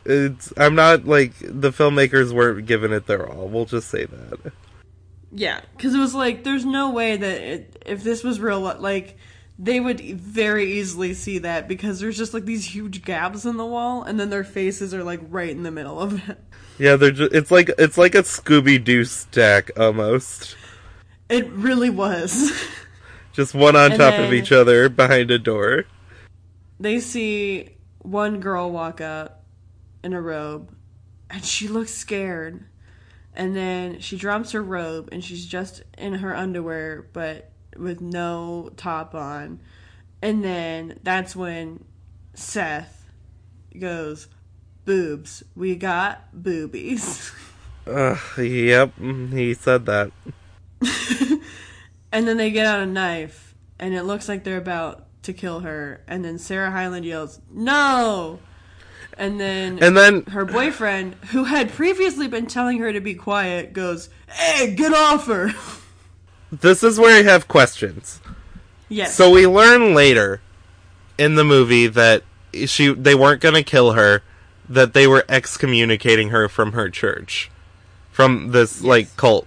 it's 0.06 0.50
I'm 0.56 0.74
not 0.74 1.04
like 1.06 1.34
the 1.40 1.70
filmmakers 1.70 2.32
weren't 2.32 2.64
giving 2.64 2.90
it 2.90 3.06
their 3.06 3.28
all. 3.28 3.48
We'll 3.48 3.66
just 3.66 3.90
say 3.90 4.06
that. 4.06 4.52
Yeah, 5.30 5.60
because 5.76 5.94
it 5.94 5.98
was 5.98 6.14
like 6.14 6.42
there's 6.42 6.64
no 6.64 6.90
way 6.90 7.18
that 7.18 7.40
it, 7.42 7.82
if 7.84 8.02
this 8.02 8.24
was 8.24 8.40
real, 8.40 8.60
like 8.60 9.18
they 9.58 9.80
would 9.80 10.00
very 10.00 10.72
easily 10.72 11.14
see 11.14 11.38
that 11.38 11.68
because 11.68 12.00
there's 12.00 12.18
just 12.18 12.34
like 12.34 12.44
these 12.44 12.74
huge 12.74 13.02
gaps 13.04 13.44
in 13.44 13.56
the 13.56 13.66
wall, 13.66 14.02
and 14.02 14.18
then 14.18 14.30
their 14.30 14.44
faces 14.44 14.92
are 14.94 15.04
like 15.04 15.20
right 15.28 15.50
in 15.50 15.62
the 15.62 15.70
middle 15.70 16.00
of 16.00 16.28
it. 16.28 16.38
Yeah, 16.78 16.96
they're 16.96 17.10
just, 17.12 17.32
it's 17.32 17.50
like 17.50 17.70
it's 17.78 17.98
like 17.98 18.14
a 18.14 18.22
Scooby 18.22 18.82
Doo 18.82 19.04
stack 19.04 19.70
almost. 19.78 20.56
It 21.28 21.50
really 21.50 21.90
was. 21.90 22.52
Just 23.32 23.54
one 23.54 23.76
on 23.76 23.92
And 23.92 24.00
top 24.00 24.18
of 24.18 24.32
each 24.32 24.52
other 24.52 24.88
behind 24.90 25.30
a 25.30 25.38
door. 25.38 25.84
they 26.80 27.00
see 27.00 27.76
one 28.00 28.40
girl 28.40 28.70
walk 28.70 29.00
up 29.00 29.44
in 30.02 30.12
a 30.12 30.20
robe, 30.20 30.74
and 31.30 31.44
she 31.44 31.68
looks 31.68 31.92
scared, 31.94 32.64
and 33.34 33.56
then 33.56 34.00
she 34.00 34.16
drops 34.18 34.52
her 34.52 34.62
robe, 34.62 35.08
and 35.12 35.24
she's 35.24 35.46
just 35.46 35.82
in 35.98 36.14
her 36.14 36.36
underwear, 36.36 37.08
but 37.12 37.51
with 37.76 38.00
no 38.00 38.70
top 38.76 39.14
on, 39.14 39.60
and 40.20 40.44
then 40.44 40.98
that's 41.02 41.34
when 41.34 41.84
Seth 42.34 43.06
goes, 43.78 44.28
"Boobs, 44.84 45.42
we 45.54 45.76
got 45.76 46.28
boobies." 46.32 47.32
Ugh, 47.86 48.38
yep, 48.38 48.92
he 48.98 49.54
said 49.54 49.86
that. 49.86 50.12
And 52.12 52.28
then 52.28 52.36
they 52.36 52.50
get 52.50 52.66
out 52.66 52.80
a 52.80 52.86
knife, 52.86 53.54
and 53.78 53.94
it 53.94 54.02
looks 54.02 54.28
like 54.28 54.44
they're 54.44 54.58
about 54.58 55.06
to 55.22 55.32
kill 55.32 55.60
her. 55.60 56.04
And 56.06 56.22
then 56.22 56.38
Sarah 56.38 56.70
Hyland 56.70 57.06
yells, 57.06 57.40
"No!" 57.50 58.38
And 59.16 59.40
then 59.40 59.78
And 59.82 59.96
then 59.96 60.24
her 60.24 60.44
boyfriend, 60.44 61.14
who 61.30 61.44
had 61.44 61.72
previously 61.72 62.28
been 62.28 62.46
telling 62.46 62.78
her 62.78 62.92
to 62.92 63.00
be 63.00 63.14
quiet, 63.14 63.72
goes, 63.72 64.10
"Hey, 64.28 64.74
get 64.74 64.92
off 64.92 65.26
her!" 65.26 65.52
this 66.52 66.84
is 66.84 66.98
where 67.00 67.18
I 67.18 67.22
have 67.22 67.48
questions. 67.48 68.20
yes. 68.88 69.14
So 69.14 69.30
we 69.30 69.46
learn 69.46 69.94
later 69.94 70.40
in 71.18 71.34
the 71.34 71.44
movie 71.44 71.86
that 71.86 72.22
she 72.66 72.92
they 72.92 73.14
weren't 73.14 73.40
going 73.40 73.54
to 73.54 73.62
kill 73.62 73.92
her, 73.92 74.22
that 74.68 74.92
they 74.92 75.06
were 75.06 75.24
excommunicating 75.28 76.28
her 76.28 76.48
from 76.48 76.72
her 76.72 76.90
church, 76.90 77.50
from 78.10 78.52
this 78.52 78.82
like 78.82 79.16
cult. 79.16 79.46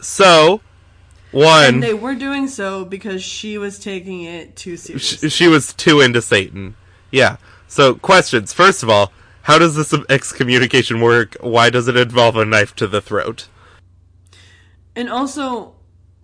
So, 0.00 0.60
one 1.30 1.74
and 1.74 1.82
they 1.82 1.94
were 1.94 2.16
doing 2.16 2.48
so 2.48 2.84
because 2.84 3.22
she 3.22 3.56
was 3.56 3.78
taking 3.78 4.22
it 4.22 4.56
too 4.56 4.76
seriously. 4.76 5.30
sh- 5.30 5.32
she 5.32 5.46
was 5.46 5.72
too 5.72 6.00
into 6.00 6.20
Satan. 6.20 6.74
Yeah. 7.12 7.36
So 7.68 7.94
questions. 7.94 8.52
First 8.52 8.82
of 8.82 8.90
all, 8.90 9.12
how 9.42 9.58
does 9.58 9.76
this 9.76 9.94
excommunication 10.08 11.00
work? 11.00 11.36
Why 11.40 11.70
does 11.70 11.86
it 11.86 11.96
involve 11.96 12.36
a 12.36 12.44
knife 12.44 12.74
to 12.76 12.86
the 12.88 13.00
throat? 13.00 13.46
And 14.94 15.08
also, 15.08 15.74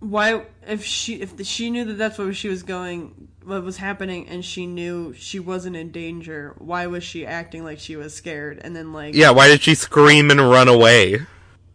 why 0.00 0.44
if 0.66 0.84
she 0.84 1.20
if 1.20 1.36
the, 1.36 1.44
she 1.44 1.70
knew 1.70 1.84
that 1.84 1.94
that's 1.94 2.18
what 2.18 2.34
she 2.36 2.48
was 2.48 2.62
going, 2.62 3.28
what 3.44 3.62
was 3.64 3.78
happening, 3.78 4.28
and 4.28 4.44
she 4.44 4.66
knew 4.66 5.12
she 5.14 5.38
wasn't 5.40 5.76
in 5.76 5.90
danger, 5.90 6.54
why 6.58 6.86
was 6.86 7.02
she 7.02 7.26
acting 7.26 7.64
like 7.64 7.78
she 7.78 7.96
was 7.96 8.14
scared? 8.14 8.60
And 8.62 8.76
then 8.76 8.92
like, 8.92 9.14
Yeah, 9.14 9.30
why 9.30 9.48
did 9.48 9.62
she 9.62 9.74
scream 9.74 10.30
and 10.30 10.40
run 10.40 10.68
away? 10.68 11.20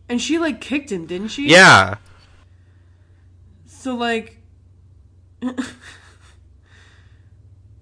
and 0.10 0.22
she 0.22 0.38
like 0.38 0.62
kicked 0.62 0.92
him, 0.92 1.06
didn't 1.06 1.30
she? 1.30 1.50
Yeah. 1.50 1.96
So 3.66 3.96
like, 3.96 4.40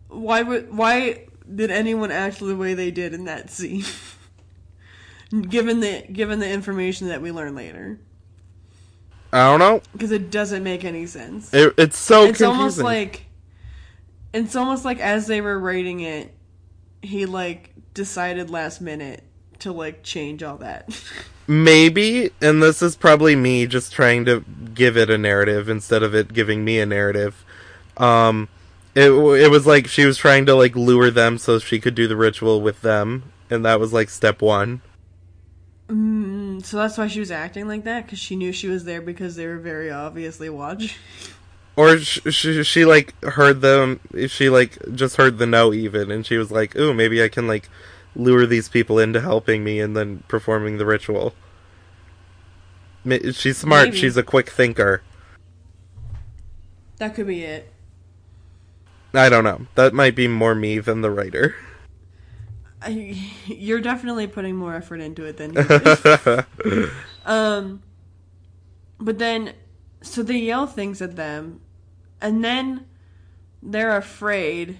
why 0.07 0.41
would 0.41 0.75
why 0.75 1.27
did 1.53 1.71
anyone 1.71 2.11
act 2.11 2.39
the 2.39 2.55
way 2.55 2.73
they 2.73 2.91
did 2.91 3.13
in 3.13 3.25
that 3.25 3.49
scene? 3.49 3.83
given 5.49 5.79
the 5.79 6.03
given 6.11 6.39
the 6.39 6.49
information 6.49 7.07
that 7.09 7.21
we 7.21 7.31
learn 7.31 7.55
later, 7.55 7.99
I 9.33 9.49
don't 9.49 9.59
know. 9.59 9.81
because 9.93 10.11
it 10.11 10.29
doesn't 10.29 10.63
make 10.63 10.83
any 10.83 11.05
sense. 11.05 11.53
It, 11.53 11.73
it's 11.77 11.97
so 11.97 12.23
it's 12.23 12.39
confusing. 12.39 12.47
almost 12.47 12.77
like 12.79 13.25
it's 14.33 14.55
almost 14.55 14.85
like 14.85 14.99
as 14.99 15.27
they 15.27 15.41
were 15.41 15.59
writing 15.59 16.01
it, 16.01 16.33
he 17.01 17.25
like 17.25 17.73
decided 17.93 18.49
last 18.49 18.81
minute 18.81 19.23
to 19.59 19.71
like 19.71 20.03
change 20.03 20.43
all 20.43 20.57
that. 20.57 20.89
Maybe, 21.47 22.31
and 22.41 22.61
this 22.61 22.81
is 22.81 22.95
probably 22.95 23.35
me 23.35 23.65
just 23.67 23.91
trying 23.91 24.25
to 24.25 24.45
give 24.73 24.95
it 24.95 25.09
a 25.09 25.17
narrative 25.17 25.69
instead 25.69 26.03
of 26.03 26.15
it 26.15 26.33
giving 26.33 26.63
me 26.63 26.79
a 26.79 26.85
narrative. 26.85 27.43
Um, 27.97 28.47
it 28.95 29.11
it 29.11 29.49
was 29.49 29.65
like 29.65 29.87
she 29.87 30.05
was 30.05 30.17
trying 30.17 30.45
to 30.45 30.55
like 30.55 30.75
lure 30.75 31.11
them 31.11 31.37
so 31.37 31.59
she 31.59 31.79
could 31.79 31.95
do 31.95 32.07
the 32.07 32.15
ritual 32.15 32.61
with 32.61 32.81
them, 32.81 33.31
and 33.49 33.65
that 33.65 33.79
was 33.79 33.91
like 33.91 34.09
step 34.09 34.41
one. 34.41 34.81
Mm, 35.89 36.30
so 36.63 36.77
that's 36.77 36.97
why 36.97 37.07
she 37.07 37.19
was 37.19 37.31
acting 37.31 37.67
like 37.67 37.83
that 37.83 38.05
because 38.05 38.19
she 38.19 38.35
knew 38.35 38.51
she 38.51 38.67
was 38.67 38.83
there 38.83 39.01
because 39.01 39.35
they 39.35 39.47
were 39.47 39.57
very 39.57 39.91
obviously 39.91 40.49
watching. 40.49 40.89
Or 41.75 41.97
she, 41.99 42.31
she, 42.31 42.63
she 42.63 42.85
like 42.85 43.21
heard 43.23 43.61
them. 43.61 43.99
She 44.27 44.49
like 44.49 44.77
just 44.93 45.15
heard 45.15 45.37
the 45.37 45.45
no 45.45 45.73
even, 45.73 46.11
and 46.11 46.25
she 46.25 46.37
was 46.37 46.51
like, 46.51 46.75
"Ooh, 46.75 46.93
maybe 46.93 47.23
I 47.23 47.29
can 47.29 47.47
like 47.47 47.69
lure 48.15 48.45
these 48.45 48.67
people 48.67 48.99
into 48.99 49.21
helping 49.21 49.63
me 49.63 49.79
and 49.79 49.95
then 49.95 50.23
performing 50.27 50.77
the 50.77 50.85
ritual." 50.85 51.33
She's 53.31 53.57
smart. 53.57 53.85
Maybe. 53.85 53.97
She's 53.97 54.17
a 54.17 54.23
quick 54.23 54.49
thinker. 54.49 55.01
That 56.97 57.15
could 57.15 57.27
be 57.27 57.43
it. 57.43 57.71
I 59.13 59.29
don't 59.29 59.43
know. 59.43 59.67
That 59.75 59.93
might 59.93 60.15
be 60.15 60.27
more 60.27 60.53
me 60.53 60.79
than 60.79 61.01
the 61.01 61.09
writer. 61.11 61.55
I, 62.81 63.17
you're 63.45 63.81
definitely 63.81 64.27
putting 64.27 64.55
more 64.55 64.75
effort 64.75 65.01
into 65.01 65.25
it 65.25 65.37
than. 65.37 65.57
um, 67.25 67.81
but 68.99 69.19
then, 69.19 69.53
so 70.01 70.23
they 70.23 70.37
yell 70.37 70.67
things 70.67 71.01
at 71.01 71.15
them, 71.15 71.61
and 72.19 72.43
then 72.43 72.85
they're 73.61 73.95
afraid. 73.97 74.79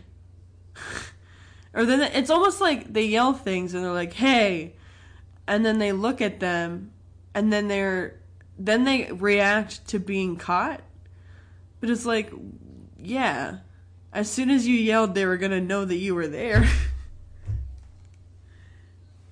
or 1.74 1.86
then 1.86 2.02
it's 2.02 2.30
almost 2.30 2.62
like 2.62 2.91
they 2.91 3.06
yell 3.06 3.34
things 3.34 3.74
and 3.74 3.84
they're 3.84 3.91
like, 3.91 4.14
"Hey," 4.14 4.76
and 5.47 5.66
then 5.66 5.80
they 5.80 5.91
look 5.91 6.22
at 6.22 6.39
them, 6.39 6.91
and 7.34 7.52
then 7.52 7.68
they're 7.68 8.20
then 8.58 8.84
they 8.84 9.12
react 9.12 9.88
to 9.88 9.99
being 9.99 10.38
caught. 10.38 10.82
But 11.80 11.89
it's 11.89 12.06
like, 12.06 12.32
yeah, 12.99 13.58
as 14.14 14.30
soon 14.30 14.52
as 14.52 14.68
you 14.68 14.76
yelled, 14.76 15.16
they 15.16 15.26
were 15.26 15.38
gonna 15.38 15.62
know 15.62 15.84
that 15.86 15.97
you 15.97 16.16
were 16.16 16.28
there. 16.28 16.68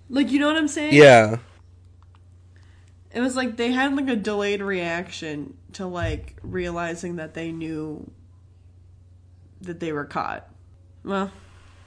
Like, 0.09 0.31
you 0.31 0.39
know 0.39 0.47
what 0.47 0.57
I'm 0.57 0.67
saying? 0.67 0.93
Yeah. 0.93 1.37
It 3.11 3.21
was 3.21 3.35
like 3.35 3.57
they 3.57 3.71
had 3.71 3.95
like 3.95 4.07
a 4.07 4.15
delayed 4.15 4.61
reaction 4.61 5.57
to 5.73 5.85
like 5.85 6.37
realizing 6.43 7.15
that 7.17 7.33
they 7.33 7.51
knew 7.51 8.09
that 9.61 9.79
they 9.79 9.91
were 9.91 10.05
caught. 10.05 10.47
Well, 11.03 11.31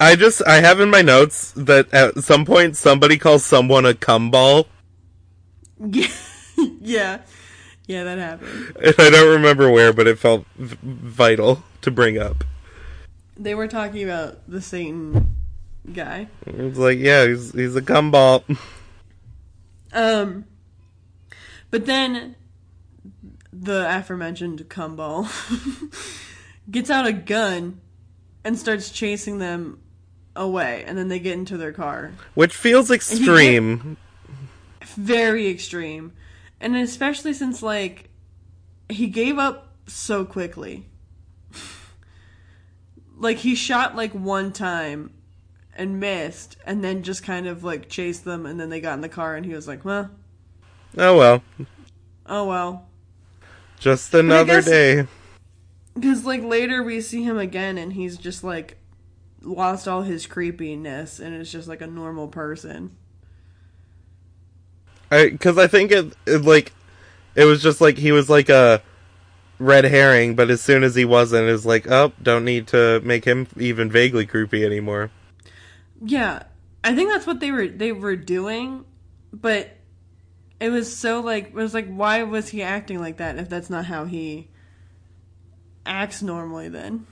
I 0.01 0.17
just 0.17 0.43
I 0.47 0.61
have 0.61 0.81
in 0.81 0.91
my 0.91 1.03
notes 1.03 1.53
that 1.53 1.93
at 1.95 2.25
some 2.25 2.45
point 2.45 2.77
somebody 2.77 3.19
calls 3.19 3.45
someone 3.45 3.87
a 3.87 3.95
cum 3.95 4.31
ball. 4.31 4.67
yeah, 5.79 6.09
yeah, 6.81 7.19
yeah, 7.87 8.05
that 8.05 8.19
happened. 8.19 8.77
And 8.77 8.95
I 8.99 9.11
don't 9.11 9.31
remember 9.31 9.71
where, 9.71 9.93
but 9.93 10.09
it 10.09 10.19
felt 10.19 10.45
v- 10.57 10.77
vital 10.83 11.63
to 11.83 11.91
bring 11.91 12.19
up. 12.19 12.45
They 13.37 13.55
were 13.55 13.69
talking 13.69 14.03
about 14.03 14.39
the 14.49 14.61
Satan 14.61 15.37
guy. 15.91 16.29
It 16.47 16.57
was 16.57 16.79
like, 16.79 16.99
yeah, 16.99 17.27
he's 17.27 17.53
he's 17.53 17.77
a 17.77 17.83
cum 17.83 18.11
ball. 18.11 18.45
Um, 19.95 20.47
but 21.71 21.87
then 21.87 22.37
the 23.53 23.87
aforementioned 23.99 24.69
Cumball 24.69 25.29
gets 26.71 26.91
out 26.91 27.07
a 27.07 27.13
gun 27.13 27.81
and 28.45 28.59
starts 28.59 28.91
chasing 28.91 29.39
them 29.39 29.81
away, 30.35 30.85
and 30.87 30.97
then 30.97 31.09
they 31.09 31.19
get 31.19 31.35
into 31.35 31.57
their 31.57 31.73
car. 31.73 32.13
Which 32.35 32.57
feels 32.57 32.91
extreme. 32.91 33.97
Very 34.83 35.49
extreme, 35.49 36.13
and 36.61 36.77
especially 36.77 37.35
since 37.35 37.63
like 37.63 38.09
he 38.89 39.07
gave 39.07 39.39
up 39.39 39.75
so 39.87 40.25
quickly. 40.25 40.87
like 43.17 43.39
he 43.39 43.55
shot 43.55 43.95
like 43.95 44.13
one 44.13 44.53
time 44.53 45.13
and 45.75 45.99
missed, 46.01 46.57
and 46.67 46.83
then 46.85 47.03
just 47.03 47.23
kind 47.23 47.47
of 47.47 47.65
like 47.65 47.89
chased 47.89 48.25
them, 48.25 48.47
and 48.47 48.59
then 48.61 48.69
they 48.71 48.81
got 48.81 48.95
in 48.95 49.01
the 49.01 49.09
car, 49.09 49.35
and 49.37 49.47
he 49.47 49.55
was 49.55 49.67
like, 49.69 49.85
"Well, 49.85 50.11
Oh 50.99 51.17
well. 51.17 51.43
oh 52.27 52.47
well." 52.47 52.87
Just 53.79 54.15
another 54.15 54.57
guess- 54.57 54.67
day. 54.67 55.07
Because 55.95 56.25
like 56.25 56.43
later 56.43 56.83
we 56.83 57.01
see 57.01 57.23
him 57.23 57.37
again, 57.39 57.77
and 57.79 57.93
he's 57.93 58.17
just 58.17 58.43
like 58.45 58.79
lost 59.43 59.87
all 59.89 60.03
his 60.03 60.27
creepiness, 60.27 61.19
and 61.19 61.35
is 61.35 61.51
just 61.53 61.69
like 61.69 61.81
a 61.83 61.87
normal 61.87 62.29
person. 62.29 62.93
I 65.11 65.29
because 65.31 65.59
I 65.59 65.67
think 65.67 65.91
it, 65.91 66.15
it 66.27 66.43
like 66.43 66.73
it 67.35 67.45
was 67.45 67.63
just 67.63 67.81
like 67.81 67.99
he 67.99 68.13
was 68.13 68.31
like 68.31 68.49
a 68.49 68.83
red 69.59 69.85
herring, 69.85 70.35
but 70.35 70.51
as 70.51 70.61
soon 70.61 70.83
as 70.83 70.95
he 70.95 71.05
wasn't, 71.05 71.49
it 71.49 71.53
was 71.53 71.67
like, 71.67 71.91
oh, 71.91 72.13
don't 72.23 72.45
need 72.45 72.67
to 72.69 73.01
make 73.05 73.25
him 73.25 73.47
even 73.59 73.91
vaguely 73.91 74.25
creepy 74.27 74.65
anymore. 74.65 75.11
Yeah, 76.05 76.43
I 76.83 76.95
think 76.95 77.11
that's 77.11 77.27
what 77.27 77.41
they 77.41 77.53
were 77.53 77.69
they 77.69 77.93
were 77.93 78.17
doing, 78.17 78.85
but 79.33 79.71
it 80.59 80.71
was 80.71 80.95
so 80.95 81.21
like 81.21 81.47
it 81.47 81.55
was 81.55 81.75
like 81.75 81.89
why 81.89 82.25
was 82.25 82.49
he 82.49 82.63
acting 82.63 83.01
like 83.01 83.19
that 83.19 83.39
if 83.39 83.49
that's 83.49 83.71
not 83.71 83.85
how 83.85 84.05
he 84.05 84.49
acts 85.87 86.23
normally 86.23 86.69
then? 86.69 87.07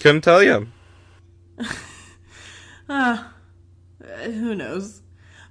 Couldn't 0.00 0.22
tell 0.22 0.42
you. 0.42 0.68
Ah, 2.86 3.32
uh, 4.02 4.06
who 4.30 4.54
knows? 4.54 5.00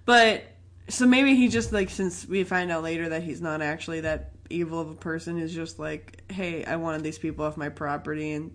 But 0.05 0.43
so 0.87 1.07
maybe 1.07 1.35
he 1.35 1.47
just 1.47 1.73
like 1.73 1.89
since 1.89 2.27
we 2.27 2.43
find 2.43 2.69
out 2.69 2.83
later 2.83 3.09
that 3.09 3.23
he's 3.23 3.41
not 3.41 3.63
actually 3.63 4.01
that 4.01 4.33
evil 4.51 4.79
of 4.79 4.91
a 4.91 4.95
person 4.95 5.39
is 5.39 5.51
just 5.51 5.79
like, 5.79 6.31
hey, 6.31 6.63
I 6.63 6.75
wanted 6.75 7.01
these 7.01 7.17
people 7.17 7.43
off 7.43 7.57
my 7.57 7.69
property 7.69 8.33
and 8.33 8.51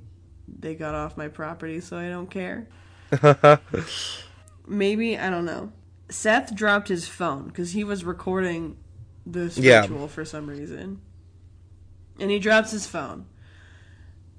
they 0.47 0.77
got 0.77 0.95
off 0.95 1.17
my 1.17 1.27
property, 1.27 1.81
so 1.81 1.97
I 1.97 2.09
don't 2.09 2.31
care. 2.31 2.69
Maybe 4.67 5.17
I 5.19 5.31
don't 5.31 5.45
know. 5.45 5.73
Seth 6.11 6.55
dropped 6.55 6.89
his 6.89 7.07
phone 7.09 7.47
because 7.49 7.73
he 7.73 7.85
was 7.85 8.05
recording 8.05 8.77
this 9.27 9.59
Yeah. 9.59 9.81
ritual 9.81 10.09
for 10.09 10.25
some 10.25 10.49
reason, 10.49 11.01
and 12.19 12.31
he 12.31 12.39
drops 12.39 12.71
his 12.71 12.87
phone, 12.87 13.27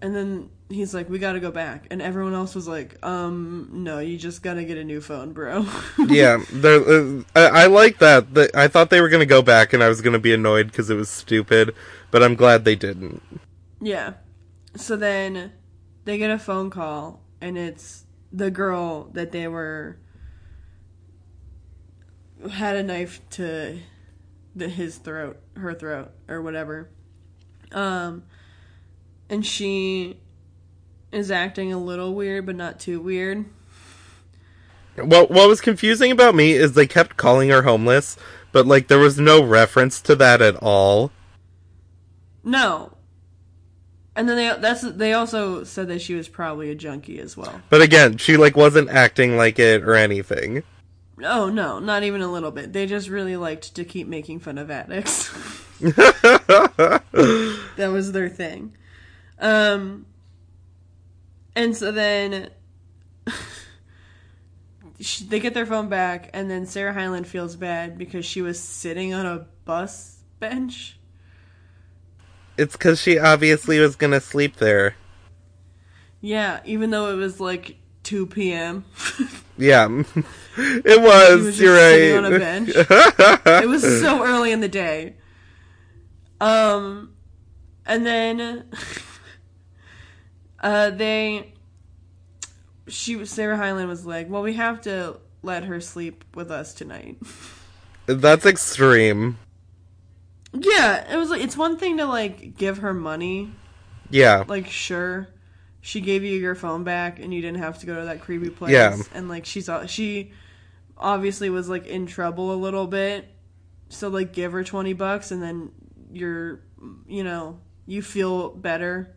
and 0.01 0.15
then 0.15 0.49
he's 0.69 0.93
like, 0.93 1.09
"We 1.09 1.19
got 1.19 1.33
to 1.33 1.39
go 1.39 1.51
back," 1.51 1.85
and 1.91 2.01
everyone 2.01 2.33
else 2.33 2.55
was 2.55 2.67
like, 2.67 2.97
"Um, 3.05 3.69
no, 3.71 3.99
you 3.99 4.17
just 4.17 4.41
gotta 4.41 4.63
get 4.63 4.77
a 4.77 4.83
new 4.83 5.01
phone, 5.01 5.31
bro." 5.33 5.65
yeah, 6.07 6.37
uh, 6.63 7.21
I, 7.35 7.63
I 7.63 7.65
like 7.67 7.99
that. 7.99 8.33
The, 8.33 8.49
I 8.53 8.67
thought 8.67 8.89
they 8.89 9.01
were 9.01 9.09
gonna 9.09 9.25
go 9.25 9.41
back, 9.41 9.73
and 9.73 9.83
I 9.83 9.89
was 9.89 10.01
gonna 10.01 10.19
be 10.19 10.33
annoyed 10.33 10.67
because 10.67 10.89
it 10.89 10.95
was 10.95 11.09
stupid. 11.09 11.73
But 12.11 12.23
I'm 12.23 12.35
glad 12.35 12.65
they 12.65 12.75
didn't. 12.75 13.21
Yeah. 13.81 14.13
So 14.75 14.95
then 14.95 15.51
they 16.05 16.17
get 16.17 16.31
a 16.31 16.39
phone 16.39 16.69
call, 16.71 17.21
and 17.41 17.57
it's 17.57 18.05
the 18.31 18.51
girl 18.51 19.09
that 19.13 19.31
they 19.31 19.47
were 19.47 19.97
had 22.51 22.75
a 22.75 22.83
knife 22.83 23.21
to 23.31 23.79
the, 24.55 24.69
his 24.69 24.97
throat, 24.97 25.37
her 25.55 25.73
throat, 25.73 26.11
or 26.27 26.41
whatever. 26.41 26.89
Um, 27.71 28.23
and 29.29 29.45
she 29.45 30.19
is 31.11 31.31
acting 31.31 31.73
a 31.73 31.77
little 31.77 32.13
weird, 32.13 32.45
but 32.45 32.55
not 32.55 32.79
too 32.79 32.99
weird. 32.99 33.45
What 34.95 35.31
what 35.31 35.47
was 35.47 35.61
confusing 35.61 36.11
about 36.11 36.35
me 36.35 36.51
is 36.51 36.73
they 36.73 36.87
kept 36.87 37.17
calling 37.17 37.49
her 37.49 37.61
homeless, 37.61 38.17
but 38.51 38.65
like 38.65 38.87
there 38.87 38.99
was 38.99 39.17
no 39.17 39.41
reference 39.43 40.01
to 40.01 40.15
that 40.15 40.41
at 40.41 40.55
all. 40.57 41.11
No. 42.43 42.93
And 44.19 44.27
then 44.27 44.35
they 44.35 44.53
that's 44.59 44.81
they 44.81 45.13
also 45.13 45.63
said 45.63 45.87
that 45.87 46.01
she 46.01 46.13
was 46.13 46.27
probably 46.27 46.69
a 46.69 46.75
junkie 46.75 47.21
as 47.21 47.37
well. 47.37 47.61
But 47.69 47.81
again, 47.81 48.17
she 48.17 48.35
like 48.35 48.57
wasn't 48.57 48.89
acting 48.89 49.37
like 49.37 49.59
it 49.59 49.81
or 49.81 49.95
anything. 49.95 50.63
Oh 51.23 51.47
no, 51.47 51.79
not 51.79 52.03
even 52.03 52.19
a 52.19 52.29
little 52.29 52.51
bit. 52.51 52.73
They 52.73 52.85
just 52.85 53.07
really 53.07 53.37
liked 53.37 53.75
to 53.75 53.85
keep 53.85 54.09
making 54.09 54.41
fun 54.41 54.57
of 54.57 54.69
addicts. 54.69 55.29
that 55.79 57.01
was 57.77 58.11
their 58.11 58.27
thing. 58.27 58.75
Um 59.39 60.05
and 61.55 61.77
so 61.77 61.89
then 61.89 62.49
sh- 64.99 65.19
they 65.19 65.39
get 65.39 65.53
their 65.53 65.65
phone 65.65 65.87
back 65.87 66.29
and 66.33 66.51
then 66.51 66.65
Sarah 66.65 66.91
Hyland 66.91 67.25
feels 67.25 67.55
bad 67.55 67.97
because 67.97 68.25
she 68.25 68.41
was 68.41 68.59
sitting 68.59 69.13
on 69.13 69.25
a 69.25 69.47
bus 69.63 70.17
bench. 70.41 70.98
It's 72.59 72.73
because 72.73 72.99
she 72.99 73.17
obviously 73.17 73.79
was 73.79 73.95
gonna 73.95 74.19
sleep 74.19 74.57
there. 74.57 74.95
Yeah, 76.19 76.59
even 76.65 76.89
though 76.89 77.11
it 77.13 77.15
was 77.15 77.39
like 77.39 77.77
2 78.03 78.27
p.m. 78.27 78.85
Yeah, 79.59 79.87
it 80.57 81.01
was. 81.01 81.43
was 81.43 81.59
you're 81.59 81.77
sitting 81.77 82.17
on 82.17 82.25
a 82.25 82.31
right. 82.31 82.39
bench. 82.39 82.69
it 82.73 83.67
was 83.67 83.81
so 84.01 84.23
early 84.23 84.53
in 84.53 84.61
the 84.61 84.69
day. 84.69 85.17
Um, 86.39 87.11
and 87.85 88.05
then 88.05 88.69
uh, 90.61 90.91
they, 90.91 91.55
she 92.87 93.17
was 93.17 93.29
Sarah 93.29 93.57
Hyland 93.57 93.89
was 93.89 94.05
like, 94.05 94.29
"Well, 94.29 94.41
we 94.41 94.53
have 94.53 94.79
to 94.83 95.17
let 95.43 95.65
her 95.65 95.81
sleep 95.81 96.23
with 96.35 96.51
us 96.51 96.73
tonight." 96.73 97.17
That's 98.05 98.45
extreme. 98.45 99.37
Yeah, 100.53 101.13
it 101.13 101.17
was 101.17 101.29
like 101.29 101.41
it's 101.41 101.57
one 101.57 101.77
thing 101.77 101.97
to 101.97 102.05
like 102.05 102.57
give 102.57 102.79
her 102.79 102.93
money, 102.93 103.51
Yeah, 104.09 104.43
like 104.47 104.67
sure, 104.67 105.27
she 105.81 106.01
gave 106.01 106.23
you 106.23 106.37
your 106.37 106.55
phone 106.55 106.83
back 106.83 107.19
and 107.19 107.33
you 107.33 107.41
didn't 107.41 107.59
have 107.59 107.79
to 107.79 107.85
go 107.85 107.95
to 107.99 108.05
that 108.05 108.21
creepy 108.21 108.49
place. 108.49 108.71
Yeah. 108.71 108.97
and 109.13 109.29
like 109.29 109.45
she 109.45 109.61
saw 109.61 109.85
she 109.85 110.31
obviously 110.97 111.49
was 111.49 111.69
like 111.69 111.87
in 111.87 112.05
trouble 112.07 112.53
a 112.53 112.57
little 112.57 112.87
bit, 112.87 113.27
so 113.89 114.07
like 114.09 114.33
give 114.33 114.51
her 114.51 114.63
twenty 114.63 114.93
bucks 114.93 115.31
and 115.31 115.41
then 115.41 115.71
you're 116.11 116.61
you 117.07 117.23
know 117.23 117.59
you 117.85 118.01
feel 118.01 118.49
better 118.49 119.15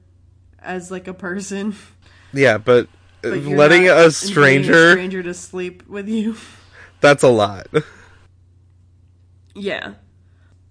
as 0.60 0.90
like 0.90 1.08
a 1.08 1.14
person. 1.14 1.74
yeah, 2.32 2.58
but, 2.58 2.86
uh, 3.24 3.30
But 3.30 3.42
letting 3.42 3.88
a 3.88 4.10
stranger, 4.10 4.92
stranger 4.92 5.22
to 5.22 5.34
sleep 5.34 5.86
with 5.88 6.08
you. 6.08 6.36
that's 7.00 7.22
a 7.22 7.28
lot. 7.28 7.66
Yeah. 9.54 9.94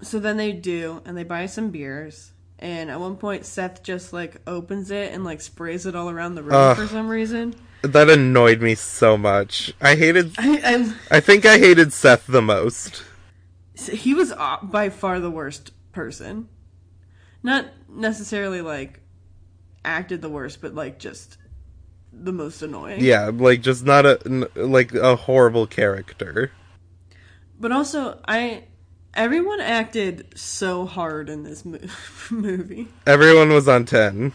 So 0.02 0.20
then 0.20 0.38
they 0.38 0.52
do, 0.52 1.02
and 1.06 1.18
they 1.18 1.24
buy 1.24 1.46
some 1.46 1.70
beers. 1.70 2.32
And 2.60 2.92
at 2.92 3.00
one 3.00 3.18
point, 3.18 3.46
Seth 3.46 3.82
just 3.82 4.14
like 4.14 4.38
opens 4.46 4.92
it 4.92 5.14
and 5.14 5.24
like 5.24 5.42
sprays 5.42 5.86
it 5.86 5.96
all 5.96 6.10
around 6.10 6.36
the 6.36 6.44
room 6.44 6.54
Ugh. 6.54 6.78
for 6.78 6.88
some 6.88 7.10
reason. 7.10 7.56
that 7.82 8.10
annoyed 8.10 8.62
me 8.62 8.76
so 8.76 9.18
much. 9.18 9.74
I 9.82 9.96
hated. 9.96 10.36
I, 10.38 10.94
I 11.10 11.20
think 11.20 11.46
I 11.46 11.58
hated 11.58 11.92
Seth 11.92 12.28
the 12.28 12.42
most. 12.42 13.04
He 13.76 14.14
was 14.14 14.32
by 14.64 14.90
far 14.90 15.20
the 15.20 15.32
worst 15.32 15.72
person. 15.92 16.50
Not 17.42 17.66
necessarily 17.90 18.62
like 18.62 19.00
acted 19.84 20.22
the 20.22 20.30
worst, 20.30 20.62
but 20.62 20.76
like 20.76 21.00
just 21.00 21.38
the 22.14 22.32
most 22.32 22.62
annoying. 22.62 23.02
Yeah, 23.04 23.32
like 23.34 23.62
just 23.62 23.84
not 23.84 24.06
a 24.06 24.20
like 24.56 24.94
a 24.94 25.16
horrible 25.16 25.66
character. 25.66 26.52
But 27.60 27.72
also, 27.72 28.20
I 28.28 28.66
Everyone 29.14 29.60
acted 29.60 30.28
so 30.36 30.86
hard 30.86 31.30
in 31.30 31.44
this 31.44 31.66
mo- 31.66 31.80
movie. 32.32 32.88
Everyone 33.06 33.50
was 33.50 33.68
on 33.68 33.86
10. 33.86 34.32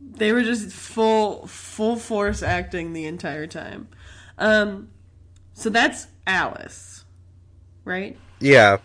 They 0.00 0.32
were 0.32 0.42
just 0.42 0.72
full 0.72 1.46
full 1.46 1.96
force 1.96 2.42
acting 2.42 2.92
the 2.92 3.06
entire 3.06 3.46
time. 3.46 3.88
Um 4.38 4.88
so 5.52 5.70
that's 5.70 6.08
Alice. 6.26 7.04
Right? 7.84 8.18
Yeah. 8.40 8.78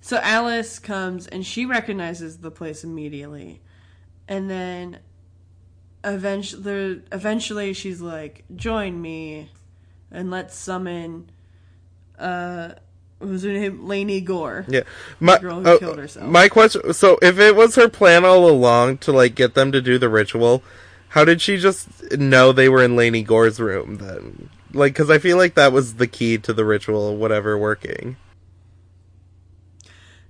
So 0.00 0.18
Alice 0.22 0.78
comes 0.78 1.26
and 1.26 1.46
she 1.46 1.66
recognizes 1.66 2.38
the 2.38 2.50
place 2.50 2.84
immediately. 2.84 3.60
And 4.26 4.50
then 4.50 5.00
eventually 6.04 7.02
eventually 7.12 7.72
she's 7.72 8.00
like, 8.00 8.44
"Join 8.56 9.00
me 9.00 9.50
and 10.10 10.30
let's 10.30 10.56
summon 10.56 11.30
uh 12.18 12.72
was 13.28 13.42
her 13.42 13.52
name? 13.52 13.86
Lainey 13.86 14.20
Gore. 14.20 14.64
Yeah. 14.68 14.82
My, 15.20 15.38
girl 15.38 15.60
who 15.60 15.68
oh, 15.68 15.78
killed 15.78 15.98
herself. 15.98 16.28
My 16.28 16.48
question 16.48 16.92
so 16.92 17.18
if 17.22 17.38
it 17.38 17.56
was 17.56 17.74
her 17.76 17.88
plan 17.88 18.24
all 18.24 18.48
along 18.48 18.98
to 18.98 19.12
like 19.12 19.34
get 19.34 19.54
them 19.54 19.72
to 19.72 19.80
do 19.80 19.98
the 19.98 20.08
ritual, 20.08 20.62
how 21.08 21.24
did 21.24 21.40
she 21.40 21.56
just 21.56 22.12
know 22.12 22.52
they 22.52 22.68
were 22.68 22.82
in 22.82 22.96
Laney 22.96 23.22
Gore's 23.22 23.60
room 23.60 23.96
then? 23.96 24.50
Like 24.72 24.94
cuz 24.94 25.10
I 25.10 25.18
feel 25.18 25.36
like 25.36 25.54
that 25.54 25.72
was 25.72 25.94
the 25.94 26.06
key 26.06 26.38
to 26.38 26.52
the 26.52 26.64
ritual 26.64 27.16
whatever 27.16 27.56
working. 27.56 28.16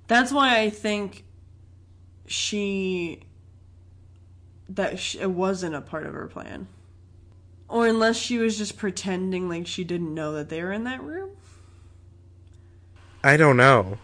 That's 0.07 0.32
why 0.32 0.59
I 0.59 0.70
think 0.70 1.24
she 2.26 3.20
that 4.68 4.99
sh 4.99 5.16
it 5.16 5.30
wasn't 5.30 5.74
a 5.74 5.80
part 5.80 6.07
of 6.07 6.14
her 6.14 6.26
plan. 6.26 6.66
Or 7.68 7.86
unless 7.86 8.16
she 8.16 8.36
was 8.38 8.59
just 8.59 8.76
pretending 8.76 9.49
like 9.49 9.66
she 9.66 9.84
didn't 9.84 10.14
know 10.14 10.32
that 10.34 10.51
they 10.51 10.62
were 10.62 10.72
in 10.72 10.84
that 10.84 11.03
room. 11.03 11.30
I 13.24 13.36
don't 13.36 13.56
know. 13.56 13.98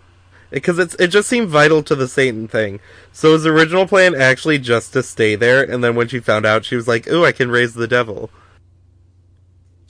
Because 0.51 0.79
it's 0.79 0.95
it 0.95 1.09
just 1.09 1.29
seemed 1.29 1.49
vital 1.49 1.83
to 1.83 1.95
the 1.95 2.09
Satan 2.09 2.49
thing. 2.49 2.81
So 3.13 3.35
his 3.35 3.45
original 3.45 3.87
plan 3.87 4.15
actually 4.15 4.59
just 4.59 4.95
to 4.95 5.03
stay 5.03 5.35
there, 5.35 5.63
and 5.63 5.85
then 5.85 5.95
when 5.95 6.09
she 6.09 6.21
found 6.21 6.47
out, 6.47 6.65
she 6.65 6.75
was 6.75 6.89
like, 6.89 7.07
"Ooh, 7.09 7.25
I 7.25 7.33
can 7.33 7.51
raise 7.51 7.75
the 7.75 7.87
devil." 7.87 8.31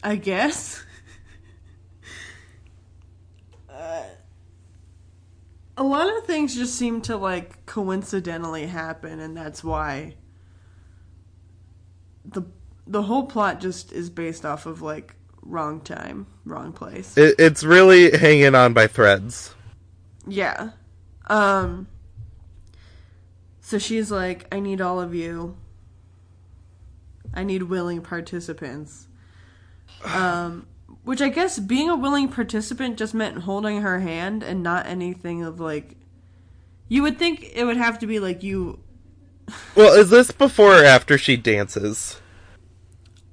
I 0.02 0.16
guess. 0.16 0.84
uh, 3.70 4.02
a 5.76 5.82
lot 5.84 6.16
of 6.16 6.24
things 6.24 6.56
just 6.56 6.74
seem 6.74 7.02
to 7.02 7.16
like 7.16 7.64
coincidentally 7.66 8.66
happen, 8.66 9.20
and 9.20 9.36
that's 9.36 9.62
why 9.62 10.16
the 12.24 12.42
the 12.84 13.02
whole 13.02 13.26
plot 13.26 13.60
just 13.60 13.92
is 13.92 14.10
based 14.10 14.44
off 14.44 14.66
of 14.66 14.82
like 14.82 15.14
wrong 15.42 15.80
time, 15.80 16.26
wrong 16.44 16.72
place. 16.72 17.16
It, 17.16 17.36
it's 17.38 17.64
really 17.64 18.16
hanging 18.16 18.54
on 18.54 18.72
by 18.72 18.86
threads. 18.86 19.54
Yeah. 20.26 20.70
Um 21.26 21.88
so 23.60 23.78
she's 23.78 24.10
like, 24.10 24.46
I 24.52 24.60
need 24.60 24.80
all 24.80 25.00
of 25.00 25.14
you. 25.14 25.56
I 27.34 27.44
need 27.44 27.64
willing 27.64 28.00
participants. 28.02 29.08
Um 30.04 30.66
which 31.04 31.22
I 31.22 31.28
guess 31.30 31.58
being 31.58 31.88
a 31.88 31.96
willing 31.96 32.28
participant 32.28 32.98
just 32.98 33.14
meant 33.14 33.38
holding 33.38 33.80
her 33.80 34.00
hand 34.00 34.42
and 34.42 34.62
not 34.62 34.86
anything 34.86 35.42
of 35.42 35.60
like 35.60 35.96
you 36.88 37.02
would 37.02 37.18
think 37.18 37.50
it 37.54 37.64
would 37.64 37.76
have 37.76 37.98
to 38.00 38.06
be 38.06 38.18
like 38.18 38.42
you 38.42 38.78
Well, 39.74 39.94
is 39.94 40.10
this 40.10 40.30
before 40.30 40.82
or 40.82 40.84
after 40.84 41.16
she 41.16 41.36
dances? 41.36 42.20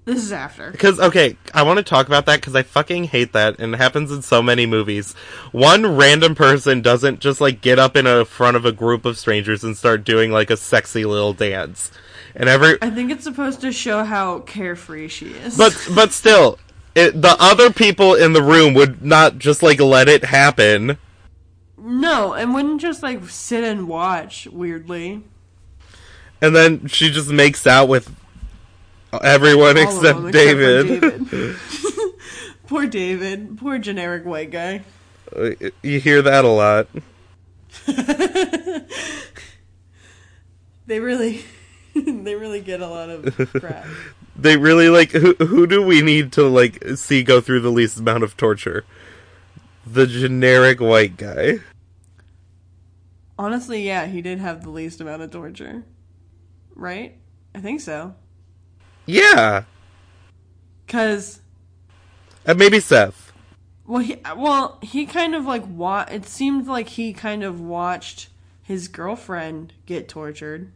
This 0.06 0.24
is 0.24 0.32
after. 0.32 0.70
Because 0.70 1.00
okay, 1.00 1.36
I 1.54 1.64
want 1.64 1.78
to 1.78 1.84
talk 1.84 2.06
about 2.06 2.28
that 2.28 2.40
because 2.40 2.56
I 2.56 2.62
fucking 2.62 3.06
hate 3.06 3.34
that, 3.34 3.60
and 3.60 3.74
it 3.74 3.78
happens 3.78 4.12
in 4.12 4.22
so 4.22 4.42
many 4.42 4.68
movies. 4.68 5.14
One 5.52 5.98
random 5.98 6.36
person 6.36 6.82
doesn't 6.82 7.20
just 7.20 7.42
like 7.42 7.62
get 7.62 7.80
up 7.80 7.98
in 7.98 8.06
a 8.06 8.24
front 8.24 8.56
of 8.56 8.66
a 8.66 8.72
group 8.72 9.04
of 9.04 9.18
strangers 9.18 9.64
and 9.64 9.76
start 9.76 10.04
doing 10.04 10.32
like 10.32 10.52
a 10.52 10.58
sexy 10.58 11.06
little 11.06 11.34
dance, 11.34 11.92
and 12.36 12.48
every 12.48 12.78
I 12.84 12.92
think 12.92 13.12
it's 13.12 13.24
supposed 13.24 13.62
to 13.62 13.72
show 13.72 14.04
how 14.04 14.40
carefree 14.40 15.08
she 15.08 15.32
is. 15.32 15.58
but 15.58 15.76
but 15.96 16.12
still, 16.12 16.60
it, 16.94 17.20
the 17.20 17.36
other 17.40 17.72
people 17.72 18.14
in 18.14 18.34
the 18.34 18.44
room 18.44 18.76
would 18.76 19.04
not 19.04 19.40
just 19.40 19.64
like 19.64 19.80
let 19.80 20.08
it 20.08 20.26
happen. 20.26 21.00
no, 21.78 22.34
and 22.34 22.54
wouldn't 22.54 22.80
just 22.80 23.02
like 23.02 23.28
sit 23.28 23.64
and 23.64 23.88
watch 23.88 24.46
weirdly. 24.52 25.24
And 26.42 26.56
then 26.56 26.86
she 26.88 27.10
just 27.10 27.30
makes 27.30 27.66
out 27.66 27.88
with 27.88 28.14
everyone 29.24 29.78
All 29.78 29.84
except 29.84 30.22
them, 30.22 30.32
David. 30.32 31.02
David. 31.02 31.58
poor 32.68 32.88
David. 32.88 33.58
Poor 33.58 33.78
generic 33.78 34.26
white 34.26 34.52
guy. 34.52 34.84
Uh, 35.36 35.52
you 35.82 36.00
hear 36.00 36.22
that 36.22 36.46
a 36.46 36.50
lot. 36.50 36.88
They 40.88 41.00
really, 41.00 41.44
they 41.96 42.36
really 42.36 42.62
get 42.62 42.82
a 42.82 42.88
lot 42.88 43.10
of 43.10 43.36
crap. 43.54 43.86
They 44.36 44.58
really 44.58 44.90
like 44.90 45.12
who 45.12 45.34
who 45.36 45.66
do 45.66 45.82
we 45.82 46.02
need 46.02 46.32
to 46.34 46.44
like 46.44 46.84
see 46.96 47.24
go 47.24 47.42
through 47.42 47.62
the 47.62 47.72
least 47.72 48.00
amount 48.00 48.24
of 48.24 48.38
torture? 48.38 48.84
The 49.86 50.06
generic 50.06 50.80
white 50.80 51.18
guy. 51.18 51.60
Honestly, 53.38 53.86
yeah, 53.86 54.06
he 54.06 54.22
did 54.22 54.40
have 54.40 54.64
the 54.64 54.70
least 54.70 55.02
amount 55.02 55.22
of 55.22 55.32
torture, 55.32 55.84
right? 56.76 57.18
I 57.54 57.60
think 57.60 57.82
so. 57.82 58.16
Yeah. 59.06 59.64
Cause, 60.88 61.42
And 62.46 62.58
maybe 62.60 62.80
Seth. 62.80 63.32
well, 63.88 64.02
he, 64.02 64.18
well, 64.36 64.78
he 64.82 65.06
kind 65.06 65.36
of 65.36 65.46
like 65.46 65.64
wa- 65.68 66.06
It 66.10 66.26
seemed 66.26 66.68
like 66.68 66.90
he 66.90 67.12
kind 67.14 67.44
of 67.44 67.60
watched 67.60 68.30
his 68.64 68.88
girlfriend 68.88 69.74
get 69.86 70.08
tortured. 70.08 70.72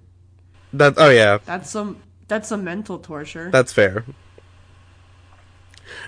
That 0.74 0.94
oh 0.98 1.10
yeah, 1.10 1.40
That's 1.46 1.70
some. 1.72 1.98
That's 2.28 2.48
some 2.50 2.64
mental 2.64 3.00
torture. 3.00 3.50
that's 3.52 3.74
fair. 3.74 4.06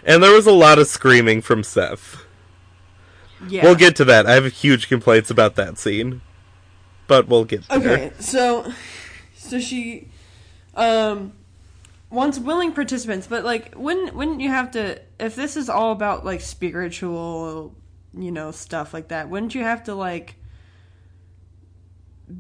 And 0.06 0.22
there 0.22 0.32
was 0.34 0.46
a 0.46 0.52
lot 0.52 0.78
of 0.78 0.86
screaming 0.88 1.42
from 1.42 1.64
Seth. 1.64 2.24
yeah. 3.48 3.64
We'll 3.64 3.74
get 3.76 3.96
to 3.96 4.06
that. 4.06 4.28
I 4.28 4.34
have 4.34 4.46
huge 4.46 4.88
complaints 4.88 5.32
about 5.32 5.56
that 5.56 5.80
scene. 5.80 6.22
But 7.08 7.28
we'll 7.28 7.46
get 7.46 7.68
there. 7.68 7.80
Okay, 7.80 8.12
so 8.20 8.72
so 9.36 9.60
she 9.60 10.10
um 10.76 11.34
wants 12.12 12.38
willing 12.38 12.74
participants, 12.74 13.26
but 13.26 13.44
like 13.44 13.74
wouldn't 13.76 14.14
wouldn't 14.14 14.42
you 14.42 14.50
have 14.50 14.72
to 14.72 15.02
if 15.20 15.36
this 15.36 15.58
is 15.58 15.70
all 15.70 15.92
about 15.92 16.26
like 16.26 16.42
spiritual, 16.42 17.76
you 18.14 18.32
know, 18.32 18.52
stuff 18.52 18.94
like 18.94 19.08
that, 19.08 19.30
wouldn't 19.30 19.56
you 19.56 19.64
have 19.64 19.86
to 19.86 19.96
like 19.96 20.36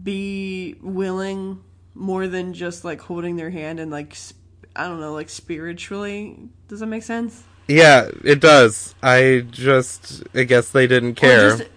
be 0.04 0.76
willing 0.82 1.64
more 1.94 2.28
than 2.28 2.54
just 2.54 2.86
like 2.86 3.02
holding 3.02 3.36
their 3.36 3.50
hand 3.50 3.80
and 3.80 3.92
like 3.92 4.14
sp- 4.16 4.38
I 4.76 4.88
don't 4.88 5.00
know, 5.00 5.14
like 5.14 5.30
spiritually? 5.30 6.50
Does 6.68 6.82
that 6.82 6.88
make 6.88 7.04
sense? 7.04 7.44
Yeah, 7.68 8.10
it 8.24 8.42
does. 8.42 8.96
I 9.02 9.46
just 9.50 10.24
I 10.36 10.44
guess 10.44 10.70
they 10.70 10.88
didn't 10.88 11.16
care. 11.16 11.54
Or 11.54 11.58
just, 11.58 11.70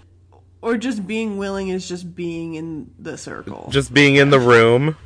or 0.62 0.76
just 0.76 1.06
being 1.06 1.36
willing 1.36 1.68
is 1.68 1.88
just 1.88 2.14
being 2.14 2.54
in 2.54 2.90
the 2.98 3.16
circle. 3.16 3.68
just 3.70 3.94
being 3.94 4.16
in 4.16 4.30
the 4.30 4.40
room. 4.40 4.96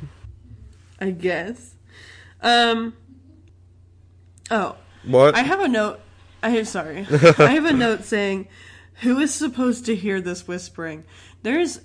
I 0.99 1.11
guess. 1.11 1.75
Um. 2.41 2.93
Oh, 4.51 4.75
What? 5.05 5.35
I 5.35 5.41
have 5.41 5.59
a 5.59 5.67
note. 5.67 5.99
I 6.41 6.49
have 6.51 6.67
sorry. 6.67 7.05
I 7.37 7.51
have 7.51 7.65
a 7.65 7.73
note 7.73 8.03
saying, 8.03 8.47
"Who 9.01 9.19
is 9.19 9.33
supposed 9.33 9.85
to 9.87 9.95
hear 9.95 10.21
this 10.21 10.47
whispering?" 10.47 11.03
There's 11.43 11.81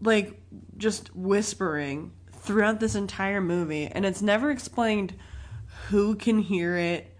like 0.00 0.40
just 0.76 1.14
whispering 1.14 2.12
throughout 2.32 2.80
this 2.80 2.94
entire 2.94 3.40
movie, 3.40 3.86
and 3.86 4.04
it's 4.06 4.22
never 4.22 4.50
explained 4.50 5.14
who 5.88 6.14
can 6.16 6.38
hear 6.40 6.76
it, 6.76 7.14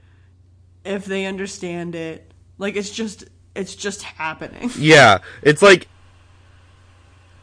if 0.84 1.04
they 1.04 1.26
understand 1.26 1.94
it. 1.94 2.32
Like 2.58 2.76
it's 2.76 2.90
just 2.90 3.24
it's 3.54 3.74
just 3.76 4.02
happening. 4.02 4.70
Yeah, 4.78 5.18
it's 5.42 5.62
like 5.62 5.88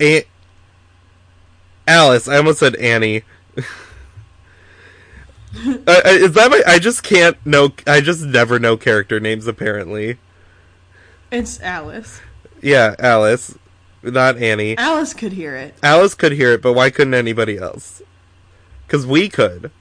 a- 0.01 0.25
Alice. 1.87 2.27
I 2.27 2.37
almost 2.37 2.59
said 2.59 2.75
Annie. 2.75 3.23
is 5.55 6.33
that 6.33 6.49
my? 6.51 6.63
I 6.67 6.79
just 6.79 7.03
can't 7.03 7.37
know. 7.45 7.71
I 7.85 8.01
just 8.01 8.23
never 8.23 8.59
know 8.59 8.77
character 8.77 9.19
names. 9.19 9.47
Apparently, 9.47 10.17
It's 11.31 11.61
Alice. 11.61 12.21
yeah, 12.61 12.95
Alice, 12.99 13.57
not 14.01 14.37
Annie. 14.37 14.77
Alice 14.77 15.13
could 15.13 15.33
hear 15.33 15.55
it. 15.55 15.75
Alice 15.83 16.15
could 16.15 16.31
hear 16.31 16.51
it, 16.53 16.61
but 16.61 16.73
why 16.73 16.89
couldn't 16.89 17.13
anybody 17.13 17.57
else? 17.57 18.01
Because 18.87 19.05
we 19.05 19.29
could. 19.29 19.71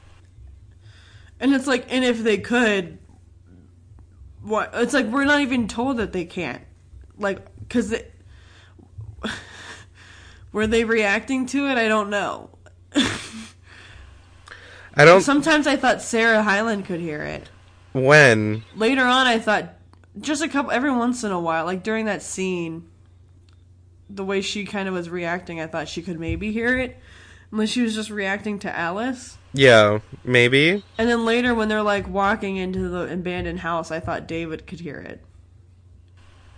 And 1.40 1.54
it's 1.54 1.66
like, 1.66 1.86
and 1.92 2.04
if 2.04 2.22
they 2.22 2.38
could, 2.38 2.98
what? 4.42 4.70
It's 4.74 4.94
like 4.94 5.06
we're 5.06 5.24
not 5.24 5.40
even 5.40 5.68
told 5.68 5.96
that 5.96 6.12
they 6.12 6.24
can't. 6.24 6.62
Like, 7.18 7.44
because 7.60 7.94
were 10.52 10.66
they 10.66 10.84
reacting 10.84 11.46
to 11.46 11.66
it? 11.68 11.78
I 11.78 11.88
don't 11.88 12.10
know. 12.10 12.50
I 14.95 15.05
don't. 15.05 15.20
Sometimes 15.22 15.66
I 15.66 15.76
thought 15.76 16.03
Sarah 16.03 16.43
Hyland 16.43 16.84
could 16.84 17.01
hear 17.01 17.22
it. 17.22 17.49
when 17.93 18.64
Later 18.76 19.03
on, 19.03 19.26
I 19.26 19.38
thought 19.38 19.74
just 20.20 20.43
a 20.43 20.49
couple, 20.49 20.70
every 20.70 20.93
once 20.93 21.24
in 21.24 21.32
a 21.32 21.40
while, 21.40 21.64
like 21.64 21.82
during 21.82 22.07
that 22.07 22.22
scene 22.22 22.88
the 24.14 24.24
way 24.24 24.40
she 24.40 24.64
kind 24.64 24.88
of 24.88 24.95
was 24.95 25.09
reacting, 25.09 25.61
I 25.61 25.66
thought 25.66 25.88
she 25.88 26.03
could 26.03 26.20
maybe 26.20 26.53
hear 26.53 26.78
it, 26.78 26.99
unless 27.51 27.70
she 27.70 27.82
was 27.82 27.95
just 27.95 28.11
reacting 28.11 28.59
to 28.61 28.76
Alice. 28.76 29.38
Yeah, 29.55 30.01
maybe. 30.24 30.82
And 30.99 31.09
then 31.09 31.24
later, 31.24 31.55
when 31.55 31.68
they're 31.68 31.82
like 31.82 32.09
walking 32.09 32.57
into 32.57 32.88
the 32.88 33.12
abandoned 33.12 33.61
house, 33.61 33.90
I 33.90 34.01
thought 34.01 34.26
David 34.26 34.66
could 34.66 34.80
hear 34.80 34.99
it. 34.99 35.24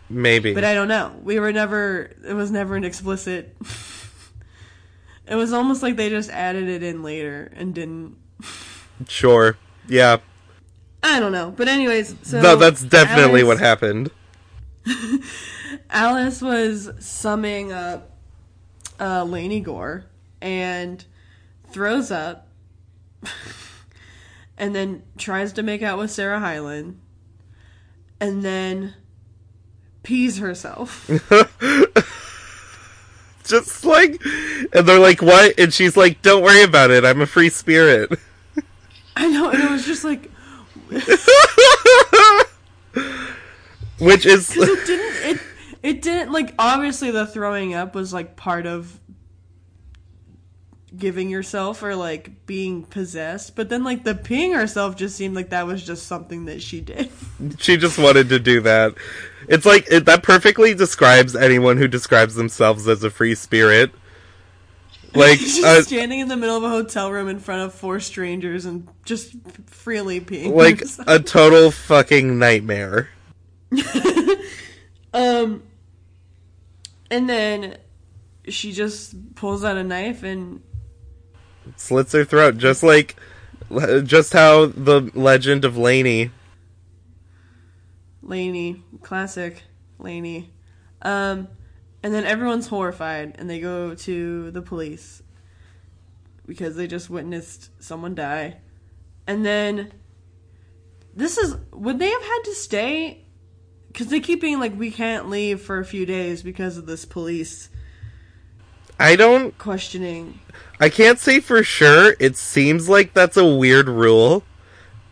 Maybe. 0.09 0.55
But 0.55 0.65
I 0.65 0.75
don't 0.75 0.89
know. 0.89 1.19
We 1.23 1.41
were 1.41 1.53
never. 1.53 2.11
It 2.27 2.35
was 2.35 2.51
never 2.51 2.77
an 2.77 2.85
explicit. 2.85 3.57
it 5.27 5.35
was 5.35 5.53
almost 5.53 5.83
like 5.83 5.97
they 5.97 6.11
just 6.11 6.31
added 6.31 6.69
it 6.69 6.83
in 6.83 7.03
later 7.03 7.53
and 7.57 7.75
didn't. 7.75 8.17
Sure. 9.09 9.57
Yeah. 9.89 10.19
I 11.03 11.21
don't 11.21 11.33
know. 11.33 11.53
But 11.55 11.69
anyways, 11.69 12.17
so 12.23 12.41
no, 12.41 12.57
that's 12.57 12.83
definitely 12.83 13.41
Alice- 13.41 13.47
what 13.47 13.59
happened. 13.59 14.11
Alice 15.91 16.41
was 16.41 16.91
summing 16.99 17.73
up 17.73 18.11
uh, 19.01 19.25
Laney 19.25 19.61
Gore 19.61 20.07
and 20.41 21.05
throws 21.71 22.11
up, 22.11 22.49
and 24.59 24.75
then 24.75 25.03
tries 25.19 25.53
to 25.55 25.63
make 25.63 25.83
out 25.83 25.99
with 25.99 26.11
Sarah 26.11 26.41
Hyland, 26.41 27.01
and 28.21 28.43
then 28.45 28.95
pees 30.03 30.39
herself. 30.39 31.11
Just 33.49 33.85
like, 33.85 34.23
and 34.73 34.89
they're 34.89 34.99
like, 34.99 35.21
"What?" 35.21 35.59
And 35.59 35.73
she's 35.73 35.97
like, 35.97 36.23
"Don't 36.23 36.43
worry 36.43 36.63
about 36.63 36.91
it. 36.91 37.05
I'm 37.05 37.21
a 37.21 37.27
free 37.27 37.51
spirit." 37.51 38.11
I 39.17 39.29
know, 39.29 39.51
and 39.51 39.63
it 39.63 39.71
was 39.71 39.85
just 39.85 40.03
like 40.03 40.31
Which 43.99 44.27
is, 44.27 44.49
because 44.49 44.69
it 44.69 44.87
didn't 44.87 45.31
it 45.31 45.41
it 45.83 46.03
didn't 46.03 46.33
like 46.33 46.55
obviously 46.59 47.11
the 47.11 47.27
throwing 47.27 47.75
up 47.75 47.95
was 47.95 48.13
like 48.13 48.37
part 48.37 48.67
of 48.67 49.01
giving 50.97 51.29
yourself 51.29 51.83
or 51.83 51.97
like 51.97 52.47
being 52.47 52.85
possessed 52.85 53.57
but 53.57 53.69
then 53.69 53.83
like 53.83 54.05
the 54.05 54.15
peeing 54.15 54.55
herself 54.55 54.95
just 54.95 55.17
seemed 55.17 55.35
like 55.35 55.51
that 55.51 55.67
was 55.67 55.85
just 55.85 56.07
something 56.07 56.45
that 56.45 56.63
she 56.63 56.81
did 56.81 57.11
she 57.59 57.77
just 57.77 57.99
wanted 57.99 58.29
to 58.29 58.39
do 58.39 58.61
that. 58.61 58.95
It's 59.49 59.67
like 59.67 59.87
it, 59.91 60.07
that 60.07 60.23
perfectly 60.23 60.75
describes 60.75 61.35
anyone 61.37 61.77
who 61.77 61.89
describes 61.89 62.35
themselves 62.35 62.89
as 62.89 63.03
a 63.05 63.11
free 63.11 63.35
spirit. 63.35 63.93
Like, 65.15 65.39
just 65.41 65.65
uh, 65.65 65.83
standing 65.83 66.21
in 66.21 66.29
the 66.29 66.37
middle 66.37 66.57
of 66.57 66.65
a 66.65 66.69
hotel 66.69 67.11
room 67.11 67.29
in 67.29 67.39
front 67.39 67.63
of 67.63 67.75
four 67.75 68.01
strangers 68.01 68.65
and 68.65 68.89
just 69.05 69.35
freely 69.67 70.21
peeing 70.21 70.55
like 70.55 70.83
a 71.07 71.19
total 71.19 71.71
fucking 71.71 72.39
nightmare. 72.39 73.11
um 75.15 75.63
and 77.11 77.29
then 77.29 77.77
she 78.49 78.73
just 78.73 79.35
pulls 79.35 79.65
out 79.65 79.77
a 79.77 79.83
knife 79.83 80.23
and 80.23 80.63
Slits 81.77 82.13
her 82.13 82.25
throat, 82.25 82.59
just 82.59 82.83
like, 82.83 83.17
just 84.05 84.33
how 84.33 84.67
the 84.67 85.11
legend 85.15 85.65
of 85.65 85.77
Laney. 85.77 86.31
Laney, 88.25 88.83
classic 89.03 89.63
Laney. 89.99 90.53
Um, 91.03 91.49
and 92.03 92.13
then 92.13 92.25
everyone's 92.25 92.67
horrified 92.67 93.37
and 93.39 93.49
they 93.49 93.61
go 93.61 93.95
to 93.95 94.51
the 94.51 94.63
police 94.63 95.23
because 96.47 96.77
they 96.77 96.87
just 96.87 97.09
witnessed 97.09 97.71
someone 97.83 98.15
die. 98.15 98.59
And 99.27 99.45
then 99.45 99.93
this 101.15 101.39
is 101.39 101.57
would 101.73 101.99
they 101.99 102.11
have 102.11 102.23
had 102.23 102.41
to 102.45 102.55
stay? 102.55 103.25
Because 103.89 104.09
they 104.09 104.21
keep 104.21 104.41
being 104.41 104.59
like, 104.59 104.77
we 104.77 104.91
can't 104.91 105.31
leave 105.31 105.61
for 105.61 105.79
a 105.79 105.85
few 105.85 106.05
days 106.05 106.43
because 106.43 106.77
of 106.77 106.87
this 106.87 107.05
police 107.05 107.69
I 108.99 109.17
don't 109.17 109.57
questioning. 109.59 110.39
I 110.79 110.89
can't 110.89 111.19
say 111.19 111.41
for 111.41 111.63
sure. 111.63 112.15
It 112.21 112.37
seems 112.37 112.89
like 112.89 113.13
that's 113.13 113.37
a 113.37 113.45
weird 113.45 113.89
rule, 113.89 114.45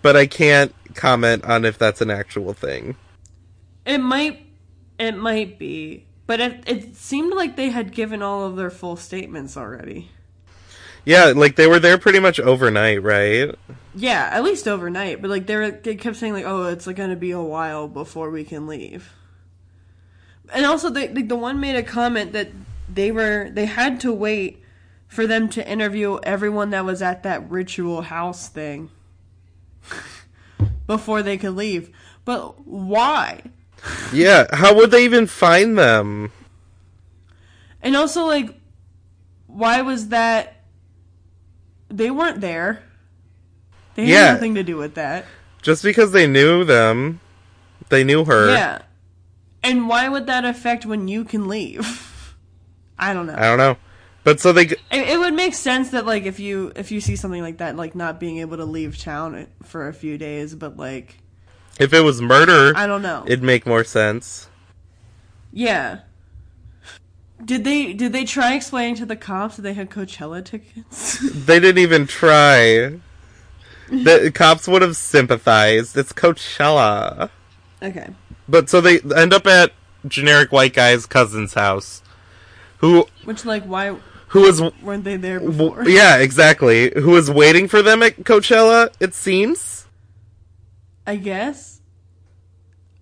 but 0.02 0.16
I 0.16 0.26
can't 0.26 0.74
comment 0.94 1.44
on 1.44 1.64
if 1.64 1.78
that's 1.78 2.00
an 2.00 2.10
actual 2.10 2.52
thing. 2.52 2.96
It 3.84 3.98
might, 3.98 4.46
it 4.98 5.16
might 5.16 5.58
be, 5.58 6.06
but 6.26 6.40
it 6.40 6.62
it 6.66 6.96
seemed 6.96 7.34
like 7.34 7.56
they 7.56 7.70
had 7.70 7.92
given 7.92 8.22
all 8.22 8.44
of 8.46 8.56
their 8.56 8.70
full 8.70 8.96
statements 8.96 9.56
already. 9.56 10.10
Yeah, 11.04 11.32
like 11.34 11.56
they 11.56 11.66
were 11.66 11.80
there 11.80 11.98
pretty 11.98 12.20
much 12.20 12.38
overnight, 12.38 13.02
right? 13.02 13.54
Yeah, 13.94 14.28
at 14.32 14.44
least 14.44 14.68
overnight. 14.68 15.20
But 15.20 15.30
like 15.30 15.46
they 15.46 15.56
were, 15.56 15.70
they 15.70 15.96
kept 15.96 16.16
saying 16.16 16.32
like, 16.32 16.44
"Oh, 16.44 16.66
it's 16.66 16.86
like, 16.86 16.96
gonna 16.96 17.16
be 17.16 17.32
a 17.32 17.40
while 17.40 17.88
before 17.88 18.30
we 18.30 18.44
can 18.44 18.66
leave." 18.66 19.12
And 20.52 20.64
also, 20.64 20.90
the 20.90 21.08
the, 21.08 21.22
the 21.22 21.36
one 21.36 21.58
made 21.58 21.74
a 21.74 21.82
comment 21.82 22.32
that 22.32 22.50
they 22.88 23.10
were 23.10 23.50
they 23.50 23.66
had 23.66 23.98
to 24.00 24.12
wait 24.12 24.62
for 25.08 25.26
them 25.26 25.48
to 25.50 25.68
interview 25.68 26.18
everyone 26.22 26.70
that 26.70 26.84
was 26.84 27.02
at 27.02 27.22
that 27.24 27.50
ritual 27.50 28.02
house 28.02 28.48
thing 28.48 28.90
before 30.86 31.22
they 31.22 31.36
could 31.36 31.54
leave. 31.54 31.90
But 32.24 32.66
why? 32.66 33.42
Yeah, 34.12 34.46
how 34.52 34.74
would 34.76 34.90
they 34.90 35.04
even 35.04 35.26
find 35.26 35.76
them? 35.78 36.30
And 37.82 37.96
also, 37.96 38.24
like, 38.26 38.50
why 39.46 39.82
was 39.82 40.08
that? 40.08 40.56
They 41.88 42.10
weren't 42.10 42.40
there. 42.40 42.82
They 43.94 44.02
had 44.06 44.10
Yeah. 44.10 44.32
nothing 44.34 44.54
to 44.54 44.62
do 44.62 44.76
with 44.76 44.94
that. 44.94 45.26
Just 45.60 45.82
because 45.82 46.12
they 46.12 46.26
knew 46.26 46.64
them, 46.64 47.20
they 47.88 48.04
knew 48.04 48.24
her. 48.24 48.50
Yeah. 48.50 48.82
And 49.62 49.88
why 49.88 50.08
would 50.08 50.26
that 50.26 50.44
affect 50.44 50.86
when 50.86 51.08
you 51.08 51.24
can 51.24 51.48
leave? 51.48 52.34
I 52.98 53.12
don't 53.12 53.26
know. 53.26 53.34
I 53.36 53.42
don't 53.42 53.58
know. 53.58 53.76
But 54.24 54.40
so 54.40 54.52
they 54.52 54.66
g- 54.66 54.76
It, 54.90 55.08
it 55.08 55.18
would 55.18 55.34
make 55.34 55.54
sense 55.54 55.90
that 55.90 56.06
like 56.06 56.24
if 56.24 56.38
you 56.38 56.72
if 56.76 56.92
you 56.92 57.00
see 57.00 57.16
something 57.16 57.42
like 57.42 57.58
that, 57.58 57.76
like 57.76 57.94
not 57.96 58.20
being 58.20 58.38
able 58.38 58.56
to 58.56 58.64
leave 58.64 58.96
town 58.98 59.48
for 59.64 59.88
a 59.88 59.92
few 59.92 60.16
days, 60.18 60.54
but 60.54 60.76
like 60.76 61.18
if 61.80 61.92
it 61.92 62.00
was 62.00 62.20
murder, 62.22 62.72
I 62.76 62.86
don't 62.86 63.02
know. 63.02 63.24
it'd 63.26 63.42
make 63.42 63.66
more 63.66 63.84
sense. 63.84 64.48
yeah. 65.52 66.00
Did 67.44 67.64
they 67.64 67.92
did 67.92 68.12
they 68.12 68.24
try 68.24 68.54
explaining 68.54 68.94
to 68.96 69.06
the 69.06 69.16
cops 69.16 69.56
that 69.56 69.62
they 69.62 69.74
had 69.74 69.90
Coachella 69.90 70.44
tickets? 70.44 71.18
They 71.46 71.58
didn't 71.58 71.78
even 71.82 72.06
try. 72.06 73.00
The 73.88 74.30
cops 74.32 74.68
would 74.68 74.80
have 74.82 74.96
sympathized. 74.96 75.96
It's 75.96 76.12
Coachella. 76.12 77.30
okay. 77.82 78.10
But 78.48 78.70
so 78.70 78.80
they 78.80 79.00
end 79.16 79.32
up 79.32 79.46
at 79.48 79.72
generic 80.06 80.52
white 80.52 80.72
guy's 80.74 81.04
cousin's 81.04 81.54
house, 81.54 82.00
who 82.78 83.06
Which 83.24 83.44
like 83.44 83.64
why 83.64 83.96
who 84.28 84.42
was 84.42 84.62
weren't 84.80 85.02
they 85.04 85.16
there 85.16 85.40
before? 85.40 85.86
yeah 85.88 86.18
exactly 86.18 86.92
who 86.94 87.10
was 87.10 87.28
waiting 87.30 87.66
for 87.66 87.82
them 87.82 88.04
at 88.04 88.18
Coachella. 88.18 88.94
It 89.00 89.14
seems. 89.14 89.81
I 91.06 91.16
guess. 91.16 91.80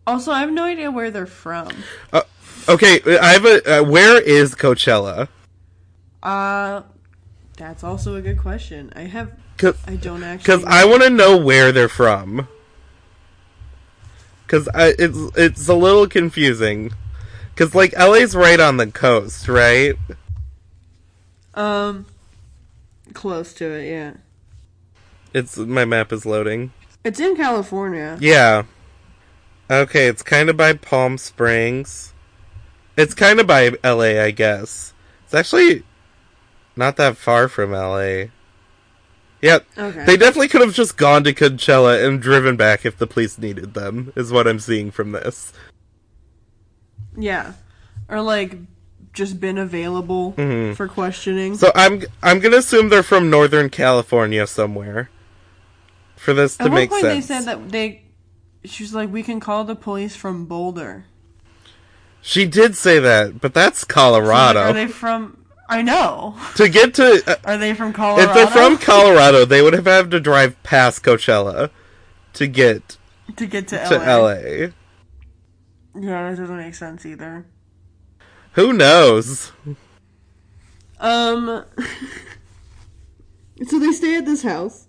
Also, 0.07 0.33
I 0.33 0.41
have 0.41 0.51
no 0.51 0.65
idea 0.65 0.91
where 0.91 1.11
they're 1.11 1.27
from. 1.27 1.69
Uh, 2.13 2.23
okay, 2.69 3.01
I 3.19 3.33
have 3.33 3.45
a. 3.45 3.81
Uh, 3.81 3.85
where 3.85 4.21
is 4.21 4.55
Coachella? 4.55 5.29
Uh 6.23 6.83
that's 7.57 7.85
also 7.85 8.15
a 8.15 8.23
good 8.23 8.39
question. 8.39 8.93
I 8.97 9.03
have 9.03 9.33
I 9.87 9.97
don't 9.97 10.23
actually 10.23 10.57
Because 10.57 10.65
I 10.65 10.85
want 10.87 11.03
to 11.03 11.11
know 11.11 11.37
where 11.37 11.73
they're 11.73 11.89
from. 11.89 12.49
Because 14.47 14.69
it's 14.75 15.19
it's 15.37 15.69
a 15.69 15.75
little 15.75 16.07
confusing. 16.07 16.93
Because 17.55 17.75
like 17.75 17.97
LA's 17.99 18.35
right 18.35 18.59
on 18.59 18.79
the 18.79 18.87
coast, 18.87 19.49
right? 19.49 19.95
um 21.55 22.07
close 23.13 23.53
to 23.55 23.67
it, 23.67 23.91
yeah. 23.91 24.15
It's 25.35 25.57
my 25.59 25.85
map 25.85 26.13
is 26.13 26.25
loading. 26.25 26.73
It's 27.05 27.21
in 27.21 27.37
California. 27.37 28.19
Yeah. 28.21 28.65
Okay, 29.71 30.07
it's 30.07 30.23
kind 30.23 30.51
of 30.51 30.57
by 30.57 30.73
Palm 30.73 31.17
Springs. 31.17 32.13
It's 32.97 33.15
kind 33.15 33.41
of 33.41 33.47
by 33.47 33.71
LA, 33.85 34.21
I 34.21 34.31
guess. 34.31 34.93
It's 35.25 35.35
actually 35.35 35.85
not 36.77 36.97
that 36.97 37.17
far 37.17 37.49
from 37.49 37.73
LA. 37.73 38.25
Yep. 39.43 39.67
Okay. 39.79 40.05
They 40.05 40.17
definitely 40.17 40.49
could 40.49 40.61
have 40.61 40.75
just 40.75 40.97
gone 40.97 41.25
to 41.25 41.33
Coachella 41.33 42.07
and 42.07 42.21
driven 42.21 42.57
back 42.57 42.85
if 42.85 42.99
the 42.99 43.07
police 43.07 43.39
needed 43.39 43.75
them, 43.75 44.13
is 44.17 44.31
what 44.33 44.47
I'm 44.47 44.59
seeing 44.59 44.91
from 44.91 45.13
this. 45.13 45.53
Yeah. 47.17 47.55
Or 48.09 48.21
like 48.21 48.59
just 49.13 49.41
been 49.41 49.57
available 49.57 50.33
for 50.75 50.89
questioning. 50.89 51.53
Mm-hmm. 51.53 51.59
So 51.59 51.73
I'm 51.75 52.03
I'm 52.23 52.41
gonna 52.41 52.59
assume 52.59 52.89
they're 52.89 53.03
from 53.03 53.31
Northern 53.31 53.71
California 53.71 54.47
somewhere. 54.47 55.11
For 56.21 56.35
this 56.35 56.59
to 56.59 56.65
At 56.65 56.69
one 56.71 56.75
make 56.81 56.91
point 56.91 57.01
sense. 57.01 57.27
they 57.27 57.35
said 57.35 57.45
that 57.47 57.71
they 57.71 58.03
she 58.65 58.83
was 58.83 58.93
like, 58.95 59.11
We 59.11 59.23
can 59.23 59.41
call 59.41 59.65
the 59.65 59.75
police 59.75 60.15
from 60.15 60.45
Boulder. 60.45 61.07
She 62.21 62.45
did 62.45 62.77
say 62.77 62.99
that, 62.99 63.41
but 63.41 63.55
that's 63.55 63.81
So, 63.81 63.85
like, 63.85 63.89
Colorado. 63.89 64.61
are 64.61 64.73
they 64.75 64.87
from 64.87 65.39
I 65.71 65.81
know. 65.83 66.37
To 66.57 66.69
get 66.69 66.93
to 66.95 67.23
uh, 67.27 67.37
Are 67.45 67.57
they 67.57 67.73
from 67.73 67.95
Colorado? 67.95 68.29
if 68.29 68.35
they're 68.35 68.47
from 68.49 68.77
Colorado, 68.77 69.47
they 69.47 69.63
would 69.63 69.73
have 69.73 69.87
had 69.87 70.11
to 70.11 70.21
drive 70.21 70.63
past 70.63 71.03
Coachella 71.03 71.71
to 72.35 72.47
get 72.47 72.99
to 73.37 73.47
get 73.47 73.69
to, 73.69 73.79
to 73.79 73.97
LA. 73.97 74.17
LA. 74.19 74.35
Yeah, 75.95 76.31
that 76.31 76.37
doesn't 76.37 76.57
make 76.57 76.75
sense 76.75 77.07
either. 77.07 77.47
Who 78.53 78.73
knows? 78.75 79.53
Um. 80.99 81.65
so 83.67 83.79
they 83.79 83.93
stay 83.93 84.17
at 84.17 84.27
this 84.27 84.43
house. 84.43 84.87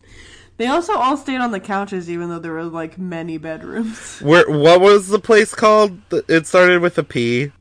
They 0.62 0.68
also 0.68 0.94
all 0.94 1.18
stayed 1.18 1.42
on 1.42 1.50
the 1.50 1.60
couches, 1.60 2.08
even 2.08 2.30
though 2.30 2.38
there 2.38 2.52
were 2.52 2.66
like 2.66 2.96
many 3.00 3.40
bedrooms. 3.40 4.20
Where 4.22 4.48
what 4.48 4.80
was 4.80 5.08
the 5.08 5.18
place 5.18 5.56
called? 5.56 6.00
It 6.28 6.46
started 6.46 6.84
with 6.84 7.00
a 7.00 7.04
P. 7.04 7.52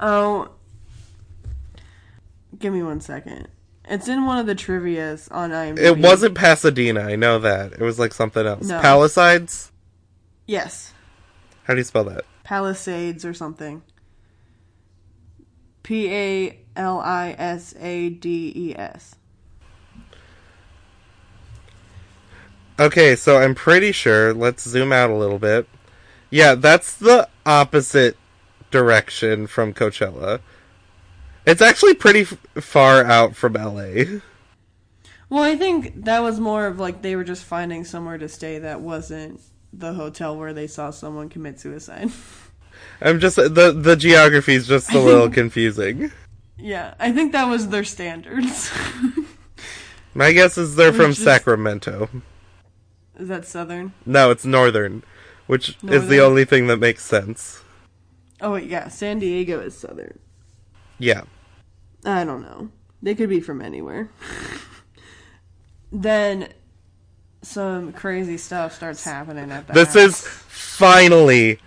Oh, 0.00 0.48
give 2.58 2.72
me 2.72 2.82
one 2.82 3.02
second. 3.02 3.48
It's 3.84 4.08
in 4.08 4.24
one 4.24 4.38
of 4.38 4.46
the 4.46 4.54
trivia's 4.54 5.28
on 5.28 5.50
IMDb. 5.50 5.78
It 5.78 5.98
wasn't 5.98 6.36
Pasadena, 6.36 7.02
I 7.02 7.16
know 7.16 7.38
that. 7.38 7.74
It 7.74 7.82
was 7.82 7.98
like 7.98 8.14
something 8.14 8.46
else. 8.46 8.66
No. 8.66 8.80
Palisades? 8.80 9.70
Yes, 10.46 10.94
How 11.64 11.74
do 11.74 11.80
you 11.80 11.84
spell 11.84 12.04
that? 12.04 12.24
Palisades 12.44 13.26
or 13.26 13.34
something. 13.34 13.82
P 15.82 16.10
A 16.10 16.60
L 16.76 16.98
I 16.98 17.36
S 17.36 17.74
A 17.78 18.08
D 18.08 18.54
E 18.56 18.74
S. 18.74 19.16
Okay, 22.78 23.16
so 23.16 23.38
I'm 23.38 23.54
pretty 23.54 23.92
sure. 23.92 24.34
Let's 24.34 24.68
zoom 24.68 24.92
out 24.92 25.10
a 25.10 25.14
little 25.14 25.38
bit. 25.38 25.66
Yeah, 26.30 26.54
that's 26.54 26.94
the 26.94 27.28
opposite 27.46 28.16
direction 28.70 29.46
from 29.46 29.72
Coachella. 29.72 30.40
It's 31.46 31.62
actually 31.62 31.94
pretty 31.94 32.22
f- 32.22 32.36
far 32.54 33.04
out 33.04 33.36
from 33.36 33.54
LA. 33.54 34.18
Well, 35.30 35.42
I 35.42 35.56
think 35.56 36.04
that 36.04 36.20
was 36.22 36.38
more 36.38 36.66
of 36.66 36.78
like 36.78 37.02
they 37.02 37.16
were 37.16 37.24
just 37.24 37.44
finding 37.44 37.84
somewhere 37.84 38.18
to 38.18 38.28
stay 38.28 38.58
that 38.58 38.80
wasn't 38.80 39.40
the 39.72 39.94
hotel 39.94 40.36
where 40.36 40.52
they 40.52 40.66
saw 40.66 40.90
someone 40.90 41.28
commit 41.28 41.58
suicide. 41.60 42.10
I'm 43.00 43.20
just 43.20 43.36
the 43.36 43.72
the 43.76 43.96
geography 43.96 44.54
is 44.54 44.66
just 44.66 44.92
a 44.92 44.98
little 44.98 45.30
confusing. 45.30 46.12
yeah, 46.58 46.94
I 46.98 47.12
think 47.12 47.32
that 47.32 47.44
was 47.48 47.68
their 47.68 47.84
standards. 47.84 48.70
My 50.14 50.32
guess 50.32 50.58
is 50.58 50.76
they're 50.76 50.92
from 50.92 51.10
is- 51.12 51.22
Sacramento. 51.22 52.08
Is 53.16 53.28
that 53.28 53.46
southern? 53.46 53.92
No, 54.04 54.30
it's 54.30 54.44
northern, 54.44 55.02
which 55.46 55.76
is 55.82 56.08
the 56.08 56.20
only 56.20 56.44
thing 56.44 56.66
that 56.66 56.78
makes 56.78 57.04
sense. 57.04 57.62
Oh 58.40 58.52
wait, 58.52 58.68
yeah, 58.68 58.88
San 58.88 59.18
Diego 59.18 59.60
is 59.60 59.76
southern. 59.76 60.18
Yeah. 60.98 61.22
I 62.04 62.24
don't 62.24 62.42
know. 62.42 62.70
They 63.02 63.14
could 63.14 63.28
be 63.28 63.40
from 63.40 63.62
anywhere. 63.62 64.10
then 65.92 66.48
some 67.42 67.92
crazy 67.92 68.36
stuff 68.36 68.74
starts 68.74 69.04
happening 69.04 69.50
at 69.50 69.66
that. 69.66 69.74
This 69.74 69.96
is 69.96 70.20
finally 70.20 71.58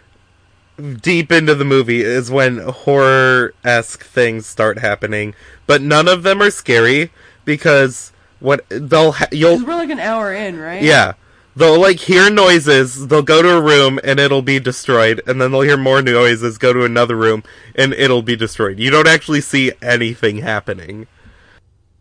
deep 1.01 1.31
into 1.31 1.55
the 1.55 1.65
movie 1.65 2.01
is 2.01 2.31
when 2.31 2.59
horror 2.59 3.53
esque 3.63 4.03
things 4.03 4.45
start 4.45 4.79
happening, 4.79 5.33
but 5.67 5.81
none 5.81 6.07
of 6.07 6.23
them 6.23 6.41
are 6.41 6.51
scary 6.51 7.11
because 7.43 8.11
what 8.39 8.65
they'll 8.69 9.13
ha- 9.13 9.27
you'll 9.31 9.55
because 9.55 9.67
we're 9.67 9.75
like 9.75 9.89
an 9.89 9.99
hour 9.99 10.33
in, 10.33 10.57
right? 10.57 10.81
yeah 10.81 11.13
they'll 11.59 11.79
like 11.81 11.99
hear 11.99 12.29
noises 12.31 13.07
they'll 13.09 13.23
go 13.23 13.41
to 13.43 13.57
a 13.57 13.61
room 13.61 13.99
and 14.03 14.19
it'll 14.19 14.43
be 14.43 14.59
destroyed 14.59 15.21
and 15.27 15.41
then 15.41 15.51
they'll 15.51 15.61
hear 15.61 15.77
more 15.77 16.01
noises 16.01 16.57
go 16.59 16.73
to 16.73 16.85
another 16.85 17.17
room 17.17 17.43
and 17.75 17.93
it'll 17.93 18.23
be 18.23 18.37
destroyed 18.37 18.79
you 18.79 18.91
don't 18.91 19.07
actually 19.07 19.41
see 19.41 19.73
anything 19.83 20.39
happening 20.39 21.07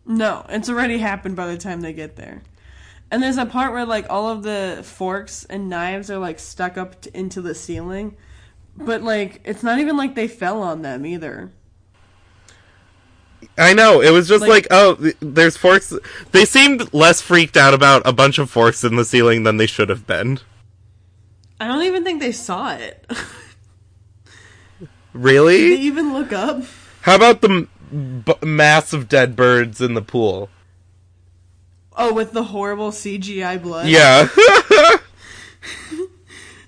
No, 0.05 0.45
it's 0.49 0.69
already 0.69 0.97
happened 0.97 1.35
by 1.37 1.47
the 1.47 1.57
time 1.57 1.81
they 1.81 1.93
get 1.93 2.15
there. 2.17 2.43
And 3.11 3.23
there's 3.23 3.37
a 3.37 3.45
part 3.45 3.73
where 3.73 3.85
like 3.85 4.07
all 4.09 4.29
of 4.29 4.43
the 4.43 4.81
forks 4.83 5.45
and 5.45 5.69
knives 5.69 6.11
are 6.11 6.17
like 6.19 6.39
stuck 6.39 6.77
up 6.77 7.01
t- 7.01 7.11
into 7.13 7.41
the 7.41 7.55
ceiling, 7.55 8.17
but 8.77 9.03
like 9.03 9.41
it's 9.45 9.63
not 9.63 9.79
even 9.79 9.97
like 9.97 10.15
they 10.15 10.27
fell 10.27 10.61
on 10.63 10.81
them 10.83 11.05
either. 11.05 11.53
I 13.57 13.73
know. 13.73 14.01
It 14.01 14.11
was 14.11 14.27
just 14.27 14.41
like, 14.41 14.49
Like- 14.49 14.67
oh, 14.71 15.11
there's 15.19 15.57
forks. 15.57 15.93
They 16.31 16.45
seemed 16.45 16.93
less 16.93 17.21
freaked 17.21 17.57
out 17.57 17.73
about 17.73 18.01
a 18.05 18.13
bunch 18.13 18.37
of 18.39 18.49
forks 18.49 18.83
in 18.83 18.95
the 18.95 19.05
ceiling 19.05 19.43
than 19.43 19.57
they 19.57 19.65
should 19.67 19.89
have 19.89 20.05
been. 20.07 20.39
I 21.59 21.67
don't 21.67 21.83
even 21.83 22.03
think 22.03 22.19
they 22.21 22.31
saw 22.31 22.73
it. 22.75 23.05
Really? 25.11 25.57
Did 25.57 25.79
they 25.79 25.81
even 25.83 26.13
look 26.13 26.31
up. 26.31 26.63
How 27.01 27.15
about 27.15 27.41
the 27.41 27.67
b- 27.91 28.45
mass 28.47 28.93
of 28.93 29.09
dead 29.09 29.35
birds 29.35 29.81
in 29.81 29.95
the 29.95 30.03
pool? 30.03 30.49
Oh, 31.97 32.13
with 32.13 32.31
the 32.31 32.43
horrible 32.43 32.91
CGI 32.91 33.61
blood. 33.61 33.87
Yeah. 33.87 34.27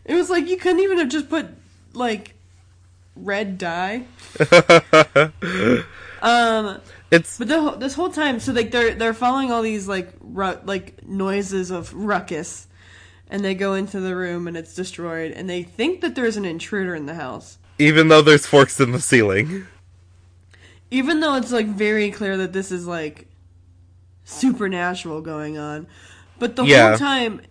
It 0.03 0.15
was 0.15 0.29
like 0.29 0.47
you 0.49 0.57
couldn't 0.57 0.79
even 0.81 0.97
have 0.97 1.07
just 1.09 1.29
put 1.29 1.45
like 1.93 2.33
red 3.15 3.57
dye. 3.59 4.05
Um, 6.21 6.79
it's 7.09 7.37
but 7.37 7.47
the, 7.47 7.71
this 7.71 7.93
whole 7.95 8.09
time, 8.09 8.39
so 8.39 8.51
like 8.53 8.71
they're 8.71 8.93
they're 8.93 9.13
following 9.13 9.51
all 9.51 9.61
these 9.61 9.87
like 9.87 10.13
ru- 10.21 10.59
like 10.65 11.05
noises 11.07 11.71
of 11.71 11.93
ruckus, 11.93 12.67
and 13.29 13.43
they 13.43 13.55
go 13.55 13.73
into 13.73 13.99
the 13.99 14.15
room 14.15 14.47
and 14.47 14.55
it's 14.55 14.75
destroyed, 14.75 15.31
and 15.31 15.49
they 15.49 15.63
think 15.63 16.01
that 16.01 16.13
there's 16.15 16.37
an 16.37 16.45
intruder 16.45 16.93
in 16.93 17.07
the 17.07 17.15
house, 17.15 17.57
even 17.79 18.07
though 18.09 18.21
there's 18.21 18.45
forks 18.45 18.79
in 18.79 18.91
the 18.91 18.99
ceiling. 19.01 19.65
even 20.91 21.21
though 21.21 21.35
it's 21.35 21.51
like 21.51 21.67
very 21.67 22.11
clear 22.11 22.37
that 22.37 22.53
this 22.53 22.71
is 22.71 22.85
like 22.85 23.27
supernatural 24.23 25.21
going 25.21 25.57
on. 25.57 25.87
But 26.39 26.55
the 26.55 26.63
Yeah. 26.65 26.89
whole 26.89 26.97
time, 26.97 27.41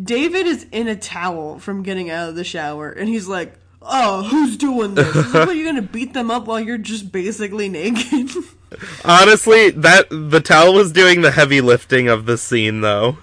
David 0.00 0.46
is 0.46 0.66
in 0.72 0.88
a 0.88 0.96
towel 0.96 1.58
from 1.58 1.82
getting 1.82 2.10
out 2.10 2.28
of 2.28 2.34
the 2.36 2.44
shower, 2.44 2.90
and 2.90 3.08
he's 3.08 3.28
like, 3.28 3.54
"Oh, 3.88 4.22
who's 4.24 4.56
doing 4.56 4.94
this? 4.94 5.14
Is 5.14 5.32
this 5.32 5.46
what 5.46 5.56
you're 5.56 5.66
gonna 5.66 5.82
beat 5.82 6.12
them 6.14 6.30
up 6.30 6.46
while 6.46 6.60
you're 6.60 6.78
just 6.78 7.12
basically 7.12 7.68
naked?" 7.68 8.30
Honestly, 9.04 9.70
that 9.70 10.08
the 10.10 10.40
towel 10.40 10.74
was 10.74 10.92
doing 10.92 11.22
the 11.22 11.30
heavy 11.30 11.60
lifting 11.60 12.08
of 12.08 12.26
the 12.26 12.36
scene, 12.36 12.80
though. 12.80 13.18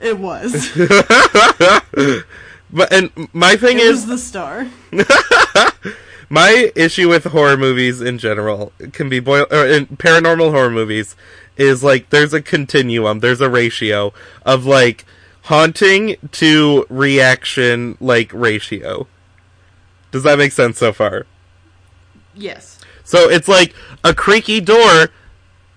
it 0.00 0.18
was. 0.18 0.70
But 2.72 2.92
and 2.92 3.10
my 3.32 3.56
thing 3.56 3.78
It 3.78 3.82
is, 3.84 4.06
the 4.06 4.18
star. 4.18 4.68
My 6.28 6.70
issue 6.76 7.08
with 7.08 7.24
horror 7.24 7.56
movies 7.56 8.00
in 8.00 8.18
general 8.18 8.72
can 8.92 9.08
be 9.08 9.18
boiled, 9.18 9.52
or 9.52 9.66
in 9.66 9.86
paranormal 9.88 10.52
horror 10.52 10.70
movies, 10.70 11.16
is 11.56 11.82
like 11.82 12.10
there's 12.10 12.32
a 12.32 12.40
continuum, 12.40 13.18
there's 13.18 13.40
a 13.40 13.50
ratio 13.50 14.12
of 14.46 14.64
like 14.64 15.04
haunting 15.42 16.16
to 16.32 16.86
reaction, 16.88 17.98
like 18.00 18.32
ratio. 18.32 19.08
Does 20.10 20.22
that 20.24 20.38
make 20.38 20.52
sense 20.52 20.78
so 20.78 20.92
far? 20.92 21.26
Yes. 22.34 22.80
So 23.04 23.28
it's 23.28 23.48
like 23.48 23.74
a 24.04 24.14
creaky 24.14 24.60
door. 24.60 25.08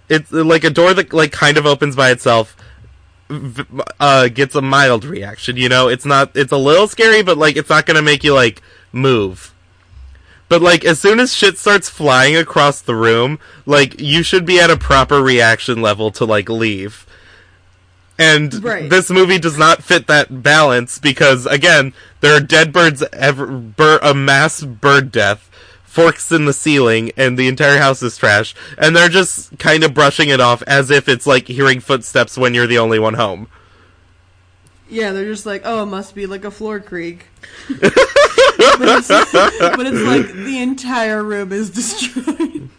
It's 0.09 0.31
like 0.31 0.63
a 0.63 0.69
door 0.69 0.93
that 0.93 1.13
like 1.13 1.31
kind 1.31 1.57
of 1.57 1.65
opens 1.65 1.95
by 1.95 2.11
itself. 2.11 2.55
Uh, 3.99 4.27
gets 4.27 4.53
a 4.53 4.61
mild 4.61 5.05
reaction. 5.05 5.57
You 5.57 5.69
know, 5.69 5.87
it's 5.87 6.05
not. 6.05 6.35
It's 6.35 6.51
a 6.51 6.57
little 6.57 6.87
scary, 6.87 7.23
but 7.23 7.37
like 7.37 7.55
it's 7.55 7.69
not 7.69 7.85
gonna 7.85 8.01
make 8.01 8.23
you 8.23 8.33
like 8.33 8.61
move. 8.91 9.53
But 10.49 10.61
like 10.61 10.85
as 10.85 10.99
soon 10.99 11.19
as 11.19 11.33
shit 11.33 11.57
starts 11.57 11.89
flying 11.89 12.35
across 12.35 12.81
the 12.81 12.95
room, 12.95 13.39
like 13.65 13.99
you 13.99 14.21
should 14.21 14.45
be 14.45 14.59
at 14.59 14.69
a 14.69 14.77
proper 14.77 15.21
reaction 15.23 15.81
level 15.81 16.11
to 16.11 16.25
like 16.25 16.49
leave. 16.49 17.07
And 18.17 18.63
Right. 18.63 18.89
this 18.89 19.09
movie 19.09 19.39
does 19.39 19.57
not 19.57 19.83
fit 19.83 20.07
that 20.07 20.43
balance 20.43 20.99
because 20.99 21.45
again, 21.47 21.93
there 22.21 22.35
are 22.35 22.39
dead 22.39 22.71
birds 22.71 23.03
ever 23.11 23.47
bir- 23.47 23.99
a 24.03 24.13
mass 24.13 24.61
bird 24.61 25.11
death, 25.11 25.49
forks 25.83 26.31
in 26.31 26.45
the 26.45 26.53
ceiling, 26.53 27.11
and 27.17 27.37
the 27.37 27.47
entire 27.47 27.79
house 27.79 28.03
is 28.03 28.15
trash. 28.17 28.53
And 28.77 28.95
they're 28.95 29.09
just 29.09 29.57
kind 29.57 29.83
of 29.83 29.93
brushing 29.93 30.29
it 30.29 30.39
off 30.39 30.61
as 30.63 30.91
if 30.91 31.09
it's 31.09 31.25
like 31.25 31.47
hearing 31.47 31.79
footsteps 31.79 32.37
when 32.37 32.53
you're 32.53 32.67
the 32.67 32.77
only 32.77 32.99
one 32.99 33.15
home. 33.15 33.47
Yeah, 34.89 35.11
they're 35.11 35.25
just 35.25 35.45
like, 35.47 35.63
oh, 35.65 35.83
it 35.83 35.87
must 35.87 36.13
be 36.13 36.27
like 36.27 36.45
a 36.45 36.51
floor 36.51 36.79
creak. 36.79 37.25
but, 37.79 37.91
it's, 37.91 39.07
but 39.07 39.87
it's 39.87 40.01
like 40.03 40.31
the 40.33 40.59
entire 40.61 41.23
room 41.23 41.51
is 41.51 41.69
destroyed. 41.71 42.69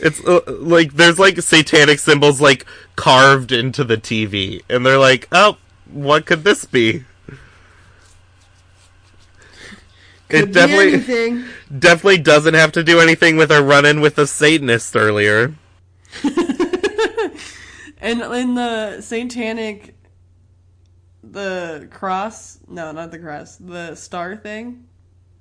It's 0.00 0.24
uh, 0.24 0.40
like 0.46 0.94
there's 0.94 1.18
like 1.18 1.40
satanic 1.40 1.98
symbols 1.98 2.40
like 2.40 2.66
carved 2.96 3.52
into 3.52 3.84
the 3.84 3.96
TV, 3.96 4.62
and 4.68 4.84
they're 4.84 4.98
like, 4.98 5.28
"Oh, 5.32 5.56
what 5.90 6.26
could 6.26 6.44
this 6.44 6.64
be?" 6.64 7.04
Could 10.28 10.50
it 10.50 10.52
definitely 10.52 10.94
anything. 10.94 11.44
definitely 11.78 12.18
doesn't 12.18 12.54
have 12.54 12.72
to 12.72 12.84
do 12.84 13.00
anything 13.00 13.36
with 13.36 13.50
our 13.50 13.62
run-in 13.62 14.00
with 14.00 14.18
a 14.18 14.26
Satanist 14.26 14.94
earlier. 14.94 15.54
And 18.00 18.22
in 18.22 18.54
the 18.54 19.00
satanic, 19.00 19.94
the 21.22 21.88
cross, 21.90 22.58
no, 22.68 22.92
not 22.92 23.10
the 23.10 23.18
cross, 23.18 23.56
the 23.56 23.94
star 23.94 24.36
thing. 24.36 24.86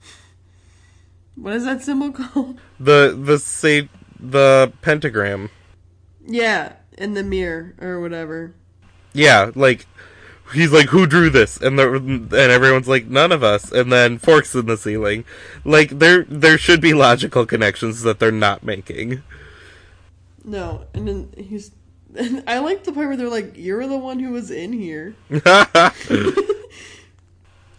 What 1.36 1.53
is 1.53 1.66
that 1.66 1.84
symbol 1.84 2.12
called? 2.12 2.60
The 2.80 3.16
the 3.16 3.38
sa- 3.38 3.88
the 4.20 4.72
pentagram. 4.82 5.49
Yeah, 6.26 6.74
in 6.97 7.13
the 7.13 7.24
mirror 7.24 7.74
or 7.80 7.99
whatever. 8.01 8.53
Yeah, 9.13 9.51
like 9.55 9.86
he's 10.53 10.72
like, 10.72 10.88
"Who 10.89 11.05
drew 11.07 11.30
this?" 11.30 11.57
And 11.57 11.78
the, 11.80 11.93
and 11.95 12.34
everyone's 12.34 12.88
like, 12.88 13.07
"None 13.07 13.32
of 13.32 13.43
us." 13.43 13.72
And 13.72 13.91
then 13.91 14.18
forks 14.18 14.53
in 14.55 14.65
the 14.65 14.78
ceiling. 14.78 15.26
Like 15.63 15.99
there 15.99 16.24
there 16.28 16.57
should 16.57 16.82
be 16.82 16.93
logical 16.93 17.45
connections 17.45 18.01
that 18.03 18.20
they're 18.20 18.32
not 18.32 18.63
making. 18.63 19.24
No, 20.43 20.86
and 20.93 21.07
then 21.07 21.30
he's. 21.38 21.72
And 22.15 22.43
I 22.47 22.59
like 22.59 22.84
the 22.84 22.91
part 22.93 23.07
where 23.07 23.18
they're 23.18 23.30
like, 23.30 23.53
"You're 23.55 23.88
the 23.88 23.97
one 23.97 24.20
who 24.20 24.32
was 24.32 24.51
in 24.51 24.74
here." 24.74 25.15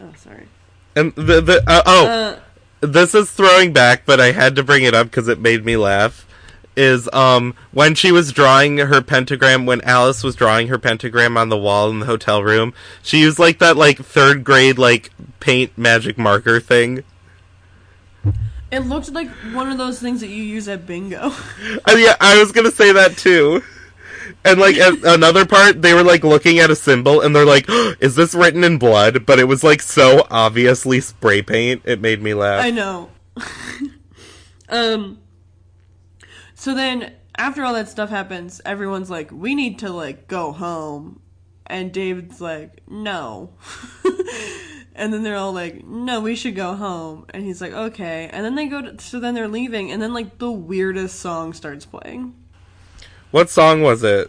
Oh, 0.00 0.12
sorry. 0.16 0.46
and 0.94 1.12
the 1.16 1.40
the 1.40 1.62
uh, 1.66 1.82
oh, 1.84 2.06
Uh, 2.06 2.40
this 2.80 3.14
is 3.16 3.30
throwing 3.30 3.72
back, 3.72 4.06
but 4.06 4.20
I 4.20 4.30
had 4.32 4.54
to 4.56 4.62
bring 4.62 4.84
it 4.84 4.94
up 4.94 5.08
because 5.08 5.26
it 5.26 5.40
made 5.40 5.64
me 5.64 5.76
laugh. 5.76 6.24
Is 6.78 7.08
um 7.12 7.54
when 7.72 7.96
she 7.96 8.12
was 8.12 8.30
drawing 8.30 8.78
her 8.78 9.02
pentagram 9.02 9.66
when 9.66 9.80
Alice 9.80 10.22
was 10.22 10.36
drawing 10.36 10.68
her 10.68 10.78
pentagram 10.78 11.36
on 11.36 11.48
the 11.48 11.58
wall 11.58 11.90
in 11.90 11.98
the 11.98 12.06
hotel 12.06 12.44
room, 12.44 12.72
she 13.02 13.18
used 13.18 13.40
like 13.40 13.58
that 13.58 13.76
like 13.76 13.98
third 13.98 14.44
grade 14.44 14.78
like 14.78 15.10
paint 15.40 15.76
magic 15.76 16.16
marker 16.16 16.60
thing. 16.60 17.02
it 18.70 18.80
looked 18.86 19.10
like 19.10 19.28
one 19.52 19.72
of 19.72 19.76
those 19.76 19.98
things 19.98 20.20
that 20.20 20.28
you 20.28 20.40
use 20.40 20.68
at 20.68 20.86
bingo. 20.86 21.32
Uh, 21.88 21.92
yeah, 21.96 22.14
I 22.20 22.38
was 22.38 22.52
gonna 22.52 22.70
say 22.70 22.92
that 22.92 23.16
too. 23.16 23.60
And 24.44 24.60
like 24.60 24.76
another 25.04 25.44
part, 25.44 25.82
they 25.82 25.94
were 25.94 26.04
like 26.04 26.22
looking 26.22 26.60
at 26.60 26.70
a 26.70 26.76
symbol 26.76 27.20
and 27.20 27.34
they're 27.34 27.44
like, 27.44 27.66
"Is 28.00 28.14
this 28.14 28.36
written 28.36 28.62
in 28.62 28.78
blood?" 28.78 29.26
But 29.26 29.40
it 29.40 29.44
was 29.44 29.64
like 29.64 29.82
so 29.82 30.28
obviously 30.30 31.00
spray 31.00 31.42
paint. 31.42 31.82
It 31.84 32.00
made 32.00 32.22
me 32.22 32.34
laugh. 32.34 32.64
I 32.64 32.70
know. 32.70 33.10
um. 34.68 35.18
So 36.58 36.74
then, 36.74 37.12
after 37.36 37.64
all 37.64 37.72
that 37.74 37.88
stuff 37.88 38.10
happens, 38.10 38.60
everyone's 38.64 39.08
like, 39.08 39.30
"We 39.30 39.54
need 39.54 39.78
to 39.78 39.90
like 39.90 40.26
go 40.26 40.50
home," 40.50 41.20
and 41.68 41.92
David's 41.92 42.40
like, 42.40 42.82
"No." 42.88 43.50
and 44.96 45.12
then 45.14 45.22
they're 45.22 45.36
all 45.36 45.52
like, 45.52 45.86
"No, 45.86 46.20
we 46.20 46.34
should 46.34 46.56
go 46.56 46.74
home," 46.74 47.26
and 47.30 47.44
he's 47.44 47.60
like, 47.60 47.72
"Okay." 47.72 48.28
And 48.32 48.44
then 48.44 48.56
they 48.56 48.66
go 48.66 48.82
to, 48.82 49.00
so 49.00 49.20
then 49.20 49.34
they're 49.34 49.46
leaving, 49.46 49.92
and 49.92 50.02
then 50.02 50.12
like 50.12 50.38
the 50.38 50.50
weirdest 50.50 51.20
song 51.20 51.52
starts 51.52 51.86
playing. 51.86 52.34
What 53.30 53.50
song 53.50 53.82
was 53.82 54.02
it? 54.02 54.28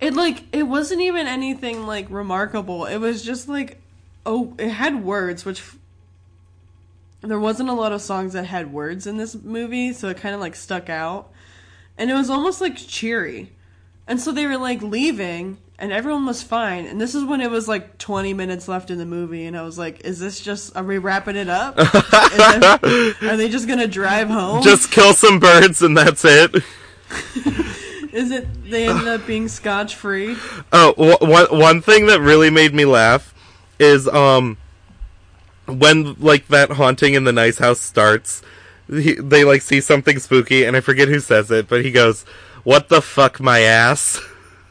It 0.00 0.12
like 0.12 0.44
it 0.52 0.64
wasn't 0.64 1.00
even 1.00 1.26
anything 1.26 1.86
like 1.86 2.10
remarkable. 2.10 2.84
It 2.84 2.98
was 2.98 3.22
just 3.22 3.48
like 3.48 3.80
oh, 4.26 4.54
it 4.58 4.68
had 4.68 5.02
words 5.02 5.46
which 5.46 5.62
there 7.26 7.40
wasn't 7.40 7.68
a 7.68 7.72
lot 7.74 7.92
of 7.92 8.00
songs 8.02 8.32
that 8.34 8.44
had 8.46 8.72
words 8.72 9.06
in 9.06 9.16
this 9.16 9.34
movie, 9.34 9.92
so 9.92 10.08
it 10.08 10.16
kind 10.16 10.34
of 10.34 10.40
like 10.40 10.54
stuck 10.54 10.88
out. 10.88 11.30
And 11.96 12.10
it 12.10 12.14
was 12.14 12.30
almost 12.30 12.60
like 12.60 12.76
cheery. 12.76 13.52
And 14.06 14.20
so 14.20 14.32
they 14.32 14.46
were 14.46 14.58
like 14.58 14.82
leaving 14.82 15.58
and 15.78 15.92
everyone 15.92 16.26
was 16.26 16.42
fine. 16.42 16.86
And 16.86 17.00
this 17.00 17.14
is 17.14 17.24
when 17.24 17.40
it 17.40 17.50
was 17.50 17.66
like 17.68 17.98
20 17.98 18.34
minutes 18.34 18.68
left 18.68 18.90
in 18.90 18.98
the 18.98 19.06
movie 19.06 19.46
and 19.46 19.56
I 19.56 19.62
was 19.62 19.78
like, 19.78 20.00
is 20.04 20.18
this 20.18 20.40
just 20.40 20.76
are 20.76 20.82
we 20.82 20.98
wrapping 20.98 21.36
it 21.36 21.48
up? 21.48 21.74
It- 21.78 23.22
are 23.22 23.36
they 23.36 23.48
just 23.48 23.66
going 23.66 23.78
to 23.78 23.88
drive 23.88 24.28
home? 24.28 24.62
Just 24.62 24.90
kill 24.90 25.14
some 25.14 25.40
birds 25.40 25.82
and 25.82 25.96
that's 25.96 26.24
it. 26.24 26.54
is 28.12 28.30
it 28.30 28.70
they 28.70 28.88
ended 28.88 29.08
up 29.08 29.26
being 29.26 29.48
scotch 29.48 29.94
free? 29.94 30.36
Oh, 30.72 30.92
wh- 30.94 31.22
one 31.22 31.46
one 31.58 31.80
thing 31.80 32.06
that 32.06 32.20
really 32.20 32.50
made 32.50 32.74
me 32.74 32.84
laugh 32.84 33.34
is 33.78 34.06
um 34.08 34.56
when 35.66 36.14
like 36.20 36.48
that 36.48 36.72
haunting 36.72 37.14
in 37.14 37.24
the 37.24 37.32
nice 37.32 37.58
house 37.58 37.80
starts. 37.80 38.42
He, 38.88 39.14
they 39.14 39.44
like 39.44 39.62
see 39.62 39.80
something 39.80 40.18
spooky, 40.18 40.64
and 40.64 40.76
I 40.76 40.80
forget 40.80 41.08
who 41.08 41.20
says 41.20 41.50
it, 41.50 41.68
but 41.68 41.84
he 41.84 41.90
goes, 41.90 42.24
"What 42.64 42.88
the 42.88 43.00
fuck, 43.00 43.40
my 43.40 43.60
ass." 43.60 44.20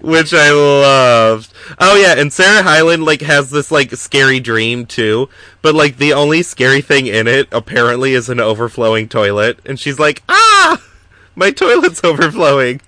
Which 0.00 0.34
I 0.34 0.50
loved. 0.50 1.52
Oh 1.78 1.96
yeah, 1.96 2.14
and 2.18 2.32
Sarah 2.32 2.62
Hyland 2.62 3.04
like 3.04 3.20
has 3.22 3.50
this 3.50 3.70
like 3.70 3.92
scary 3.92 4.40
dream 4.40 4.86
too, 4.86 5.28
but 5.60 5.74
like 5.74 5.98
the 5.98 6.12
only 6.12 6.42
scary 6.42 6.80
thing 6.80 7.06
in 7.06 7.26
it 7.26 7.48
apparently 7.52 8.14
is 8.14 8.28
an 8.28 8.40
overflowing 8.40 9.08
toilet, 9.08 9.58
and 9.64 9.78
she's 9.78 9.98
like, 9.98 10.22
"Ah, 10.28 10.82
my 11.34 11.50
toilet's 11.50 12.02
overflowing." 12.04 12.80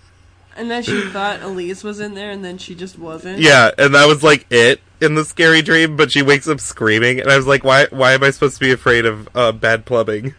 And 0.57 0.70
then 0.70 0.82
she 0.82 1.02
thought 1.09 1.42
Elise 1.42 1.82
was 1.82 1.98
in 2.00 2.14
there, 2.14 2.30
and 2.30 2.44
then 2.44 2.59
she 2.59 2.74
just 2.74 2.98
wasn't. 2.98 3.40
Yeah, 3.40 3.70
and 3.76 3.94
that 3.94 4.07
was 4.07 4.22
like 4.22 4.46
it 4.50 4.80
in 5.00 5.14
the 5.16 5.24
scary 5.24 5.62
dream. 5.62 5.96
But 5.96 6.12
she 6.12 6.22
wakes 6.22 6.46
up 6.48 6.61
screaming, 6.61 7.20
and 7.20 7.30
I 7.30 7.36
was 7.36 7.46
like, 7.46 7.64
"Why? 7.64 7.86
Why 7.90 8.12
am 8.12 8.22
I 8.22 8.30
supposed 8.30 8.55
to 8.55 8.61
be 8.61 8.70
afraid 8.70 9.05
of 9.05 9.28
uh, 9.34 9.52
bad 9.52 9.84
plumbing?" 9.84 10.34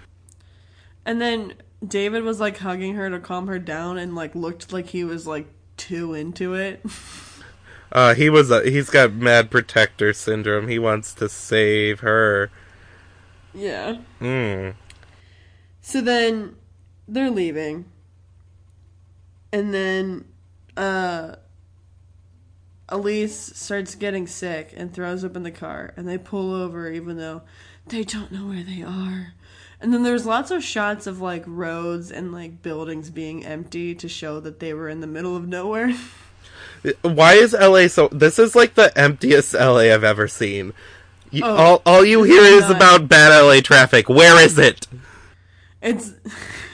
And 1.05 1.21
then 1.21 1.53
David 1.85 2.23
was 2.23 2.39
like 2.39 2.57
hugging 2.59 2.95
her 2.95 3.09
to 3.09 3.19
calm 3.19 3.47
her 3.47 3.59
down, 3.59 3.97
and 3.97 4.15
like 4.15 4.33
looked 4.35 4.71
like 4.71 4.87
he 4.87 5.03
was 5.03 5.27
like 5.27 5.47
too 5.77 6.13
into 6.13 6.53
it. 6.53 6.83
Uh, 7.91 8.13
he 8.13 8.29
was. 8.29 8.51
Uh, 8.51 8.61
he's 8.61 8.89
got 8.89 9.13
mad 9.13 9.49
protector 9.49 10.11
syndrome. 10.11 10.67
He 10.67 10.77
wants 10.77 11.13
to 11.13 11.29
save 11.29 12.01
her. 12.01 12.51
yeah. 13.53 13.99
Hmm. 14.19 14.71
So 15.79 16.01
then 16.01 16.57
they're 17.07 17.29
leaving, 17.31 17.85
and 19.55 19.73
then 19.73 20.25
uh, 20.75 21.35
Elise 22.89 23.53
starts 23.55 23.95
getting 23.95 24.27
sick 24.27 24.73
and 24.75 24.93
throws 24.93 25.23
up 25.23 25.35
in 25.37 25.43
the 25.43 25.51
car, 25.51 25.93
and 25.95 26.05
they 26.07 26.17
pull 26.17 26.53
over 26.53 26.91
even 26.91 27.15
though 27.17 27.41
they 27.87 28.03
don't 28.03 28.33
know 28.33 28.47
where 28.47 28.63
they 28.63 28.81
are. 28.83 29.33
And 29.79 29.93
then 29.93 30.03
there's 30.03 30.25
lots 30.25 30.51
of 30.51 30.61
shots 30.61 31.07
of 31.07 31.21
like 31.21 31.43
roads 31.47 32.11
and 32.11 32.33
like 32.33 32.61
buildings 32.61 33.09
being 33.09 33.45
empty 33.45 33.95
to 33.95 34.09
show 34.09 34.39
that 34.41 34.59
they 34.59 34.73
were 34.73 34.89
in 34.89 34.99
the 34.99 35.07
middle 35.07 35.35
of 35.37 35.47
nowhere. 35.47 35.93
Why 37.01 37.33
is 37.35 37.53
LA 37.53 37.87
so? 37.87 38.09
This 38.09 38.37
is 38.37 38.55
like 38.55 38.73
the 38.75 38.95
emptiest 38.97 39.53
LA 39.53 39.93
I've 39.93 40.03
ever 40.03 40.27
seen. 40.27 40.73
You, 41.31 41.43
Oh, 41.45 41.55
all 41.55 41.81
all 41.85 42.05
you 42.05 42.23
hear 42.23 42.41
is 42.43 42.61
not. 42.63 42.75
about 42.75 43.07
bad 43.09 43.37
LA 43.41 43.61
traffic. 43.61 44.09
Where 44.09 44.43
is 44.43 44.59
it? 44.59 44.87
It's 45.81 46.11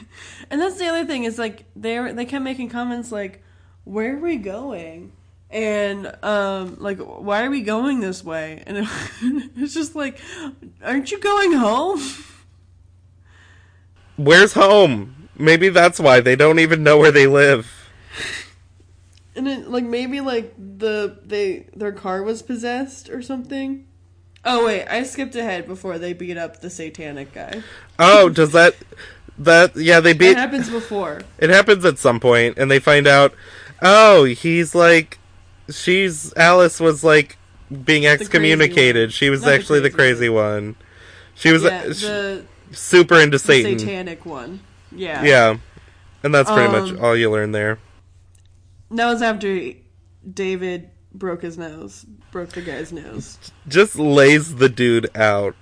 and 0.52 0.60
that's 0.60 0.78
the 0.78 0.86
other 0.86 1.06
thing 1.06 1.24
is 1.24 1.40
like 1.40 1.64
they 1.76 2.12
they 2.12 2.26
kept 2.26 2.44
making 2.44 2.70
comments 2.70 3.12
like 3.12 3.42
where 3.86 4.18
are 4.18 4.20
we 4.20 4.36
going? 4.36 5.14
And 5.50 6.14
um 6.24 6.76
like 6.80 7.00
why 7.00 7.46
are 7.46 7.50
we 7.50 7.62
going 7.62 8.02
this 8.02 8.24
way? 8.24 8.62
And 8.68 8.80
it, 8.80 8.88
it's 9.56 9.74
just 9.74 9.96
like 9.96 10.20
aren't 10.84 11.10
you 11.10 11.20
going 11.20 11.54
home? 11.54 12.02
Where's 14.18 14.54
home? 14.54 15.30
Maybe 15.38 15.70
that's 15.70 16.00
why. 16.00 16.20
They 16.20 16.36
don't 16.36 16.60
even 16.60 16.84
know 16.84 16.98
where 16.98 17.12
they 17.12 17.28
live. 17.28 17.90
and 19.36 19.48
then 19.48 19.72
like 19.72 19.86
maybe 19.86 20.20
like 20.20 20.54
the 20.58 21.18
they 21.26 21.68
their 21.74 21.94
car 21.94 22.24
was 22.24 22.42
possessed 22.42 23.10
or 23.10 23.22
something. 23.22 23.88
Oh 24.44 24.66
wait. 24.66 24.86
I 24.88 25.04
skipped 25.04 25.36
ahead 25.36 25.66
before 25.66 25.98
they 25.98 26.12
beat 26.12 26.38
up 26.38 26.60
the 26.60 26.70
satanic 26.70 27.32
guy. 27.32 27.64
Oh, 27.98 28.28
does 28.28 28.52
that 28.52 28.76
that 29.44 29.76
yeah, 29.76 30.00
they 30.00 30.14
beat. 30.14 30.32
it 30.32 30.38
happens 30.38 30.70
before 30.70 31.22
it 31.38 31.50
happens 31.50 31.86
at 31.86 31.98
some 31.98 32.20
point 32.20 32.58
and 32.58 32.70
they 32.70 32.80
find 32.80 33.08
out 33.08 33.34
oh, 33.82 34.24
he's 34.24 34.76
like 34.76 35.20
she's 35.70 36.34
Alice 36.36 36.80
was 36.80 37.04
like 37.04 37.38
being 37.86 38.06
excommunicated. 38.06 39.14
She 39.14 39.30
was 39.30 39.44
Not 39.44 39.54
actually 39.54 39.80
the 39.80 39.90
crazy 39.90 40.28
crazy 40.28 40.30
one. 40.30 40.76
She 41.36 41.52
was 41.52 41.64
yeah 41.64 41.84
uh, 41.84 41.88
the, 41.88 42.46
super 42.72 43.16
into 43.16 43.38
the 43.38 43.40
Satan. 43.40 43.80
satanic 43.80 44.26
one 44.26 44.60
yeah 44.92 45.24
Yeah. 45.24 45.58
And 46.24 46.34
that's 46.36 46.52
pretty 46.52 46.72
much 46.72 46.92
Um, 46.92 47.04
all 47.04 47.16
you 47.16 47.32
learn 47.32 47.52
there. 47.52 47.80
That 48.92 49.08
was 49.08 49.22
after 49.22 49.72
David 50.32 50.90
broke 51.14 51.42
his 51.42 51.58
nose, 51.58 52.06
broke 52.32 52.50
the 52.50 52.62
guy's 52.62 52.92
nose. 52.92 53.40
Just 53.68 53.98
lays 53.98 54.56
the 54.56 54.70
dude 54.70 55.16
out. 55.16 55.56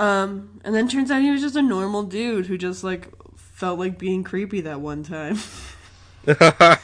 Um, 0.00 0.62
and 0.64 0.74
then 0.74 0.88
turns 0.88 1.10
out 1.10 1.20
he 1.20 1.30
was 1.30 1.42
just 1.42 1.56
a 1.56 1.62
normal 1.62 2.04
dude 2.04 2.46
who 2.46 2.56
just 2.56 2.82
like 2.82 3.12
felt 3.36 3.78
like 3.78 3.98
being 3.98 4.24
creepy 4.24 4.62
that 4.62 4.80
one 4.80 5.02
time 5.02 5.38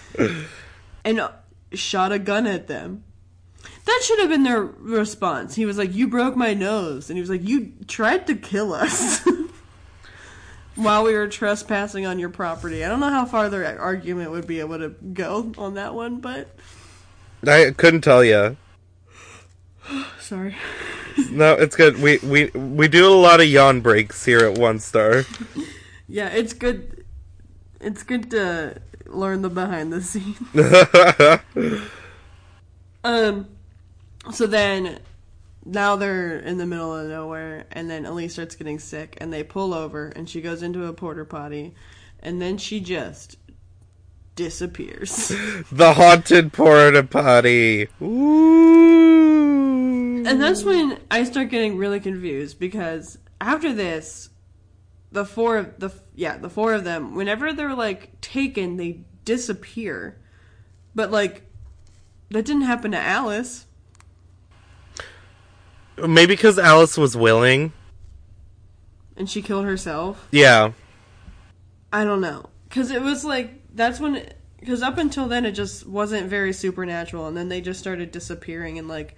and 1.03 1.31
shot 1.73 2.13
a 2.13 2.19
gun 2.19 2.47
at 2.47 2.67
them. 2.67 3.05
That 3.87 4.03
should 4.05 4.19
have 4.19 4.29
been 4.29 4.43
their 4.43 4.61
response. 4.61 5.55
He 5.55 5.65
was 5.65 5.79
like, 5.79 5.95
"You 5.95 6.09
broke 6.09 6.37
my 6.37 6.53
nose," 6.53 7.09
and 7.09 7.17
he 7.17 7.23
was 7.23 7.31
like, 7.31 7.43
"You 7.43 7.73
tried 7.89 8.27
to 8.27 8.35
kill 8.35 8.75
us." 8.75 9.27
While 10.75 11.05
we 11.05 11.15
were 11.15 11.27
trespassing 11.27 12.05
on 12.05 12.19
your 12.19 12.29
property, 12.29 12.85
I 12.85 12.89
don't 12.91 13.01
know 13.01 13.09
how 13.09 13.25
far 13.25 13.49
their 13.49 13.81
argument 13.81 14.31
would 14.33 14.47
be 14.47 14.61
able 14.61 14.79
to 14.79 14.91
go 14.91 15.55
on 15.57 15.73
that 15.75 15.95
one, 15.95 16.21
but 16.21 16.55
I 17.47 17.71
couldn't 17.71 18.03
tell 18.03 18.23
you. 18.23 18.59
sorry. 20.21 20.55
No, 21.31 21.55
it's 21.55 21.77
good. 21.77 22.01
We 22.01 22.19
we 22.19 22.47
we 22.51 22.89
do 22.89 23.09
a 23.09 23.15
lot 23.15 23.41
of 23.41 23.47
yawn 23.47 23.81
breaks 23.81 24.25
here 24.25 24.41
at 24.41 24.59
One 24.59 24.79
Star. 24.79 25.25
Yeah, 26.09 26.29
it's 26.29 26.53
good. 26.53 27.05
It's 27.81 28.05
good 28.05 28.31
to 28.31 28.81
learn 29.07 29.43
the 29.43 29.51
behind 29.51 29.93
the 29.93 30.01
scenes. 30.01 30.39
Um, 33.05 33.47
so 34.33 34.49
then 34.49 34.99
now 35.65 35.95
they're 35.95 36.41
in 36.41 36.59
the 36.59 36.67
middle 36.67 36.97
of 36.97 37.09
nowhere, 37.09 37.67
and 37.71 37.89
then 37.89 38.05
Elise 38.05 38.33
starts 38.33 38.57
getting 38.57 38.81
sick, 38.81 39.17
and 39.21 39.33
they 39.33 39.45
pull 39.45 39.73
over, 39.75 40.09
and 40.09 40.29
she 40.29 40.41
goes 40.41 40.61
into 40.61 40.87
a 40.87 40.93
porta 40.93 41.25
potty, 41.25 41.73
and 42.19 42.43
then 42.43 42.59
she 42.59 42.81
just 42.81 43.37
disappears. 44.35 45.29
The 45.71 45.95
haunted 45.95 46.53
porta 46.53 47.05
potty. 47.05 47.89
Ooh. 48.03 49.16
And 50.25 50.41
that's 50.41 50.63
when 50.65 50.99
I 51.11 51.25
start 51.25 51.51
getting 51.51 51.77
really 51.77 52.01
confused 52.01 52.59
because 52.59 53.19
after 53.41 53.73
this, 53.73 54.31
the 55.13 55.25
four 55.25 55.59
of 55.59 55.79
the 55.79 55.91
yeah 56.15 56.39
the 56.39 56.49
four 56.49 56.73
of 56.73 56.85
them, 56.85 57.15
whenever 57.15 57.53
they're 57.53 57.75
like 57.75 58.21
taken, 58.21 58.77
they 58.77 59.01
disappear. 59.25 60.17
But 60.95 61.11
like, 61.11 61.43
that 62.31 62.45
didn't 62.45 62.63
happen 62.63 62.93
to 62.93 62.99
Alice. 62.99 63.67
maybe 65.99 66.35
because 66.35 66.59
Alice 66.59 66.97
was 66.97 67.17
willing. 67.17 67.73
and 69.17 69.29
she 69.29 69.43
killed 69.43 69.65
herself. 69.65 70.29
Yeah. 70.31 70.73
I 71.93 72.05
don't 72.05 72.21
know, 72.21 72.51
because 72.69 72.91
it 72.91 73.03
was 73.03 73.25
like 73.25 73.63
that's 73.75 74.01
when, 74.01 74.29
because 74.61 74.83
up 74.83 74.99
until 74.99 75.29
then 75.29 75.45
it 75.47 75.53
just 75.53 75.87
wasn't 75.87 76.29
very 76.29 76.53
supernatural, 76.53 77.27
and 77.27 77.37
then 77.37 77.49
they 77.49 77.61
just 77.61 77.81
started 77.81 78.11
disappearing 78.11 78.79
and 78.79 78.89
like 78.89 79.15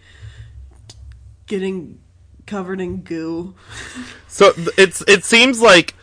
getting 1.48 2.00
covered 2.46 2.80
in 2.80 3.02
goo. 3.02 3.54
So 4.26 4.52
it's 4.76 5.02
it 5.08 5.24
seems 5.24 5.60
like 5.60 5.94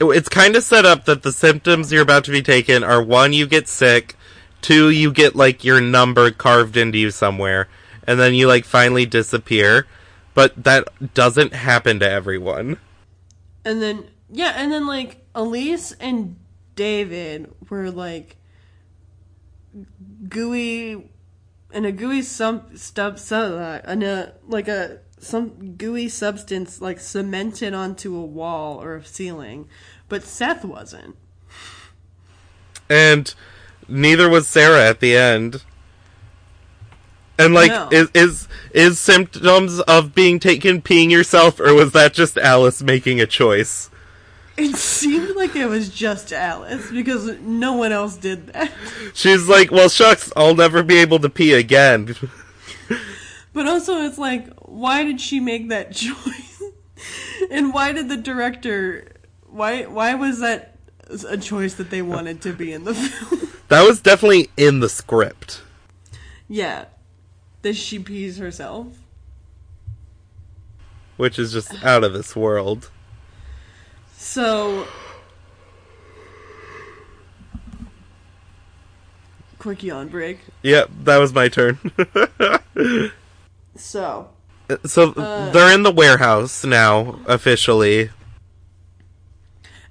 it's 0.00 0.28
kind 0.28 0.56
of 0.56 0.62
set 0.62 0.84
up 0.84 1.04
that 1.04 1.22
the 1.22 1.32
symptoms 1.32 1.92
you're 1.92 2.02
about 2.02 2.24
to 2.24 2.30
be 2.30 2.42
taken 2.42 2.82
are 2.82 3.02
one 3.02 3.32
you 3.32 3.46
get 3.46 3.68
sick, 3.68 4.16
two 4.62 4.90
you 4.90 5.12
get 5.12 5.36
like 5.36 5.64
your 5.64 5.80
number 5.80 6.30
carved 6.30 6.76
into 6.76 6.98
you 6.98 7.10
somewhere, 7.10 7.68
and 8.06 8.18
then 8.18 8.34
you 8.34 8.48
like 8.48 8.64
finally 8.64 9.06
disappear. 9.06 9.86
But 10.34 10.64
that 10.64 10.88
doesn't 11.14 11.52
happen 11.52 12.00
to 12.00 12.10
everyone. 12.10 12.78
And 13.64 13.80
then 13.80 14.08
yeah, 14.30 14.54
and 14.56 14.72
then 14.72 14.86
like 14.86 15.24
Elise 15.34 15.92
and 15.92 16.36
David 16.74 17.52
were 17.68 17.90
like 17.90 18.36
gooey 20.28 21.10
and 21.74 21.84
a 21.84 21.92
gooey 21.92 22.22
some 22.22 22.76
stub 22.76 23.18
so 23.18 23.58
uh, 23.58 23.80
and 23.84 24.02
a 24.02 24.32
like 24.46 24.68
a 24.68 25.00
some 25.18 25.74
gooey 25.76 26.08
substance 26.08 26.80
like 26.80 27.00
cemented 27.00 27.74
onto 27.74 28.16
a 28.16 28.24
wall 28.24 28.80
or 28.82 28.96
a 28.96 29.04
ceiling, 29.04 29.68
but 30.08 30.22
Seth 30.22 30.64
wasn't. 30.64 31.16
and 32.88 33.34
neither 33.88 34.28
was 34.28 34.46
Sarah 34.46 34.86
at 34.88 35.00
the 35.00 35.16
end. 35.16 35.62
And 37.38 37.52
like, 37.52 37.70
No. 37.70 37.88
is 37.90 38.08
is 38.14 38.48
is 38.72 38.98
symptoms 39.00 39.80
of 39.80 40.14
being 40.14 40.38
taken 40.38 40.80
peeing 40.80 41.10
yourself, 41.10 41.58
or 41.58 41.74
was 41.74 41.90
that 41.92 42.14
just 42.14 42.38
Alice 42.38 42.82
making 42.82 43.20
a 43.20 43.26
choice? 43.26 43.90
It 44.56 44.76
seemed 44.76 45.34
like 45.36 45.56
it 45.56 45.66
was 45.66 45.88
just 45.88 46.32
Alice 46.32 46.90
because 46.90 47.38
no 47.40 47.72
one 47.72 47.90
else 47.92 48.16
did 48.16 48.46
that. 48.48 48.70
She's 49.12 49.48
like, 49.48 49.70
well, 49.72 49.88
shucks, 49.88 50.32
I'll 50.36 50.54
never 50.54 50.82
be 50.84 50.98
able 50.98 51.18
to 51.20 51.28
pee 51.28 51.52
again. 51.54 52.14
But 53.52 53.66
also, 53.66 54.02
it's 54.02 54.18
like, 54.18 54.48
why 54.60 55.02
did 55.04 55.20
she 55.20 55.40
make 55.40 55.68
that 55.70 55.92
choice? 55.94 56.62
and 57.50 57.74
why 57.74 57.92
did 57.92 58.08
the 58.08 58.16
director? 58.16 59.12
Why 59.48 59.84
why 59.86 60.14
was 60.14 60.40
that 60.40 60.76
a 61.28 61.36
choice 61.36 61.74
that 61.74 61.90
they 61.90 62.02
wanted 62.02 62.40
to 62.42 62.52
be 62.52 62.72
in 62.72 62.84
the 62.84 62.94
film? 62.94 63.50
that 63.68 63.82
was 63.86 64.00
definitely 64.00 64.50
in 64.56 64.80
the 64.80 64.88
script. 64.88 65.62
yeah, 66.48 66.86
that 67.62 67.74
she 67.74 67.98
pees 67.98 68.38
herself. 68.38 68.86
which 71.16 71.38
is 71.38 71.52
just 71.52 71.72
out 71.84 72.02
of 72.04 72.12
this 72.12 72.34
world. 72.34 72.90
So, 74.16 74.86
quick 79.58 79.82
yawn 79.82 80.08
break. 80.08 80.40
Yep, 80.62 80.90
that 81.04 81.18
was 81.18 81.32
my 81.32 81.48
turn. 81.48 81.78
So, 83.76 84.28
so 84.86 85.12
Uh. 85.12 85.50
they're 85.50 85.74
in 85.74 85.82
the 85.82 85.92
warehouse 85.92 86.64
now, 86.64 87.20
officially. 87.26 88.10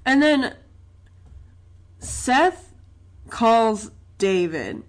and 0.04 0.22
then 0.22 0.54
Seth 1.98 2.72
calls 3.30 3.90
David. 4.18 4.82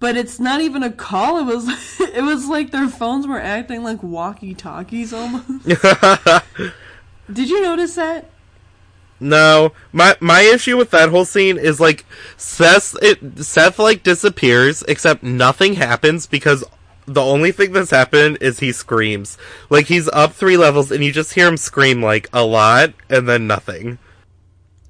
But 0.00 0.16
it's 0.16 0.38
not 0.38 0.60
even 0.60 0.82
a 0.82 0.92
call. 0.92 1.38
It 1.38 1.44
was 1.44 1.66
it 2.00 2.22
was 2.22 2.46
like 2.46 2.70
their 2.70 2.88
phones 2.88 3.26
were 3.26 3.40
acting 3.40 3.82
like 3.82 4.02
walkie-talkies 4.02 5.12
almost. 5.12 5.44
Did 7.32 7.50
you 7.50 7.62
notice 7.62 7.94
that? 7.96 8.30
No, 9.20 9.72
my 9.92 10.16
my 10.20 10.42
issue 10.42 10.76
with 10.76 10.90
that 10.90 11.08
whole 11.08 11.24
scene 11.24 11.58
is 11.58 11.80
like 11.80 12.06
Seth 12.36 12.94
it 13.02 13.44
Seth 13.44 13.78
like 13.78 14.02
disappears 14.02 14.84
except 14.86 15.22
nothing 15.22 15.74
happens 15.74 16.26
because 16.26 16.64
the 17.04 17.22
only 17.22 17.50
thing 17.52 17.72
that's 17.72 17.90
happened 17.90 18.38
is 18.40 18.60
he 18.60 18.70
screams. 18.70 19.36
Like 19.70 19.86
he's 19.86 20.08
up 20.08 20.34
3 20.34 20.56
levels 20.56 20.92
and 20.92 21.02
you 21.02 21.10
just 21.10 21.32
hear 21.32 21.48
him 21.48 21.56
scream 21.56 22.02
like 22.02 22.28
a 22.32 22.44
lot 22.44 22.92
and 23.08 23.28
then 23.28 23.46
nothing. 23.46 23.98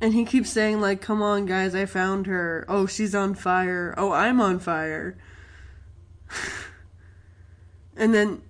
And 0.00 0.12
he 0.14 0.24
keeps 0.24 0.50
saying 0.50 0.80
like, 0.80 1.00
"Come 1.00 1.22
on, 1.22 1.46
guys, 1.46 1.74
I 1.74 1.86
found 1.86 2.26
her. 2.26 2.64
Oh, 2.68 2.86
she's 2.86 3.14
on 3.14 3.34
fire. 3.34 3.94
Oh, 3.96 4.12
I'm 4.12 4.40
on 4.40 4.58
fire." 4.58 5.16
and 7.96 8.14
then 8.14 8.42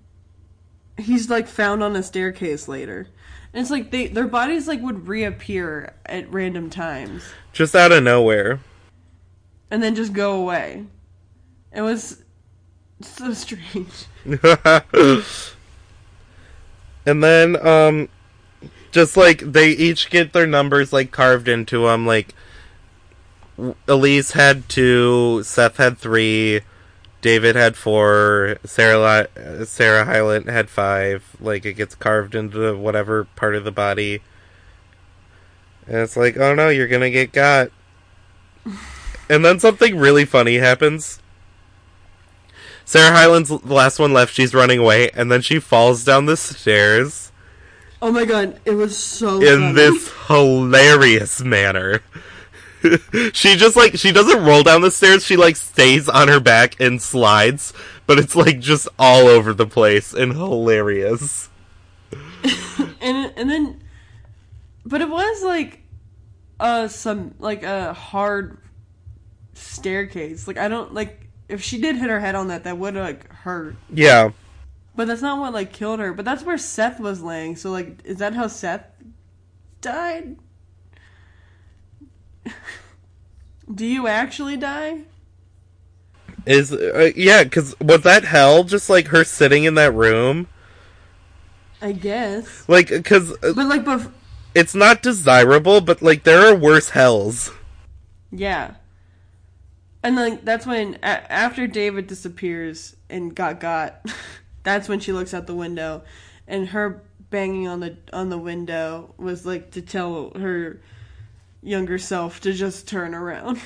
he's 0.97 1.29
like 1.29 1.47
found 1.47 1.81
on 1.81 1.95
a 1.95 2.03
staircase 2.03 2.67
later. 2.67 3.07
And 3.53 3.61
it's 3.61 3.71
like 3.71 3.91
they 3.91 4.07
their 4.07 4.27
bodies 4.27 4.67
like 4.67 4.81
would 4.81 5.07
reappear 5.07 5.93
at 6.05 6.31
random 6.31 6.69
times 6.69 7.23
Just 7.53 7.75
out 7.75 7.91
of 7.91 8.03
nowhere. 8.03 8.59
and 9.71 9.81
then 9.81 9.95
just 9.95 10.13
go 10.13 10.33
away. 10.39 10.85
It 11.73 11.81
was 11.81 12.23
so 13.01 13.33
strange. 13.43 14.05
and 17.05 17.23
then 17.23 17.65
um 17.67 18.09
just 18.91 19.15
like 19.17 19.39
they 19.39 19.69
each 19.71 20.09
get 20.09 20.33
their 20.33 20.47
numbers 20.47 20.91
like 20.93 21.11
carved 21.11 21.47
into 21.47 21.85
them 21.85 22.05
like 22.05 22.33
elise 23.87 24.31
had 24.31 24.67
two 24.69 25.41
seth 25.43 25.77
had 25.77 25.97
three 25.97 26.61
david 27.21 27.55
had 27.55 27.75
four 27.75 28.57
sarah 28.63 29.27
sarah 29.65 30.05
hyland 30.05 30.49
had 30.49 30.69
five 30.69 31.35
like 31.39 31.65
it 31.65 31.73
gets 31.73 31.95
carved 31.95 32.35
into 32.35 32.75
whatever 32.77 33.25
part 33.35 33.55
of 33.55 33.63
the 33.63 33.71
body 33.71 34.21
and 35.87 35.97
it's 35.97 36.15
like 36.17 36.37
oh 36.37 36.53
no 36.53 36.69
you're 36.69 36.87
gonna 36.87 37.09
get 37.09 37.31
got 37.31 37.69
and 39.29 39.43
then 39.43 39.59
something 39.59 39.97
really 39.97 40.25
funny 40.25 40.55
happens 40.55 41.21
Sarah 42.85 43.11
Hyland's 43.15 43.49
the 43.49 43.59
last 43.71 43.99
one 43.99 44.13
left. 44.13 44.33
She's 44.33 44.55
running 44.55 44.79
away, 44.79 45.11
and 45.11 45.31
then 45.31 45.41
she 45.41 45.59
falls 45.59 46.03
down 46.03 46.25
the 46.25 46.35
stairs 46.35 47.29
Oh 48.01 48.11
my 48.11 48.23
god, 48.23 48.59
it 48.63 48.71
was 48.71 48.97
so 48.97 49.41
in 49.41 49.59
funny. 49.59 49.73
this 49.73 50.11
hilarious 50.27 51.41
manner. 51.41 52.01
she 53.33 53.55
just 53.55 53.75
like 53.75 53.95
she 53.97 54.11
doesn't 54.11 54.43
roll 54.43 54.63
down 54.63 54.81
the 54.81 54.91
stairs. 54.91 55.25
She 55.25 55.35
like 55.35 55.55
stays 55.55 56.07
on 56.07 56.27
her 56.27 56.39
back 56.39 56.79
and 56.79 57.01
slides, 57.01 57.73
but 58.05 58.19
it's 58.19 58.35
like 58.35 58.59
just 58.59 58.87
all 58.97 59.27
over 59.27 59.53
the 59.53 59.67
place 59.67 60.13
and 60.13 60.33
hilarious. 60.33 61.49
and 63.01 63.33
and 63.35 63.49
then 63.49 63.83
but 64.85 65.01
it 65.01 65.09
was 65.09 65.43
like 65.43 65.81
uh 66.59 66.87
some 66.87 67.35
like 67.39 67.63
a 67.63 67.93
hard 67.93 68.57
staircase. 69.53 70.47
Like 70.47 70.57
i 70.57 70.67
don't 70.67 70.93
like 70.93 71.27
if 71.49 71.61
she 71.61 71.81
did 71.81 71.97
hit 71.97 72.09
her 72.09 72.19
head 72.19 72.35
on 72.35 72.47
that 72.47 72.63
that 72.63 72.77
would 72.77 72.95
like 72.95 73.31
hurt. 73.31 73.75
Yeah, 73.93 74.31
but 74.95 75.07
that's 75.07 75.21
not 75.21 75.39
what 75.39 75.53
like 75.53 75.73
killed 75.73 75.99
her. 75.99 76.13
But 76.13 76.25
that's 76.25 76.43
where 76.43 76.57
seth 76.57 76.99
was 76.99 77.21
laying. 77.21 77.57
So 77.57 77.71
like 77.71 77.99
is 78.05 78.17
that 78.17 78.33
how 78.33 78.47
seth 78.47 78.85
died 79.81 80.37
do 83.73 83.85
you 83.85 84.07
actually 84.07 84.57
die 84.57 85.01
is 86.45 86.71
uh, 86.73 87.11
yeah. 87.15 87.43
Because 87.43 87.79
was 87.79 88.01
that 88.01 88.23
hell? 88.23 88.63
Just 88.63 88.89
like 88.89 89.07
her 89.07 89.23
sitting 89.23 89.63
in 89.63 89.75
that 89.75 89.93
room, 89.93 90.47
i 91.81 91.91
guess 91.91 92.67
like 92.67 92.89
because 92.89 93.35
but 93.41 93.55
like 93.55 93.83
bef- 93.85 94.11
it's 94.55 94.75
not 94.75 95.01
desirable, 95.01 95.81
but 95.81 96.01
like 96.01 96.23
there 96.23 96.41
are 96.41 96.55
worse 96.55 96.89
hells. 96.89 97.51
Yeah. 98.31 98.75
And 100.01 100.15
like 100.15 100.45
that's 100.45 100.65
when 100.65 100.95
a- 101.03 101.31
after 101.31 101.67
David 101.67 102.07
disappears 102.07 102.95
and 103.09 103.35
got 103.35 103.59
got, 103.59 104.05
that's 104.63 104.89
when 104.89 104.99
she 104.99 105.11
looks 105.11 105.33
out 105.33 105.47
the 105.47 105.55
window, 105.55 106.03
and 106.47 106.69
her 106.69 107.01
banging 107.29 107.67
on 107.67 107.79
the 107.79 107.97
on 108.11 108.29
the 108.29 108.37
window 108.37 109.13
was 109.17 109.45
like 109.45 109.71
to 109.71 109.81
tell 109.81 110.31
her 110.31 110.79
younger 111.61 111.97
self 111.97 112.39
to 112.41 112.53
just 112.53 112.87
turn 112.87 113.13
around. 113.13 113.59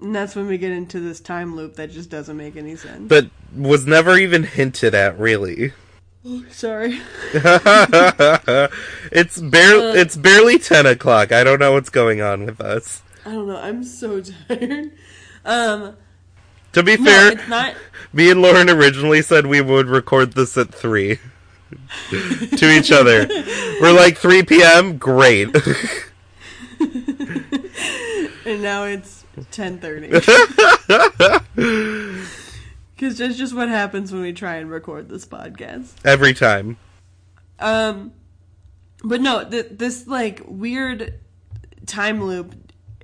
And 0.00 0.14
that's 0.14 0.36
when 0.36 0.46
we 0.46 0.58
get 0.58 0.72
into 0.72 1.00
this 1.00 1.20
time 1.20 1.56
loop 1.56 1.76
that 1.76 1.90
just 1.90 2.10
doesn't 2.10 2.36
make 2.36 2.56
any 2.56 2.76
sense. 2.76 3.08
But 3.08 3.30
was 3.54 3.86
never 3.86 4.16
even 4.18 4.42
hinted 4.42 4.94
at, 4.94 5.18
really. 5.18 5.72
Oh, 6.24 6.44
Sorry. 6.50 7.00
it's 9.12 9.40
barely 9.40 9.90
Uh. 9.90 9.94
it's 9.94 10.16
barely 10.16 10.58
ten 10.58 10.86
o'clock. 10.86 11.32
I 11.32 11.44
don't 11.44 11.58
know 11.58 11.72
what's 11.72 11.90
going 11.90 12.20
on 12.20 12.44
with 12.46 12.60
us. 12.60 13.02
I 13.24 13.32
don't 13.32 13.46
know. 13.48 13.56
I'm 13.56 13.82
so 13.84 14.20
tired. 14.48 14.92
Um, 15.44 15.96
To 16.72 16.82
be 16.82 16.96
no, 16.96 17.04
fair, 17.04 17.32
it's 17.32 17.48
not. 17.48 17.74
me 18.12 18.30
and 18.30 18.42
Lauren 18.42 18.68
originally 18.68 19.22
said 19.22 19.46
we 19.46 19.60
would 19.60 19.86
record 19.86 20.32
this 20.32 20.56
at 20.58 20.74
3 20.74 21.18
to 22.10 22.70
each 22.70 22.92
other. 22.92 23.26
We're 23.80 23.92
like 23.92 24.18
3 24.18 24.42
p.m. 24.44 24.98
Great. 24.98 25.54
And 28.46 28.62
now 28.62 28.84
it's 28.84 29.24
10:30. 29.36 30.10
Because 32.94 33.18
that's 33.18 33.36
just 33.38 33.54
what 33.54 33.68
happens 33.68 34.12
when 34.12 34.20
we 34.22 34.32
try 34.32 34.56
and 34.56 34.70
record 34.70 35.08
this 35.08 35.24
podcast. 35.26 35.94
Every 36.04 36.34
time. 36.34 36.76
Um, 37.58 38.12
but 39.02 39.20
no, 39.22 39.48
th- 39.48 39.68
this 39.70 40.06
like 40.06 40.42
weird 40.46 41.14
time 41.86 42.22
loop 42.22 42.54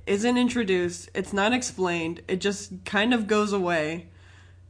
isn't 0.05 0.37
introduced. 0.37 1.09
It's 1.15 1.33
not 1.33 1.53
explained. 1.53 2.21
It 2.27 2.39
just 2.39 2.85
kind 2.85 3.13
of 3.13 3.25
goes 3.25 3.51
away. 3.51 4.09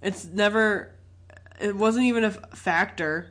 It's 0.01 0.25
never. 0.25 0.91
It 1.59 1.75
wasn't 1.75 2.05
even 2.05 2.23
a 2.23 2.27
f- 2.27 2.57
factor. 2.57 3.30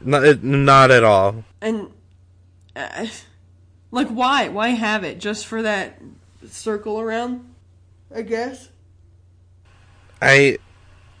Not, 0.00 0.42
not 0.42 0.90
at 0.90 1.04
all. 1.04 1.44
And 1.60 1.88
uh, 2.74 3.06
like, 3.90 4.08
why? 4.08 4.48
Why 4.48 4.68
have 4.68 5.04
it 5.04 5.18
just 5.18 5.46
for 5.46 5.62
that 5.62 6.00
circle 6.48 7.00
around? 7.00 7.46
I 8.14 8.22
guess. 8.22 8.70
I 10.22 10.58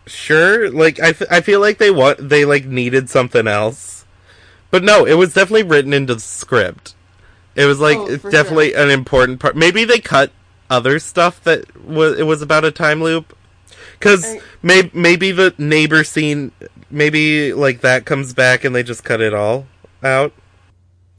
sure 0.06 0.70
like 0.70 0.98
I, 1.00 1.08
f- 1.10 1.30
I 1.30 1.40
feel 1.40 1.60
like 1.60 1.78
they 1.78 1.90
want 1.90 2.28
they 2.28 2.44
like 2.44 2.64
needed 2.66 3.08
something 3.08 3.46
else. 3.46 4.04
But 4.70 4.82
no, 4.84 5.04
it 5.04 5.14
was 5.14 5.34
definitely 5.34 5.64
written 5.64 5.92
into 5.92 6.14
the 6.14 6.20
script. 6.20 6.94
It 7.54 7.64
was 7.66 7.80
like 7.80 7.96
Oh, 7.98 8.16
definitely 8.16 8.74
an 8.74 8.90
important 8.90 9.40
part. 9.40 9.56
Maybe 9.56 9.84
they 9.84 9.98
cut 10.00 10.32
other 10.68 10.98
stuff 10.98 11.42
that 11.44 11.76
was 11.84 12.18
it 12.18 12.24
was 12.24 12.42
about 12.42 12.64
a 12.64 12.70
time 12.70 13.02
loop. 13.02 13.36
I- 14.24 14.40
may- 14.62 14.90
maybe 14.92 15.32
the 15.32 15.54
neighbor 15.58 16.04
scene 16.04 16.52
maybe 16.90 17.52
like 17.52 17.80
that 17.80 18.04
comes 18.04 18.34
back 18.34 18.64
and 18.64 18.74
they 18.74 18.82
just 18.82 19.04
cut 19.04 19.20
it 19.20 19.34
all 19.34 19.66
out. 20.02 20.32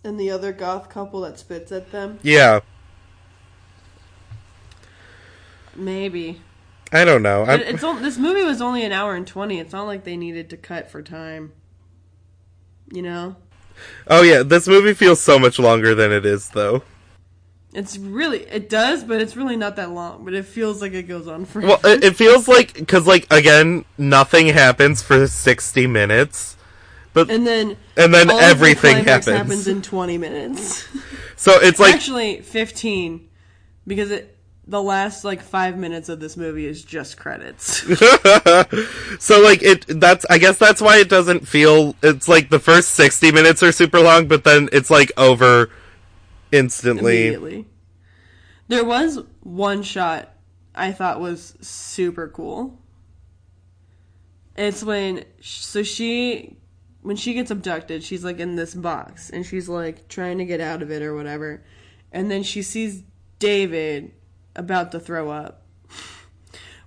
And 0.04 0.20
the 0.20 0.32
other 0.32 0.52
goth 0.52 0.90
couple 0.90 1.22
that 1.22 1.40
spits 1.40 1.72
at 1.72 1.92
them. 1.92 2.20
Yeah. 2.24 2.62
Maybe. 5.76 6.42
I 6.92 7.06
don't 7.06 7.24
know. 7.24 7.46
But 7.46 7.62
it's 7.62 7.82
this 7.82 8.18
movie 8.18 8.44
was 8.44 8.62
only 8.62 8.84
an 8.84 8.92
hour 8.92 9.16
and 9.16 9.26
twenty. 9.26 9.60
It's 9.60 9.72
not 9.72 9.88
like 9.88 10.04
they 10.04 10.18
needed 10.18 10.50
to 10.50 10.58
cut 10.58 10.92
for 10.92 11.02
time. 11.02 11.54
You 12.92 13.02
know, 13.02 13.38
oh 14.08 14.22
yeah, 14.22 14.44
this 14.44 14.68
movie 14.68 14.94
feels 14.94 15.22
so 15.22 15.40
much 15.40 15.58
longer 15.58 15.96
than 15.96 16.12
it 16.12 16.26
is 16.26 16.50
though. 16.50 16.84
It's 17.74 17.98
really 17.98 18.40
it 18.40 18.70
does, 18.70 19.04
but 19.04 19.22
it's 19.22 19.36
really 19.36 19.56
not 19.56 19.78
that 19.78 19.92
long. 19.92 20.26
But 20.26 20.34
it 20.34 20.46
feels 20.46 20.82
like 20.82 20.94
it 20.94 21.04
goes 21.04 21.28
on 21.28 21.46
for. 21.46 21.62
Well, 21.62 21.80
it, 21.84 22.04
it 22.04 22.16
feels 22.16 22.48
like 22.48 22.74
because 22.74 23.08
like 23.08 23.28
again, 23.32 23.86
nothing 23.98 24.48
happens 24.48 25.02
for 25.02 25.28
sixty 25.28 25.88
minutes, 25.88 26.58
but 27.14 27.30
and 27.30 27.48
then 27.48 27.78
and 27.96 28.14
then 28.14 28.30
of 28.30 28.38
the 28.38 28.44
everything 28.44 29.04
happens. 29.06 29.38
happens 29.38 29.68
in 29.68 29.82
twenty 29.82 30.18
minutes. 30.18 30.88
so 31.38 31.54
it's 31.62 31.80
like 31.80 31.96
Actually, 31.96 32.42
fifteen, 32.42 33.30
because 33.88 34.12
it 34.12 34.38
the 34.68 34.82
last 34.82 35.24
like 35.24 35.42
five 35.42 35.78
minutes 35.78 36.10
of 36.10 36.20
this 36.20 36.36
movie 36.36 36.66
is 36.66 36.84
just 36.84 37.18
credits. 37.18 37.78
so 39.20 39.42
like 39.42 39.64
it 39.64 39.86
that's 39.88 40.26
I 40.30 40.38
guess 40.38 40.58
that's 40.58 40.82
why 40.82 40.98
it 40.98 41.10
doesn't 41.10 41.48
feel 41.48 41.96
it's 42.04 42.28
like 42.28 42.50
the 42.50 42.60
first 42.60 42.90
60 42.92 43.32
minutes 43.32 43.64
are 43.64 43.72
super 43.72 44.00
long 44.00 44.28
but 44.28 44.44
then 44.44 44.70
it's 44.72 44.90
like 44.90 45.12
over 45.18 45.72
instantly. 46.52 47.28
immediately. 47.28 47.68
There 48.68 48.86
was 48.86 49.20
one 49.42 49.84
shot 49.84 50.34
I 50.74 50.92
thought 50.92 51.20
was 51.20 51.56
super 51.62 52.28
cool. 52.28 52.80
It's 54.56 54.84
when 54.84 55.26
so 55.42 55.84
she 55.84 56.58
when 57.02 57.16
she 57.16 57.34
gets 57.34 57.52
abducted, 57.52 58.04
she's 58.04 58.24
like 58.24 58.40
in 58.40 58.56
this 58.56 58.74
box 58.74 59.30
and 59.30 59.46
she's 59.46 59.68
like 59.68 60.08
trying 60.08 60.38
to 60.38 60.46
get 60.46 60.62
out 60.62 60.82
of 60.82 60.92
it 60.92 61.02
or 61.02 61.16
whatever. 61.16 61.64
And 62.12 62.30
then 62.30 62.44
she 62.44 62.62
sees 62.62 63.04
David 63.40 64.12
about 64.56 64.92
to 64.92 65.00
throw 65.00 65.30
up. 65.30 65.66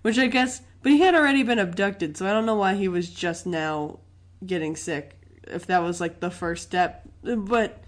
Which 0.02 0.18
I 0.18 0.26
guess 0.26 0.62
but 0.82 0.92
he 0.92 1.00
had 1.00 1.14
already 1.14 1.42
been 1.42 1.58
abducted, 1.58 2.16
so 2.16 2.26
I 2.26 2.32
don't 2.32 2.44
know 2.44 2.56
why 2.56 2.74
he 2.74 2.88
was 2.88 3.08
just 3.08 3.46
now 3.46 4.00
getting 4.44 4.76
sick 4.76 5.18
if 5.44 5.66
that 5.66 5.82
was 5.82 6.00
like 6.00 6.20
the 6.20 6.30
first 6.30 6.62
step. 6.62 7.08
But 7.22 7.82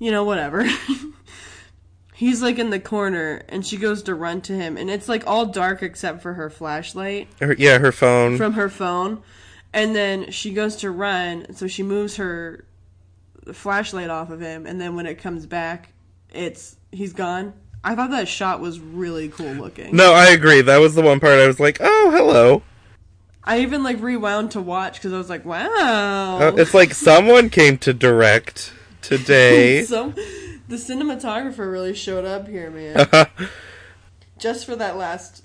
you 0.00 0.10
know, 0.10 0.24
whatever. 0.24 0.66
He's 2.14 2.42
like 2.42 2.58
in 2.58 2.68
the 2.70 2.80
corner 2.80 3.42
and 3.48 3.64
she 3.64 3.76
goes 3.78 4.02
to 4.02 4.14
run 4.14 4.40
to 4.42 4.52
him 4.52 4.76
and 4.76 4.90
it's 4.90 5.08
like 5.08 5.26
all 5.26 5.46
dark 5.46 5.82
except 5.82 6.20
for 6.20 6.34
her 6.34 6.50
flashlight 6.50 7.28
Her, 7.40 7.54
yeah, 7.58 7.78
her 7.78 7.92
phone. 7.92 8.36
from 8.36 8.52
her 8.54 8.68
phone. 8.68 9.22
And 9.72 9.94
then 9.96 10.30
she 10.30 10.52
goes 10.52 10.76
to 10.76 10.90
run, 10.90 11.54
so 11.54 11.66
she 11.66 11.82
moves 11.82 12.16
her 12.16 12.64
flashlight 13.52 14.10
off 14.10 14.28
of 14.30 14.40
him 14.40 14.66
and 14.66 14.78
then 14.80 14.96
when 14.96 15.06
it 15.06 15.14
comes 15.16 15.46
back, 15.46 15.92
it's 16.34 16.76
he's 16.92 17.12
gone. 17.14 17.54
I 17.82 17.94
thought 17.94 18.10
that 18.10 18.28
shot 18.28 18.60
was 18.60 18.78
really 18.80 19.28
cool 19.30 19.52
looking. 19.54 19.96
no, 19.96 20.12
I 20.12 20.26
agree. 20.30 20.60
That 20.60 20.78
was 20.78 20.94
the 20.94 21.02
one 21.02 21.20
part 21.20 21.38
I 21.38 21.46
was 21.46 21.58
like, 21.58 21.78
"Oh, 21.80 22.10
hello." 22.14 22.62
I 23.42 23.60
even 23.60 23.82
like 23.82 23.98
rewound 24.02 24.50
to 24.50 24.60
watch 24.60 25.00
cuz 25.00 25.12
I 25.14 25.16
was 25.16 25.30
like, 25.30 25.46
"Wow." 25.46 26.38
Uh, 26.38 26.52
it's 26.56 26.74
like 26.74 26.92
someone 26.92 27.48
came 27.48 27.78
to 27.78 27.94
direct 27.94 28.72
today. 29.02 29.82
the 30.68 30.76
cinematographer 30.76 31.70
really 31.70 31.94
showed 31.94 32.24
up 32.24 32.48
here, 32.48 32.70
man. 32.70 33.08
Just 34.38 34.64
for 34.66 34.76
that 34.76 34.96
last 34.96 35.42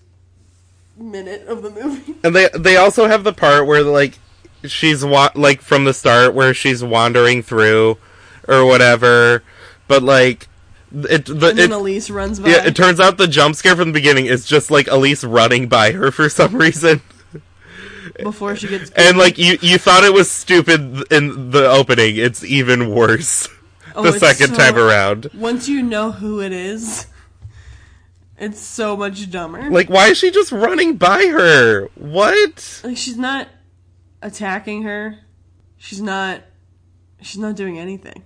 minute 0.98 1.48
of 1.48 1.62
the 1.62 1.70
movie. 1.70 2.16
And 2.24 2.36
they 2.36 2.50
they 2.58 2.78
also 2.78 3.08
have 3.08 3.24
the 3.24 3.34
part 3.34 3.68
where 3.68 3.84
like 3.84 4.20
she's 4.64 5.04
wa- 5.04 5.32
like 5.36 5.62
from 5.62 5.84
the 5.84 5.94
start 5.94 6.34
where 6.34 6.54
she's 6.54 6.84
wandering 6.84 7.42
through 7.44 7.98
or 8.48 8.66
whatever, 8.66 9.44
but 9.88 10.04
like 10.04 10.48
it 10.94 11.26
the 11.26 11.50
And 11.50 11.58
then 11.60 11.72
it, 11.72 11.76
Elise 11.76 12.10
runs 12.10 12.40
by. 12.40 12.50
yeah 12.50 12.66
it 12.66 12.76
turns 12.76 13.00
out 13.00 13.18
the 13.18 13.28
jump 13.28 13.56
scare 13.56 13.76
from 13.76 13.90
the 13.90 13.94
beginning 13.94 14.28
is 14.28 14.46
just 14.46 14.72
like 14.72 14.88
Elise 14.88 15.24
running 15.26 15.68
by 15.68 15.92
her 15.92 16.12
for 16.12 16.30
some 16.30 16.56
reason. 16.56 17.02
Before 18.24 18.56
she 18.56 18.68
gets 18.68 18.90
And 18.92 19.18
like 19.18 19.38
you 19.38 19.58
you 19.62 19.78
thought 19.78 20.04
it 20.04 20.14
was 20.14 20.30
stupid 20.32 21.12
in 21.12 21.52
the 21.52 21.70
opening, 21.70 22.18
it's 22.18 22.44
even 22.44 22.90
worse 22.92 23.48
Oh, 23.96 24.04
the 24.04 24.20
second 24.20 24.50
so- 24.50 24.56
time 24.58 24.78
around. 24.78 25.30
Once 25.34 25.70
you 25.70 25.82
know 25.82 26.12
who 26.12 26.42
it 26.42 26.52
is, 26.52 27.08
it's 28.38 28.60
so 28.60 28.98
much 28.98 29.30
dumber. 29.32 29.70
Like 29.70 29.90
why 29.90 30.08
is 30.08 30.18
she 30.18 30.32
just 30.32 30.52
running 30.52 30.98
by 30.98 31.26
her? 31.28 31.88
What? 31.96 32.82
Like 32.84 32.98
she's 32.98 33.18
not 33.18 33.48
attacking 34.22 34.84
her. 34.84 35.20
She's 35.78 36.02
not. 36.02 36.42
She's 37.22 37.40
not 37.40 37.56
doing 37.56 37.80
anything. 37.80 38.24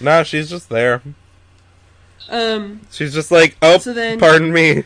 Nah, 0.00 0.22
she's 0.22 0.48
just 0.50 0.68
there. 0.68 1.02
Um. 2.28 2.80
She's 2.90 3.12
just 3.12 3.30
like, 3.30 3.56
"Oh, 3.62 3.78
So 3.78 3.92
then- 3.92 4.18
pardon 4.18 4.52
me." 4.52 4.84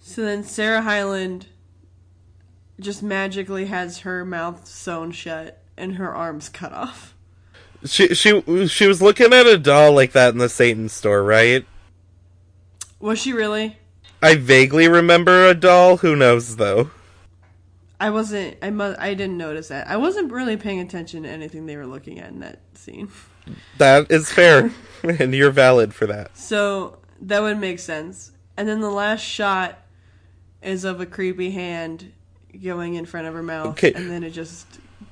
So 0.00 0.22
then 0.24 0.44
Sarah 0.44 0.82
Hyland 0.82 1.46
just 2.80 3.02
magically 3.02 3.66
has 3.66 4.00
her 4.00 4.24
mouth 4.24 4.66
sewn 4.66 5.12
shut 5.12 5.62
and 5.76 5.96
her 5.96 6.14
arms 6.14 6.48
cut 6.48 6.72
off. 6.72 7.14
She 7.84 8.14
she 8.14 8.66
she 8.66 8.86
was 8.86 9.02
looking 9.02 9.32
at 9.32 9.46
a 9.46 9.58
doll 9.58 9.92
like 9.92 10.12
that 10.12 10.32
in 10.32 10.38
the 10.38 10.48
Satan 10.48 10.88
store, 10.88 11.22
right? 11.22 11.66
Was 12.98 13.18
she 13.18 13.32
really? 13.32 13.78
I 14.22 14.36
vaguely 14.36 14.88
remember 14.88 15.46
a 15.46 15.54
doll. 15.54 15.98
Who 15.98 16.16
knows 16.16 16.56
though? 16.56 16.90
I 18.00 18.10
wasn't. 18.10 18.56
I 18.62 18.70
mu- 18.70 18.96
I 18.98 19.14
didn't 19.14 19.36
notice 19.36 19.68
that. 19.68 19.88
I 19.88 19.98
wasn't 19.98 20.32
really 20.32 20.56
paying 20.56 20.80
attention 20.80 21.24
to 21.24 21.28
anything 21.28 21.66
they 21.66 21.76
were 21.76 21.86
looking 21.86 22.18
at 22.18 22.30
in 22.30 22.40
that 22.40 22.60
scene. 22.74 23.10
That 23.76 24.10
is 24.10 24.30
fair, 24.30 24.70
and 25.02 25.34
you're 25.34 25.50
valid 25.50 25.94
for 25.94 26.06
that. 26.06 26.36
So 26.36 26.98
that 27.20 27.42
would 27.42 27.58
make 27.58 27.78
sense. 27.78 28.32
And 28.56 28.66
then 28.68 28.80
the 28.80 28.90
last 28.90 29.20
shot 29.20 29.78
is 30.62 30.84
of 30.84 31.00
a 31.00 31.06
creepy 31.06 31.50
hand 31.50 32.12
going 32.62 32.94
in 32.94 33.06
front 33.06 33.26
of 33.26 33.34
her 33.34 33.42
mouth, 33.42 33.68
Okay. 33.68 33.92
and 33.92 34.10
then 34.10 34.22
it 34.22 34.30
just 34.30 34.66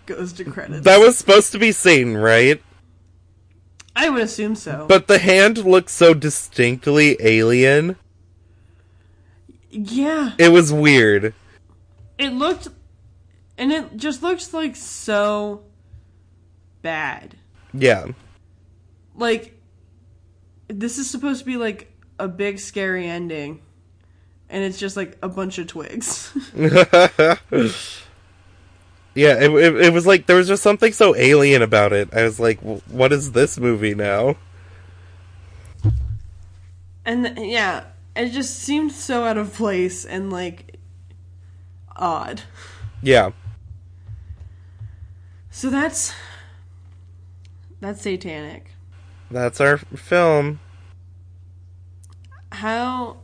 goes 0.06 0.32
to 0.34 0.44
credits. 0.44 0.84
That 0.84 0.98
was 1.00 1.16
supposed 1.18 1.52
to 1.52 1.58
be 1.58 1.72
Satan, 1.72 2.16
right? 2.16 2.62
I 3.94 4.08
would 4.08 4.22
assume 4.22 4.54
so. 4.54 4.86
But 4.88 5.06
the 5.06 5.18
hand 5.18 5.58
looks 5.64 5.92
so 5.92 6.14
distinctly 6.14 7.16
alien. 7.20 7.96
yeah, 9.70 10.32
It 10.38 10.48
was 10.48 10.72
weird. 10.72 11.34
it 12.18 12.30
looked, 12.32 12.68
and 13.58 13.72
it 13.72 13.96
just 13.96 14.22
looks 14.22 14.52
like 14.54 14.76
so 14.76 15.62
bad. 16.82 17.36
Yeah. 17.74 18.06
Like 19.14 19.58
this 20.68 20.98
is 20.98 21.08
supposed 21.10 21.40
to 21.40 21.46
be 21.46 21.56
like 21.56 21.92
a 22.18 22.28
big 22.28 22.58
scary 22.58 23.06
ending, 23.06 23.60
and 24.52 24.62
it's 24.62 24.78
just 24.78 24.96
like 24.96 25.18
a 25.20 25.28
bunch 25.28 25.58
of 25.58 25.66
twigs. 25.66 26.32
Yeah, 29.14 29.34
it, 29.34 29.50
it 29.50 29.76
it 29.76 29.92
was 29.92 30.06
like 30.06 30.26
there 30.26 30.36
was 30.36 30.48
just 30.48 30.62
something 30.62 30.92
so 30.92 31.14
alien 31.14 31.60
about 31.60 31.92
it. 31.92 32.08
I 32.14 32.22
was 32.22 32.40
like, 32.40 32.60
"W- 32.60 32.80
"What 32.88 33.12
is 33.12 33.32
this 33.32 33.58
movie 33.58 33.94
now?" 33.94 34.36
And 37.04 37.36
yeah, 37.36 37.84
it 38.16 38.30
just 38.30 38.58
seemed 38.58 38.92
so 38.92 39.24
out 39.24 39.36
of 39.36 39.52
place 39.52 40.06
and 40.06 40.32
like 40.32 40.78
odd. 41.94 42.42
Yeah. 43.02 43.32
So 45.50 45.68
that's 45.68 46.14
that's 47.80 48.00
satanic. 48.00 48.70
That's 49.30 49.60
our 49.60 49.76
film. 49.76 50.60
How 52.50 53.18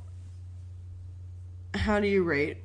how 1.79 2.01
do 2.01 2.07
you 2.07 2.23
rate? 2.23 2.59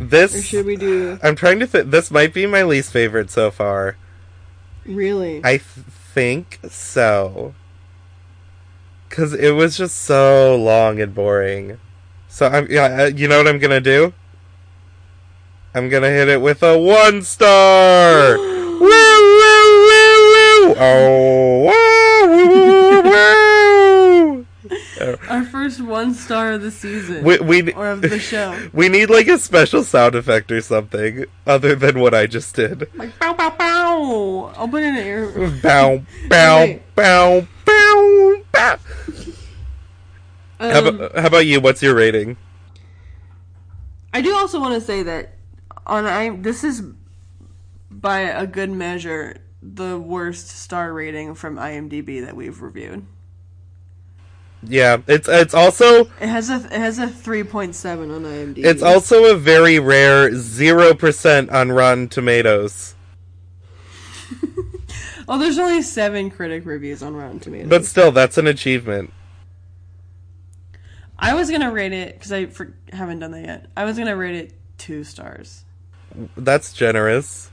This 0.00 0.36
Or 0.36 0.42
should 0.42 0.66
we 0.66 0.76
do 0.76 1.18
I'm 1.22 1.34
trying 1.34 1.58
to 1.60 1.66
think 1.66 1.90
this 1.90 2.10
might 2.10 2.32
be 2.32 2.46
my 2.46 2.62
least 2.62 2.92
favorite 2.92 3.30
so 3.30 3.50
far. 3.50 3.96
really? 4.86 5.40
I 5.44 5.56
th- 5.58 5.62
think 6.14 6.60
so. 6.68 7.54
Cuz 9.10 9.32
it 9.32 9.52
was 9.52 9.76
just 9.76 9.96
so 9.96 10.54
long 10.56 11.00
and 11.00 11.14
boring. 11.14 11.78
So 12.28 12.46
I'm 12.46 12.70
yeah, 12.70 13.02
uh, 13.04 13.06
you 13.06 13.26
know 13.26 13.38
what 13.38 13.48
I'm 13.48 13.58
going 13.58 13.70
to 13.70 13.80
do? 13.80 14.12
I'm 15.74 15.88
going 15.88 16.02
to 16.02 16.10
hit 16.10 16.28
it 16.28 16.40
with 16.40 16.62
a 16.62 16.78
1 16.78 17.22
star. 17.22 18.36
woo 18.38 18.78
woo 18.80 19.86
woo 19.88 20.68
woo. 20.68 20.74
Oh, 20.78 21.58
first 25.68 25.82
one 25.82 26.14
star 26.14 26.52
of 26.52 26.62
the 26.62 26.70
season. 26.70 27.22
We 27.22 27.38
we 27.40 27.72
or 27.72 27.90
of 27.90 28.00
the 28.00 28.18
show. 28.18 28.58
we 28.72 28.88
need 28.88 29.10
like 29.10 29.28
a 29.28 29.38
special 29.38 29.84
sound 29.84 30.14
effect 30.14 30.50
or 30.50 30.62
something 30.62 31.26
other 31.46 31.74
than 31.74 32.00
what 32.00 32.14
I 32.14 32.26
just 32.26 32.54
did. 32.54 32.88
Like 32.94 33.18
bow 33.18 33.34
bow 33.34 33.50
bow. 33.50 34.52
I'll 34.56 34.68
put 34.68 34.82
in 34.82 34.96
an 34.96 35.04
air. 35.04 35.50
Bow, 35.62 36.02
bow, 36.28 36.80
bow, 36.94 37.46
bow, 37.66 38.42
bow. 38.52 38.78
How, 40.58 40.78
Um, 40.78 40.86
about, 40.86 41.16
how 41.16 41.26
about 41.26 41.46
you? 41.46 41.60
What's 41.60 41.82
your 41.82 41.94
rating? 41.94 42.38
I 44.14 44.22
do 44.22 44.34
also 44.34 44.58
want 44.58 44.74
to 44.74 44.80
say 44.80 45.02
that 45.02 45.34
on 45.86 46.06
I 46.06 46.30
this 46.30 46.64
is 46.64 46.82
by 47.90 48.20
a 48.20 48.46
good 48.46 48.70
measure 48.70 49.36
the 49.60 49.98
worst 49.98 50.48
star 50.48 50.94
rating 50.94 51.34
from 51.34 51.56
IMDb 51.56 52.24
that 52.24 52.34
we've 52.34 52.62
reviewed. 52.62 53.04
Yeah, 54.62 54.98
it's 55.06 55.28
it's 55.28 55.54
also 55.54 56.06
It 56.20 56.28
has 56.28 56.50
a 56.50 56.56
it 56.56 56.72
has 56.72 56.98
a 56.98 57.06
3.7 57.06 58.14
on 58.14 58.22
IMDb. 58.24 58.64
it's 58.64 58.82
also 58.82 59.32
a 59.32 59.36
very 59.36 59.78
rare 59.78 60.34
zero 60.34 60.94
percent 60.94 61.50
on 61.50 61.70
Rotten 61.72 62.08
Tomatoes. 62.08 62.94
Oh, 65.30 65.36
there's 65.38 65.58
only 65.58 65.82
7 65.82 66.30
critic 66.30 66.64
reviews 66.64 67.02
on 67.02 67.14
Rotten 67.14 67.38
Tomatoes. 67.38 67.68
But 67.68 67.84
still, 67.84 68.10
that's 68.10 68.38
an 68.38 68.46
achievement. 68.46 69.12
I 71.18 71.34
was 71.34 71.50
going 71.50 71.60
to 71.60 71.70
rate 71.70 71.92
it 71.92 72.18
cuz 72.18 72.32
I 72.32 72.46
for, 72.46 72.72
haven't 72.94 73.18
done 73.18 73.32
that 73.32 73.44
yet. 73.44 73.66
I 73.76 73.84
was 73.84 73.96
going 73.96 74.08
to 74.08 74.14
rate 74.16 74.36
it 74.36 74.54
2 74.78 75.04
stars. 75.04 75.64
That's 76.34 76.72
generous. 76.72 77.50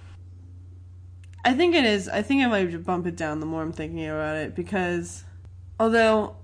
I 1.43 1.53
think 1.53 1.75
it 1.75 1.83
is. 1.83 2.07
I 2.07 2.21
think 2.21 2.41
I 2.43 2.47
might 2.47 2.83
bump 2.85 3.07
it 3.07 3.17
down 3.17 3.41
the 3.41 3.45
more 3.45 3.61
I'm 3.61 3.73
thinking 3.73 4.07
about 4.07 4.37
it 4.37 4.55
because, 4.55 5.25
although, 5.77 6.37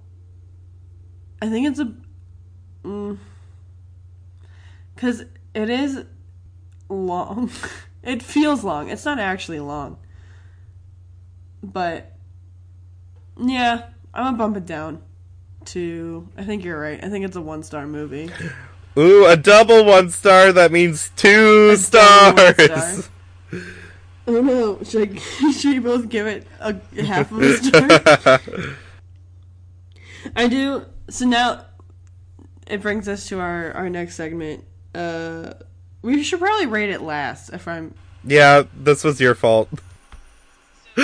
I 1.42 1.50
think 1.50 1.68
it's 1.68 1.80
a, 1.80 1.92
mm, 2.84 3.18
because 4.96 5.22
it 5.54 5.70
is 5.70 6.04
long. 6.90 7.50
it 8.04 8.22
feels 8.22 8.64
long. 8.64 8.90
It's 8.90 9.06
not 9.06 9.20
actually 9.20 9.60
long, 9.60 9.98
but 11.64 12.14
yeah, 13.38 13.88
I'm 14.14 14.26
gonna 14.26 14.38
bump 14.38 14.58
it 14.58 14.66
down 14.66 15.02
to. 15.66 16.28
I 16.38 16.44
think 16.44 16.64
you're 16.64 16.80
right. 16.80 17.04
I 17.04 17.10
think 17.10 17.26
it's 17.26 17.36
a 17.36 17.42
one 17.42 17.64
star 17.64 17.88
movie. 17.88 18.30
Ooh, 18.98 19.26
a 19.26 19.38
double 19.38 19.86
one 19.86 20.10
star. 20.10 20.52
That 20.52 20.72
means 20.72 21.12
two 21.16 21.72
A 21.74 21.78
double 21.78 22.44
one 22.44 22.56
stars. 22.56 23.06
star. 23.06 23.12
Oh 24.28 24.42
no! 24.42 24.84
Should 24.84 25.18
I, 25.18 25.52
should 25.52 25.74
we 25.74 25.80
both 25.80 26.08
give 26.10 26.28
it 26.28 26.46
a 26.60 26.76
half 27.04 27.32
of 27.32 27.42
a 27.42 27.58
star? 27.58 28.40
I 30.36 30.48
do. 30.48 30.86
So 31.12 31.26
now 31.26 31.66
it 32.68 32.82
brings 32.82 33.08
us 33.10 33.28
to 33.28 33.40
our 33.40 33.74
our 33.74 33.90
next 33.90 34.16
segment. 34.16 34.64
Uh, 34.96 35.54
we 36.02 36.24
should 36.24 36.40
probably 36.40 36.68
rate 36.68 36.90
it 36.90 37.02
last. 37.02 37.50
If 37.50 37.68
I'm 37.68 37.94
Yeah, 38.24 38.64
this 38.74 39.04
was 39.04 39.20
your 39.20 39.36
fault. 39.36 39.68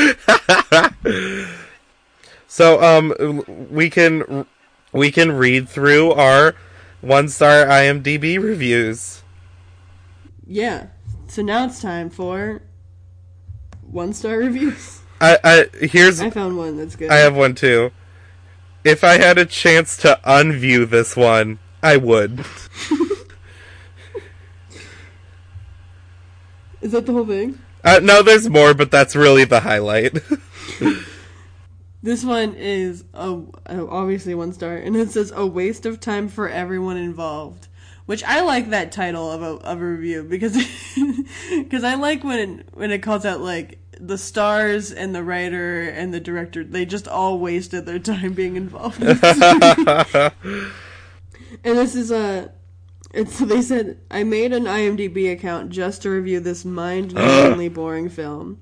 so, 2.47 2.81
um, 2.81 3.43
we 3.69 3.89
can 3.89 4.45
we 4.93 5.11
can 5.11 5.33
read 5.33 5.67
through 5.67 6.13
our 6.13 6.55
one 7.01 7.27
star 7.27 7.65
IMDb 7.65 8.41
reviews. 8.41 9.23
yeah. 10.45 10.87
So 11.27 11.41
now 11.41 11.65
it's 11.65 11.81
time 11.81 12.09
for 12.09 12.61
one 13.81 14.13
star 14.13 14.37
reviews. 14.37 15.01
I, 15.19 15.37
I 15.43 15.65
here's 15.85 16.21
I 16.21 16.29
found 16.29 16.57
one 16.57 16.77
that's 16.77 16.95
good. 16.95 17.11
I 17.11 17.17
have 17.17 17.35
one 17.35 17.55
too. 17.55 17.91
If 18.87 19.03
I 19.03 19.17
had 19.17 19.37
a 19.37 19.45
chance 19.45 19.97
to 19.97 20.17
unview 20.23 20.89
this 20.89 21.17
one, 21.17 21.59
I 21.83 21.97
would. 21.97 22.39
Is 26.81 26.93
that 26.93 27.05
the 27.05 27.11
whole 27.11 27.25
thing? 27.25 27.59
Uh, 27.83 27.99
no, 28.01 28.23
there's 28.23 28.49
more, 28.49 28.73
but 28.73 28.89
that's 28.89 29.13
really 29.13 29.43
the 29.43 29.59
highlight. 29.59 30.17
This 32.03 32.23
one 32.23 32.53
is 32.53 33.03
a, 33.13 33.41
obviously 33.67 34.33
one 34.35 34.53
star, 34.53 34.77
and 34.77 34.95
it 34.95 35.09
says 35.09 35.33
a 35.35 35.45
waste 35.45 35.85
of 35.85 35.99
time 35.99 36.29
for 36.29 36.47
everyone 36.47 36.95
involved. 36.95 37.67
Which 38.05 38.23
I 38.23 38.41
like 38.41 38.69
that 38.69 38.93
title 38.93 39.29
of 39.29 39.41
a 39.41 39.65
of 39.65 39.81
a 39.81 39.85
review 39.85 40.23
because 40.23 40.55
because 41.49 41.83
I 41.83 41.95
like 41.95 42.23
when 42.23 42.39
it, 42.39 42.69
when 42.73 42.91
it 42.91 42.99
calls 42.99 43.25
out 43.25 43.41
like 43.41 43.79
the 43.99 44.17
stars 44.17 44.91
and 44.91 45.13
the 45.13 45.23
writer 45.23 45.81
and 45.81 46.13
the 46.13 46.19
director 46.19 46.63
they 46.63 46.85
just 46.85 47.07
all 47.07 47.39
wasted 47.39 47.85
their 47.85 47.99
time 47.99 48.33
being 48.33 48.55
involved. 48.55 49.01
in 49.01 49.09
and 51.63 51.77
this 51.77 51.95
is 51.95 52.11
a 52.11 52.51
it's 53.13 53.39
they 53.39 53.61
said 53.61 53.99
I 54.11 54.23
made 54.23 54.53
an 54.53 54.65
IMDb 54.65 55.31
account 55.31 55.69
just 55.69 56.01
to 56.03 56.09
review 56.09 56.39
this 56.39 56.65
mind-numbingly 56.65 57.73
boring 57.73 58.09
film. 58.09 58.59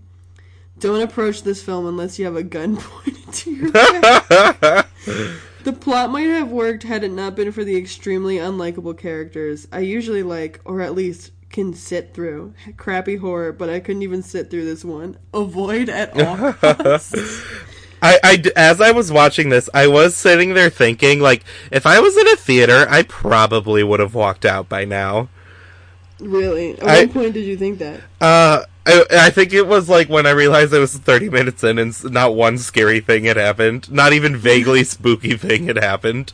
Don't 0.77 1.01
approach 1.01 1.43
this 1.43 1.63
film 1.63 1.87
unless 1.87 2.19
you 2.19 2.25
have 2.25 2.35
a 2.35 2.43
gun 2.43 2.77
pointed 2.81 3.33
to 3.33 3.51
your 3.51 3.71
head. 3.73 4.85
The 5.63 5.73
plot 5.73 6.11
might 6.11 6.27
have 6.27 6.51
worked 6.51 6.83
had 6.83 7.03
it 7.03 7.11
not 7.11 7.35
been 7.35 7.51
for 7.51 7.63
the 7.63 7.75
extremely 7.75 8.37
unlikable 8.37 8.95
characters. 8.95 9.67
I 9.71 9.79
usually 9.79 10.21
like, 10.21 10.61
or 10.63 10.81
at 10.81 10.93
least 10.93 11.31
can 11.55 11.73
sit 11.73 12.13
through, 12.13 12.53
crappy 12.75 13.15
horror, 13.15 13.53
but 13.53 13.69
I 13.69 13.79
couldn't 13.79 14.01
even 14.01 14.21
sit 14.21 14.51
through 14.51 14.65
this 14.65 14.83
one. 14.83 15.17
Avoid 15.33 15.87
at 15.87 16.13
all 16.21 16.51
costs. 16.53 17.15
I, 18.01 18.19
I 18.21 18.43
as 18.57 18.81
I 18.81 18.91
was 18.91 19.09
watching 19.09 19.47
this, 19.49 19.69
I 19.73 19.87
was 19.87 20.17
sitting 20.17 20.53
there 20.53 20.69
thinking, 20.69 21.21
like, 21.21 21.45
if 21.71 21.85
I 21.85 22.01
was 22.01 22.17
in 22.17 22.27
a 22.27 22.35
theater, 22.35 22.85
I 22.89 23.03
probably 23.03 23.83
would 23.83 24.01
have 24.01 24.13
walked 24.13 24.43
out 24.43 24.67
by 24.67 24.83
now. 24.83 25.29
really? 26.19 26.77
At 26.77 26.87
I- 26.87 27.05
what 27.05 27.13
point 27.13 27.33
did 27.33 27.45
you 27.45 27.55
think 27.55 27.79
that? 27.79 28.01
Uh, 28.19 28.65
I, 28.85 29.05
I 29.11 29.29
think 29.29 29.53
it 29.53 29.65
was 29.65 29.87
like 29.87 30.09
when 30.09 30.25
I 30.25 30.31
realized 30.31 30.73
it 30.73 30.79
was 30.79 30.97
30 30.97 31.29
minutes 31.29 31.63
in 31.63 31.79
and 31.79 32.03
not 32.11 32.35
one 32.35 32.57
scary 32.57 32.99
thing 32.99 33.23
had 33.23 33.37
happened. 33.37 33.89
Not 33.89 34.11
even 34.11 34.35
vaguely 34.35 34.83
spooky 34.95 35.37
thing 35.37 35.67
had 35.67 35.77
happened. 35.77 36.33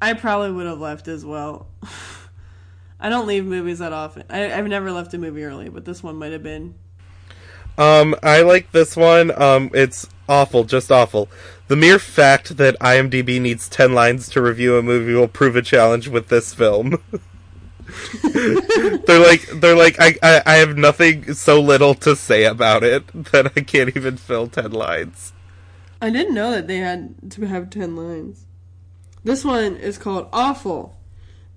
I 0.00 0.14
probably 0.14 0.50
would 0.50 0.66
have 0.66 0.80
left 0.80 1.08
as 1.08 1.26
well. 1.26 1.66
I 3.04 3.10
don't 3.10 3.26
leave 3.26 3.44
movies 3.44 3.80
that 3.80 3.92
often. 3.92 4.24
I, 4.30 4.50
I've 4.50 4.66
never 4.66 4.90
left 4.90 5.12
a 5.12 5.18
movie 5.18 5.44
early, 5.44 5.68
but 5.68 5.84
this 5.84 6.02
one 6.02 6.16
might 6.16 6.32
have 6.32 6.42
been. 6.42 6.74
Um, 7.76 8.16
I 8.22 8.40
like 8.40 8.72
this 8.72 8.96
one. 8.96 9.30
Um, 9.38 9.70
it's 9.74 10.08
awful, 10.26 10.64
just 10.64 10.90
awful. 10.90 11.28
The 11.68 11.76
mere 11.76 11.98
fact 11.98 12.56
that 12.56 12.78
IMDb 12.78 13.38
needs 13.38 13.68
10 13.68 13.92
lines 13.92 14.30
to 14.30 14.40
review 14.40 14.78
a 14.78 14.82
movie 14.82 15.12
will 15.12 15.28
prove 15.28 15.54
a 15.54 15.60
challenge 15.60 16.08
with 16.08 16.28
this 16.28 16.54
film. 16.54 16.96
they're 18.22 19.20
like, 19.20 19.50
they're 19.52 19.76
like, 19.76 20.00
I, 20.00 20.14
I, 20.22 20.42
I 20.46 20.54
have 20.54 20.78
nothing 20.78 21.34
so 21.34 21.60
little 21.60 21.94
to 21.96 22.16
say 22.16 22.44
about 22.44 22.82
it 22.82 23.06
that 23.32 23.52
I 23.54 23.60
can't 23.60 23.94
even 23.94 24.16
fill 24.16 24.46
10 24.46 24.70
lines. 24.70 25.34
I 26.00 26.08
didn't 26.08 26.32
know 26.32 26.52
that 26.52 26.68
they 26.68 26.78
had 26.78 27.30
to 27.32 27.44
have 27.44 27.68
10 27.68 27.96
lines. 27.96 28.46
This 29.24 29.44
one 29.44 29.76
is 29.76 29.98
called 29.98 30.30
Awful. 30.32 30.96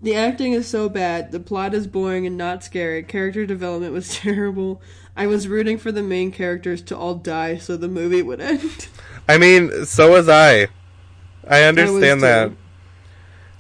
The 0.01 0.15
acting 0.15 0.53
is 0.53 0.67
so 0.67 0.89
bad, 0.89 1.31
the 1.31 1.39
plot 1.39 1.73
is 1.73 1.87
boring 1.87 2.27
and 2.27 2.37
not 2.37 2.63
scary, 2.63 3.01
character 3.03 3.45
development 3.45 3.93
was 3.93 4.15
terrible. 4.15 4.81
I 5.15 5.25
was 5.25 5.47
rooting 5.47 5.79
for 5.79 5.91
the 5.91 6.03
main 6.03 6.31
characters 6.31 6.81
to 6.83 6.97
all 6.97 7.15
die 7.15 7.57
so 7.57 7.75
the 7.75 7.87
movie 7.87 8.21
would 8.21 8.39
end. 8.39 8.87
I 9.27 9.37
mean, 9.37 9.85
so 9.85 10.11
was 10.11 10.29
I. 10.29 10.67
I 11.47 11.63
understand 11.63 12.19
too. 12.19 12.25
that. 12.25 12.51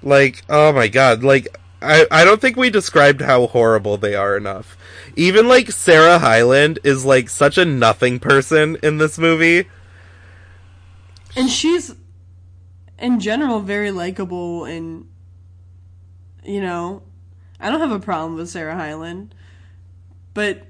Like, 0.03 0.43
oh 0.49 0.71
my 0.71 0.87
god, 0.87 1.23
like 1.23 1.57
I 1.81 2.05
I 2.11 2.23
don't 2.23 2.39
think 2.39 2.55
we 2.55 2.69
described 2.69 3.21
how 3.21 3.47
horrible 3.47 3.97
they 3.97 4.13
are 4.15 4.37
enough. 4.37 4.77
Even 5.15 5.47
like 5.47 5.71
Sarah 5.71 6.19
Hyland 6.19 6.79
is 6.83 7.05
like 7.05 7.29
such 7.29 7.57
a 7.57 7.65
nothing 7.65 8.19
person 8.19 8.77
in 8.83 8.97
this 8.97 9.17
movie. 9.17 9.67
And 11.35 11.49
she's 11.49 11.95
in 12.99 13.19
general 13.19 13.59
very 13.59 13.91
likable 13.91 14.65
and 14.65 15.07
you 16.47 16.61
know, 16.61 17.03
I 17.59 17.69
don't 17.69 17.79
have 17.81 17.91
a 17.91 17.99
problem 17.99 18.35
with 18.35 18.49
Sarah 18.49 18.75
Hyland. 18.75 19.35
But 20.33 20.63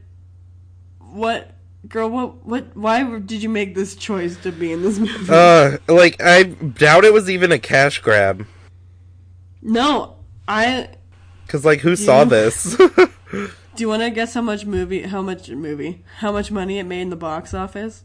what 1.00 1.52
girl 1.88 2.10
what 2.10 2.46
what 2.46 2.76
why 2.76 3.04
did 3.20 3.42
you 3.44 3.50
make 3.50 3.76
this 3.76 3.96
choice 3.96 4.36
to 4.38 4.52
be 4.52 4.72
in 4.74 4.82
this 4.82 4.98
movie? 5.00 5.28
Uh, 5.30 5.78
like 5.88 6.22
I 6.22 6.44
doubt 6.44 7.06
it 7.06 7.14
was 7.14 7.30
even 7.30 7.52
a 7.52 7.60
cash 7.60 8.00
grab. 8.00 8.46
no, 9.62 10.16
I 10.48 10.90
Cause 11.48 11.64
like 11.64 11.80
who 11.80 11.96
saw 11.96 12.24
you- 12.24 12.30
this? 12.30 12.76
do 13.32 13.50
you 13.78 13.88
want 13.88 14.02
to 14.02 14.10
guess 14.10 14.34
how 14.34 14.42
much 14.42 14.66
movie 14.66 15.04
how 15.04 15.22
much 15.22 15.50
movie 15.50 16.04
how 16.18 16.32
much 16.32 16.52
money 16.52 16.80
it 16.80 16.84
made 16.84 17.02
in 17.02 17.10
the 17.10 17.16
box 17.16 17.54
office? 17.54 18.04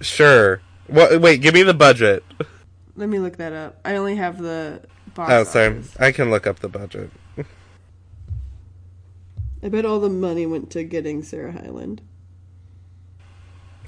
sure. 0.00 0.60
What? 0.86 1.18
Wait, 1.20 1.40
give 1.40 1.54
me 1.54 1.62
the 1.62 1.72
budget. 1.74 2.22
Let 2.96 3.08
me 3.08 3.18
look 3.18 3.38
that 3.38 3.52
up. 3.54 3.80
I 3.84 3.96
only 3.96 4.16
have 4.16 4.38
the 4.40 4.82
box 5.14 5.32
Oh, 5.32 5.44
sorry. 5.44 5.78
office. 5.78 5.96
I 5.98 6.12
can 6.12 6.30
look 6.30 6.46
up 6.46 6.60
the 6.60 6.68
budget. 6.68 7.10
I 9.62 9.68
bet 9.68 9.84
all 9.86 9.98
the 10.00 10.10
money 10.10 10.44
went 10.46 10.70
to 10.72 10.84
getting 10.84 11.22
Sarah 11.22 11.52
Hyland. 11.52 12.02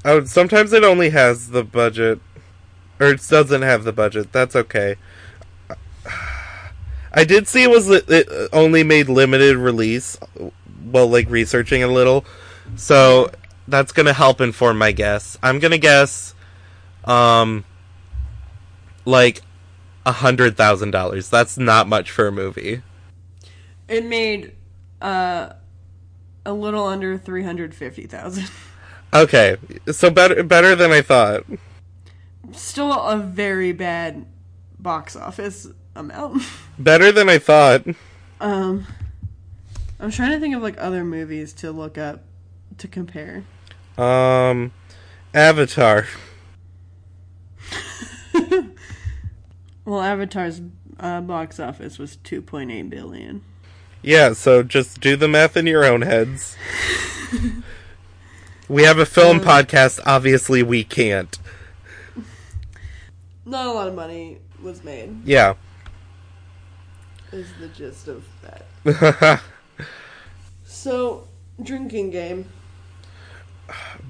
Oh, 0.05 0.25
sometimes 0.25 0.73
it 0.73 0.85
only 0.85 1.11
has 1.11 1.51
the 1.51 1.65
budget, 1.65 2.21
or 3.01 3.09
it 3.09 3.27
doesn't 3.29 3.63
have 3.63 3.85
the 3.85 3.93
budget. 3.93 4.33
That's 4.33 4.57
okay. 4.57 4.97
I 7.13 7.25
did 7.25 7.49
see 7.49 7.63
it 7.63 7.71
was 7.71 7.89
it 7.91 8.29
only 8.53 8.83
made 8.85 9.09
limited 9.09 9.57
release. 9.57 10.19
Well, 10.85 11.09
like 11.09 11.29
researching 11.29 11.83
a 11.83 11.89
little, 11.89 12.25
so 12.77 13.31
that's 13.69 13.93
gonna 13.93 14.13
help 14.13 14.41
inform 14.41 14.79
my 14.79 14.93
guess. 14.93 15.37
I'm 15.43 15.59
gonna 15.59 15.79
guess, 15.79 16.35
um, 17.05 17.65
like 19.05 19.43
a 20.07 20.13
hundred 20.13 20.57
thousand 20.57 20.93
dollars. 20.93 21.29
That's 21.29 21.59
not 21.59 21.89
much 21.89 22.11
for 22.11 22.29
a 22.29 22.33
movie. 22.33 22.83
It 23.89 24.07
made 24.07 24.53
uh 25.03 25.53
a 26.47 26.53
little 26.53 26.87
under 26.87 27.19
350,000. 27.19 28.49
Okay, 29.13 29.57
so 29.91 30.11
better 30.11 30.43
better 30.43 30.75
than 30.75 30.93
I 30.93 31.03
thought. 31.03 31.45
Still 32.53 32.93
a 32.93 33.17
very 33.19 33.73
bad 33.73 34.27
box 34.79 35.17
office 35.17 35.67
amount. 35.95 36.43
Better 36.79 37.11
than 37.11 37.29
I 37.29 37.39
thought. 37.39 37.85
um 38.41 38.87
I'm 39.99 40.11
trying 40.11 40.33
to 40.33 40.41
think 40.41 40.55
of 40.55 40.63
like 40.63 40.77
other 40.79 41.05
movies 41.05 41.53
to 41.55 41.73
look 41.73 41.97
up 41.97 42.23
to 42.79 42.87
compare. 42.89 43.45
Um, 43.97 44.73
Avatar. 45.33 46.07
Well, 49.87 50.03
Avatar's 50.03 50.61
uh, 50.99 51.21
box 51.21 51.59
office 51.61 51.97
was 51.99 52.19
2.8 52.25 52.91
billion. 52.91 53.43
Yeah, 54.03 54.35
so 54.35 54.63
just 54.63 55.01
do 55.01 55.17
the 55.17 55.29
math 55.29 55.57
in 55.57 55.67
your 55.67 55.85
own 55.85 56.03
heads. 56.03 56.57
we 58.69 58.83
have 58.83 58.99
a 58.99 59.07
film 59.07 59.41
podcast. 59.41 60.01
Obviously, 60.05 60.63
we 60.63 60.85
can't. 60.85 61.39
Not 63.45 63.67
a 63.67 63.73
lot 63.73 63.87
of 63.89 63.95
money 63.95 64.39
was 64.61 64.83
made. 64.83 65.25
Yeah. 65.25 65.55
Is 67.33 67.47
the 67.61 67.69
gist 67.69 68.09
of 68.09 68.25
that. 68.43 69.41
So, 70.69 71.27
drinking 71.61 72.11
game. 72.11 72.49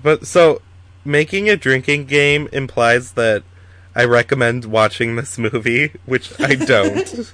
but 0.03 0.27
so, 0.27 0.61
making 1.07 1.49
a 1.49 1.57
drinking 1.57 2.05
game 2.05 2.49
implies 2.53 3.13
that 3.13 3.45
I 3.97 4.05
recommend 4.05 4.67
watching 4.67 5.17
this 5.17 5.39
movie, 5.39 5.93
which 6.05 6.39
I 6.39 6.55
don't. 6.55 7.11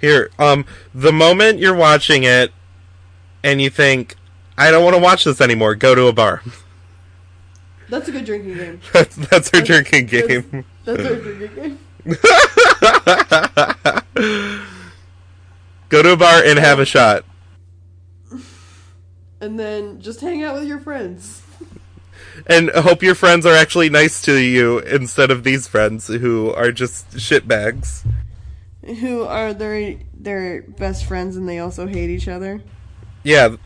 Here, 0.00 0.30
um, 0.38 0.64
the 0.94 1.12
moment 1.12 1.58
you're 1.58 1.76
watching 1.76 2.24
it 2.24 2.52
and 3.44 3.60
you 3.60 3.68
think, 3.68 4.16
I 4.56 4.70
don't 4.70 4.82
want 4.82 4.96
to 4.96 5.02
watch 5.02 5.24
this 5.24 5.42
anymore, 5.42 5.74
go 5.74 5.94
to 5.94 6.06
a 6.06 6.12
bar. 6.14 6.42
That's 7.90 8.08
a 8.08 8.12
good 8.12 8.24
drinking 8.24 8.54
game. 8.54 8.80
That's 8.94 9.16
that's 9.16 9.52
our 9.52 9.60
drinking 9.60 10.06
game. 10.06 10.64
That's 10.86 11.04
our 11.04 11.16
drinking 11.16 11.54
game. 11.54 11.78
Go 15.90 16.02
to 16.02 16.12
a 16.12 16.16
bar 16.16 16.42
and 16.42 16.58
have 16.58 16.78
a 16.78 16.86
shot. 16.86 17.26
And 19.42 19.60
then 19.60 20.00
just 20.00 20.22
hang 20.22 20.42
out 20.42 20.54
with 20.54 20.66
your 20.66 20.80
friends. 20.80 21.41
And 22.46 22.70
hope 22.70 23.02
your 23.02 23.14
friends 23.14 23.46
are 23.46 23.54
actually 23.54 23.88
nice 23.88 24.22
to 24.22 24.36
you 24.36 24.78
instead 24.80 25.30
of 25.30 25.44
these 25.44 25.68
friends 25.68 26.08
who 26.08 26.52
are 26.52 26.72
just 26.72 27.10
shitbags. 27.12 28.06
Who 28.84 29.22
are 29.22 29.54
their 29.54 29.96
their 30.12 30.62
best 30.62 31.04
friends 31.04 31.36
and 31.36 31.48
they 31.48 31.60
also 31.60 31.86
hate 31.86 32.10
each 32.10 32.28
other. 32.28 32.62
Yeah, 33.22 33.56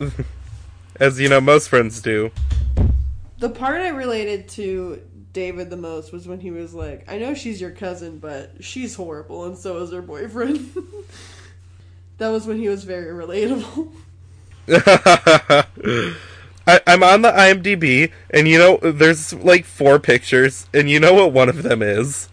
as 1.00 1.18
you 1.18 1.28
know, 1.28 1.40
most 1.40 1.68
friends 1.68 2.02
do. 2.02 2.30
The 3.38 3.48
part 3.48 3.80
I 3.80 3.88
related 3.88 4.48
to 4.50 5.02
David 5.32 5.70
the 5.70 5.76
most 5.76 6.12
was 6.12 6.26
when 6.26 6.40
he 6.40 6.50
was 6.50 6.74
like, 6.74 7.10
I 7.10 7.18
know 7.18 7.34
she's 7.34 7.60
your 7.60 7.70
cousin, 7.70 8.18
but 8.18 8.52
she's 8.60 8.94
horrible 8.94 9.44
and 9.44 9.56
so 9.56 9.82
is 9.82 9.92
her 9.92 10.02
boyfriend. 10.02 10.74
that 12.18 12.28
was 12.28 12.46
when 12.46 12.58
he 12.58 12.68
was 12.68 12.84
very 12.84 13.12
relatable. 13.12 13.92
I, 16.66 16.80
I'm 16.86 17.02
on 17.02 17.22
the 17.22 17.30
IMDb, 17.30 18.10
and 18.30 18.48
you 18.48 18.58
know, 18.58 18.78
there's 18.78 19.32
like 19.32 19.64
four 19.64 19.98
pictures, 19.98 20.68
and 20.74 20.90
you 20.90 20.98
know 20.98 21.14
what 21.14 21.32
one 21.32 21.48
of 21.48 21.62
them 21.62 21.80
is? 21.80 22.28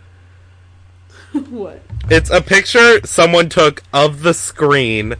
what? 1.49 1.81
It's 2.09 2.29
a 2.31 2.41
picture 2.41 3.05
someone 3.05 3.49
took 3.49 3.83
of 3.93 4.23
the 4.23 4.33
screen 4.33 5.15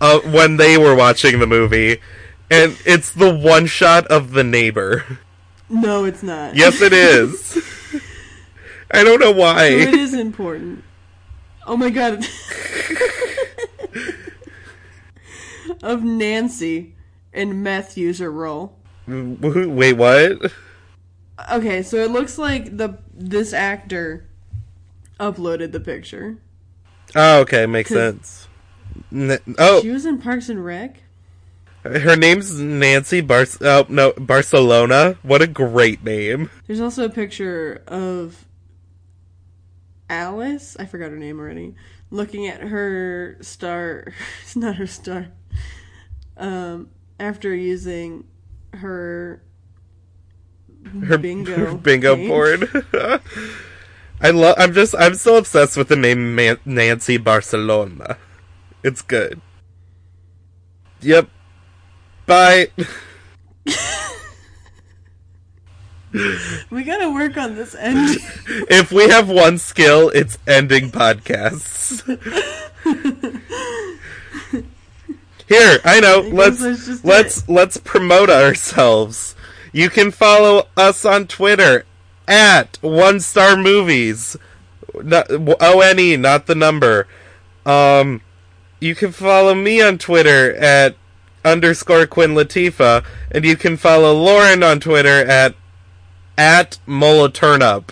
uh, 0.00 0.20
when 0.20 0.56
they 0.56 0.78
were 0.78 0.94
watching 0.94 1.38
the 1.40 1.46
movie, 1.46 2.00
and 2.50 2.76
it's 2.86 3.12
the 3.12 3.34
one 3.34 3.66
shot 3.66 4.06
of 4.06 4.32
the 4.32 4.44
neighbor. 4.44 5.18
No, 5.68 6.04
it's 6.04 6.22
not. 6.22 6.56
Yes, 6.56 6.80
it 6.80 6.92
is. 6.92 7.58
I 8.90 9.04
don't 9.04 9.20
know 9.20 9.32
why. 9.32 9.68
So 9.68 9.76
it 9.76 9.94
is 9.94 10.14
important. 10.14 10.82
Oh 11.66 11.76
my 11.76 11.90
god. 11.90 12.24
of 15.82 16.02
Nancy 16.02 16.94
in 17.32 17.62
meth 17.62 17.96
user 17.96 18.30
role. 18.30 18.76
Wait, 19.06 19.92
what? 19.94 20.52
Okay, 21.50 21.82
so 21.82 21.96
it 21.96 22.10
looks 22.10 22.38
like 22.38 22.76
the 22.76 22.98
this 23.12 23.52
actor 23.52 24.26
uploaded 25.18 25.72
the 25.72 25.80
picture. 25.80 26.38
Oh, 27.14 27.40
okay, 27.40 27.66
makes 27.66 27.90
sense. 27.90 28.46
Oh, 29.58 29.80
She 29.82 29.90
was 29.90 30.04
in 30.06 30.18
Parks 30.18 30.48
and 30.48 30.64
Rec. 30.64 31.02
her 31.82 32.14
name's 32.16 32.60
Nancy 32.60 33.20
Bar. 33.20 33.46
Oh 33.62 33.86
no, 33.88 34.12
Barcelona. 34.12 35.16
What 35.22 35.42
a 35.42 35.46
great 35.46 36.04
name. 36.04 36.50
There's 36.66 36.80
also 36.80 37.04
a 37.06 37.10
picture 37.10 37.82
of 37.88 38.44
Alice. 40.08 40.76
I 40.78 40.86
forgot 40.86 41.10
her 41.10 41.16
name 41.16 41.38
already. 41.40 41.74
Looking 42.10 42.46
at 42.46 42.60
her 42.60 43.36
star. 43.40 44.12
It's 44.42 44.56
not 44.56 44.76
her 44.76 44.86
star. 44.86 45.28
Um, 46.36 46.90
after 47.20 47.54
using 47.54 48.24
her 48.72 49.42
Her 51.06 51.18
bingo 51.18 51.54
her 51.56 51.74
bingo 51.86 52.16
board. 52.16 52.68
I 54.22 54.30
love. 54.30 54.54
I'm 54.58 54.72
just. 54.74 54.94
I'm 54.98 55.14
so 55.14 55.36
obsessed 55.36 55.76
with 55.76 55.88
the 55.88 55.96
name 55.96 56.34
Man- 56.34 56.58
Nancy 56.64 57.16
Barcelona. 57.16 58.18
It's 58.82 59.00
good. 59.02 59.40
Yep. 61.00 61.28
Bye. 62.26 62.68
We 66.70 66.82
gotta 66.82 67.08
work 67.10 67.36
on 67.36 67.54
this 67.54 67.74
end. 67.76 68.16
if 68.68 68.90
we 68.90 69.08
have 69.08 69.28
one 69.28 69.58
skill, 69.58 70.08
it's 70.10 70.38
ending 70.46 70.90
podcasts. 70.90 72.02
Here, 75.50 75.80
I 75.84 75.98
know. 75.98 76.22
guess 76.22 76.32
Let's 76.32 76.60
let's 76.62 77.04
let's 77.04 77.48
let's 77.48 77.76
promote 77.76 78.30
ourselves. 78.30 79.34
You 79.72 79.90
can 79.90 80.12
follow 80.12 80.68
us 80.76 81.04
on 81.04 81.26
Twitter 81.26 81.84
at 82.28 82.78
One 82.82 83.18
Star 83.18 83.56
Movies. 83.56 84.36
O 84.94 85.80
N 85.80 85.98
E, 85.98 86.16
not 86.16 86.46
the 86.46 86.54
number. 86.54 87.08
Um, 87.66 88.20
you 88.80 88.94
can 88.94 89.10
follow 89.10 89.54
me 89.56 89.82
on 89.82 89.98
Twitter 89.98 90.54
at 90.54 90.94
underscore 91.44 92.06
Quinn 92.06 92.34
Latifa, 92.34 93.04
and 93.32 93.44
you 93.44 93.56
can 93.56 93.76
follow 93.76 94.14
Lauren 94.14 94.62
on 94.62 94.78
Twitter 94.78 95.24
at 95.28 95.56
at 96.38 96.78
Molaturnup, 96.86 97.90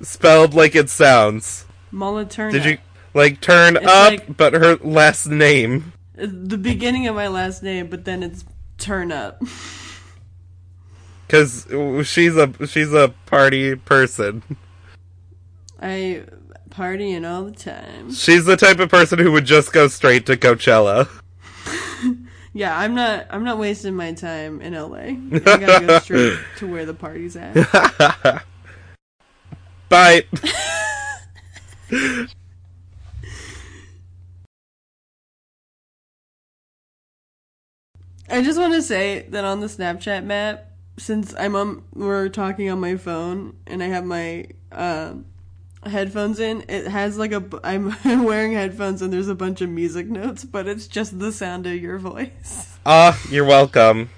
spelled 0.00 0.54
like 0.54 0.76
it 0.76 0.88
sounds. 0.88 1.66
Mullet 1.90 2.30
turn. 2.30 2.52
Did 2.52 2.64
you 2.64 2.78
like 3.14 3.40
turn 3.40 3.76
It's 3.76 3.86
up, 3.86 4.10
like- 4.12 4.36
but 4.36 4.52
her 4.54 4.76
last 4.76 5.26
name? 5.26 5.92
The 6.20 6.58
beginning 6.58 7.06
of 7.06 7.14
my 7.14 7.28
last 7.28 7.62
name, 7.62 7.88
but 7.88 8.04
then 8.04 8.22
it's 8.22 8.44
turn 8.78 9.10
up. 9.10 9.42
Because 11.26 11.66
she's 12.08 12.36
a 12.36 12.66
she's 12.66 12.92
a 12.92 13.14
party 13.26 13.76
person. 13.76 14.42
I 15.80 16.24
partying 16.70 17.28
all 17.28 17.44
the 17.44 17.52
time. 17.52 18.12
She's 18.12 18.44
the 18.44 18.56
type 18.56 18.80
of 18.80 18.90
person 18.90 19.18
who 19.18 19.32
would 19.32 19.46
just 19.46 19.72
go 19.72 19.88
straight 19.88 20.26
to 20.26 20.36
Coachella. 20.36 21.08
Yeah, 22.52 22.76
I'm 22.76 22.96
not. 22.96 23.26
I'm 23.30 23.44
not 23.44 23.58
wasting 23.58 23.94
my 23.94 24.12
time 24.12 24.60
in 24.60 24.74
LA. 24.74 24.96
I 24.98 25.38
gotta 25.38 25.86
go 25.86 25.98
straight 26.00 26.36
to 26.56 26.66
where 26.66 26.84
the 26.84 26.94
party's 26.94 27.36
at. 27.36 27.54
Bye. 29.88 30.24
I 38.30 38.42
just 38.42 38.58
want 38.58 38.74
to 38.74 38.82
say 38.82 39.26
that 39.30 39.44
on 39.44 39.60
the 39.60 39.66
Snapchat 39.66 40.24
map, 40.24 40.70
since 40.98 41.34
I'm 41.38 41.56
on, 41.56 41.82
we're 41.92 42.28
talking 42.28 42.70
on 42.70 42.80
my 42.80 42.96
phone 42.96 43.56
and 43.66 43.82
I 43.82 43.86
have 43.86 44.04
my 44.04 44.46
um 44.72 45.24
headphones 45.84 46.38
in, 46.40 46.64
it 46.68 46.86
has 46.86 47.18
like 47.18 47.32
a. 47.32 47.42
I'm 47.64 48.24
wearing 48.24 48.52
headphones 48.52 49.02
and 49.02 49.12
there's 49.12 49.28
a 49.28 49.34
bunch 49.34 49.60
of 49.60 49.70
music 49.70 50.06
notes, 50.08 50.44
but 50.44 50.68
it's 50.68 50.86
just 50.86 51.18
the 51.18 51.32
sound 51.32 51.66
of 51.66 51.74
your 51.74 51.98
voice. 51.98 52.78
Ah, 52.86 53.20
you're 53.30 53.44
welcome. 53.44 54.10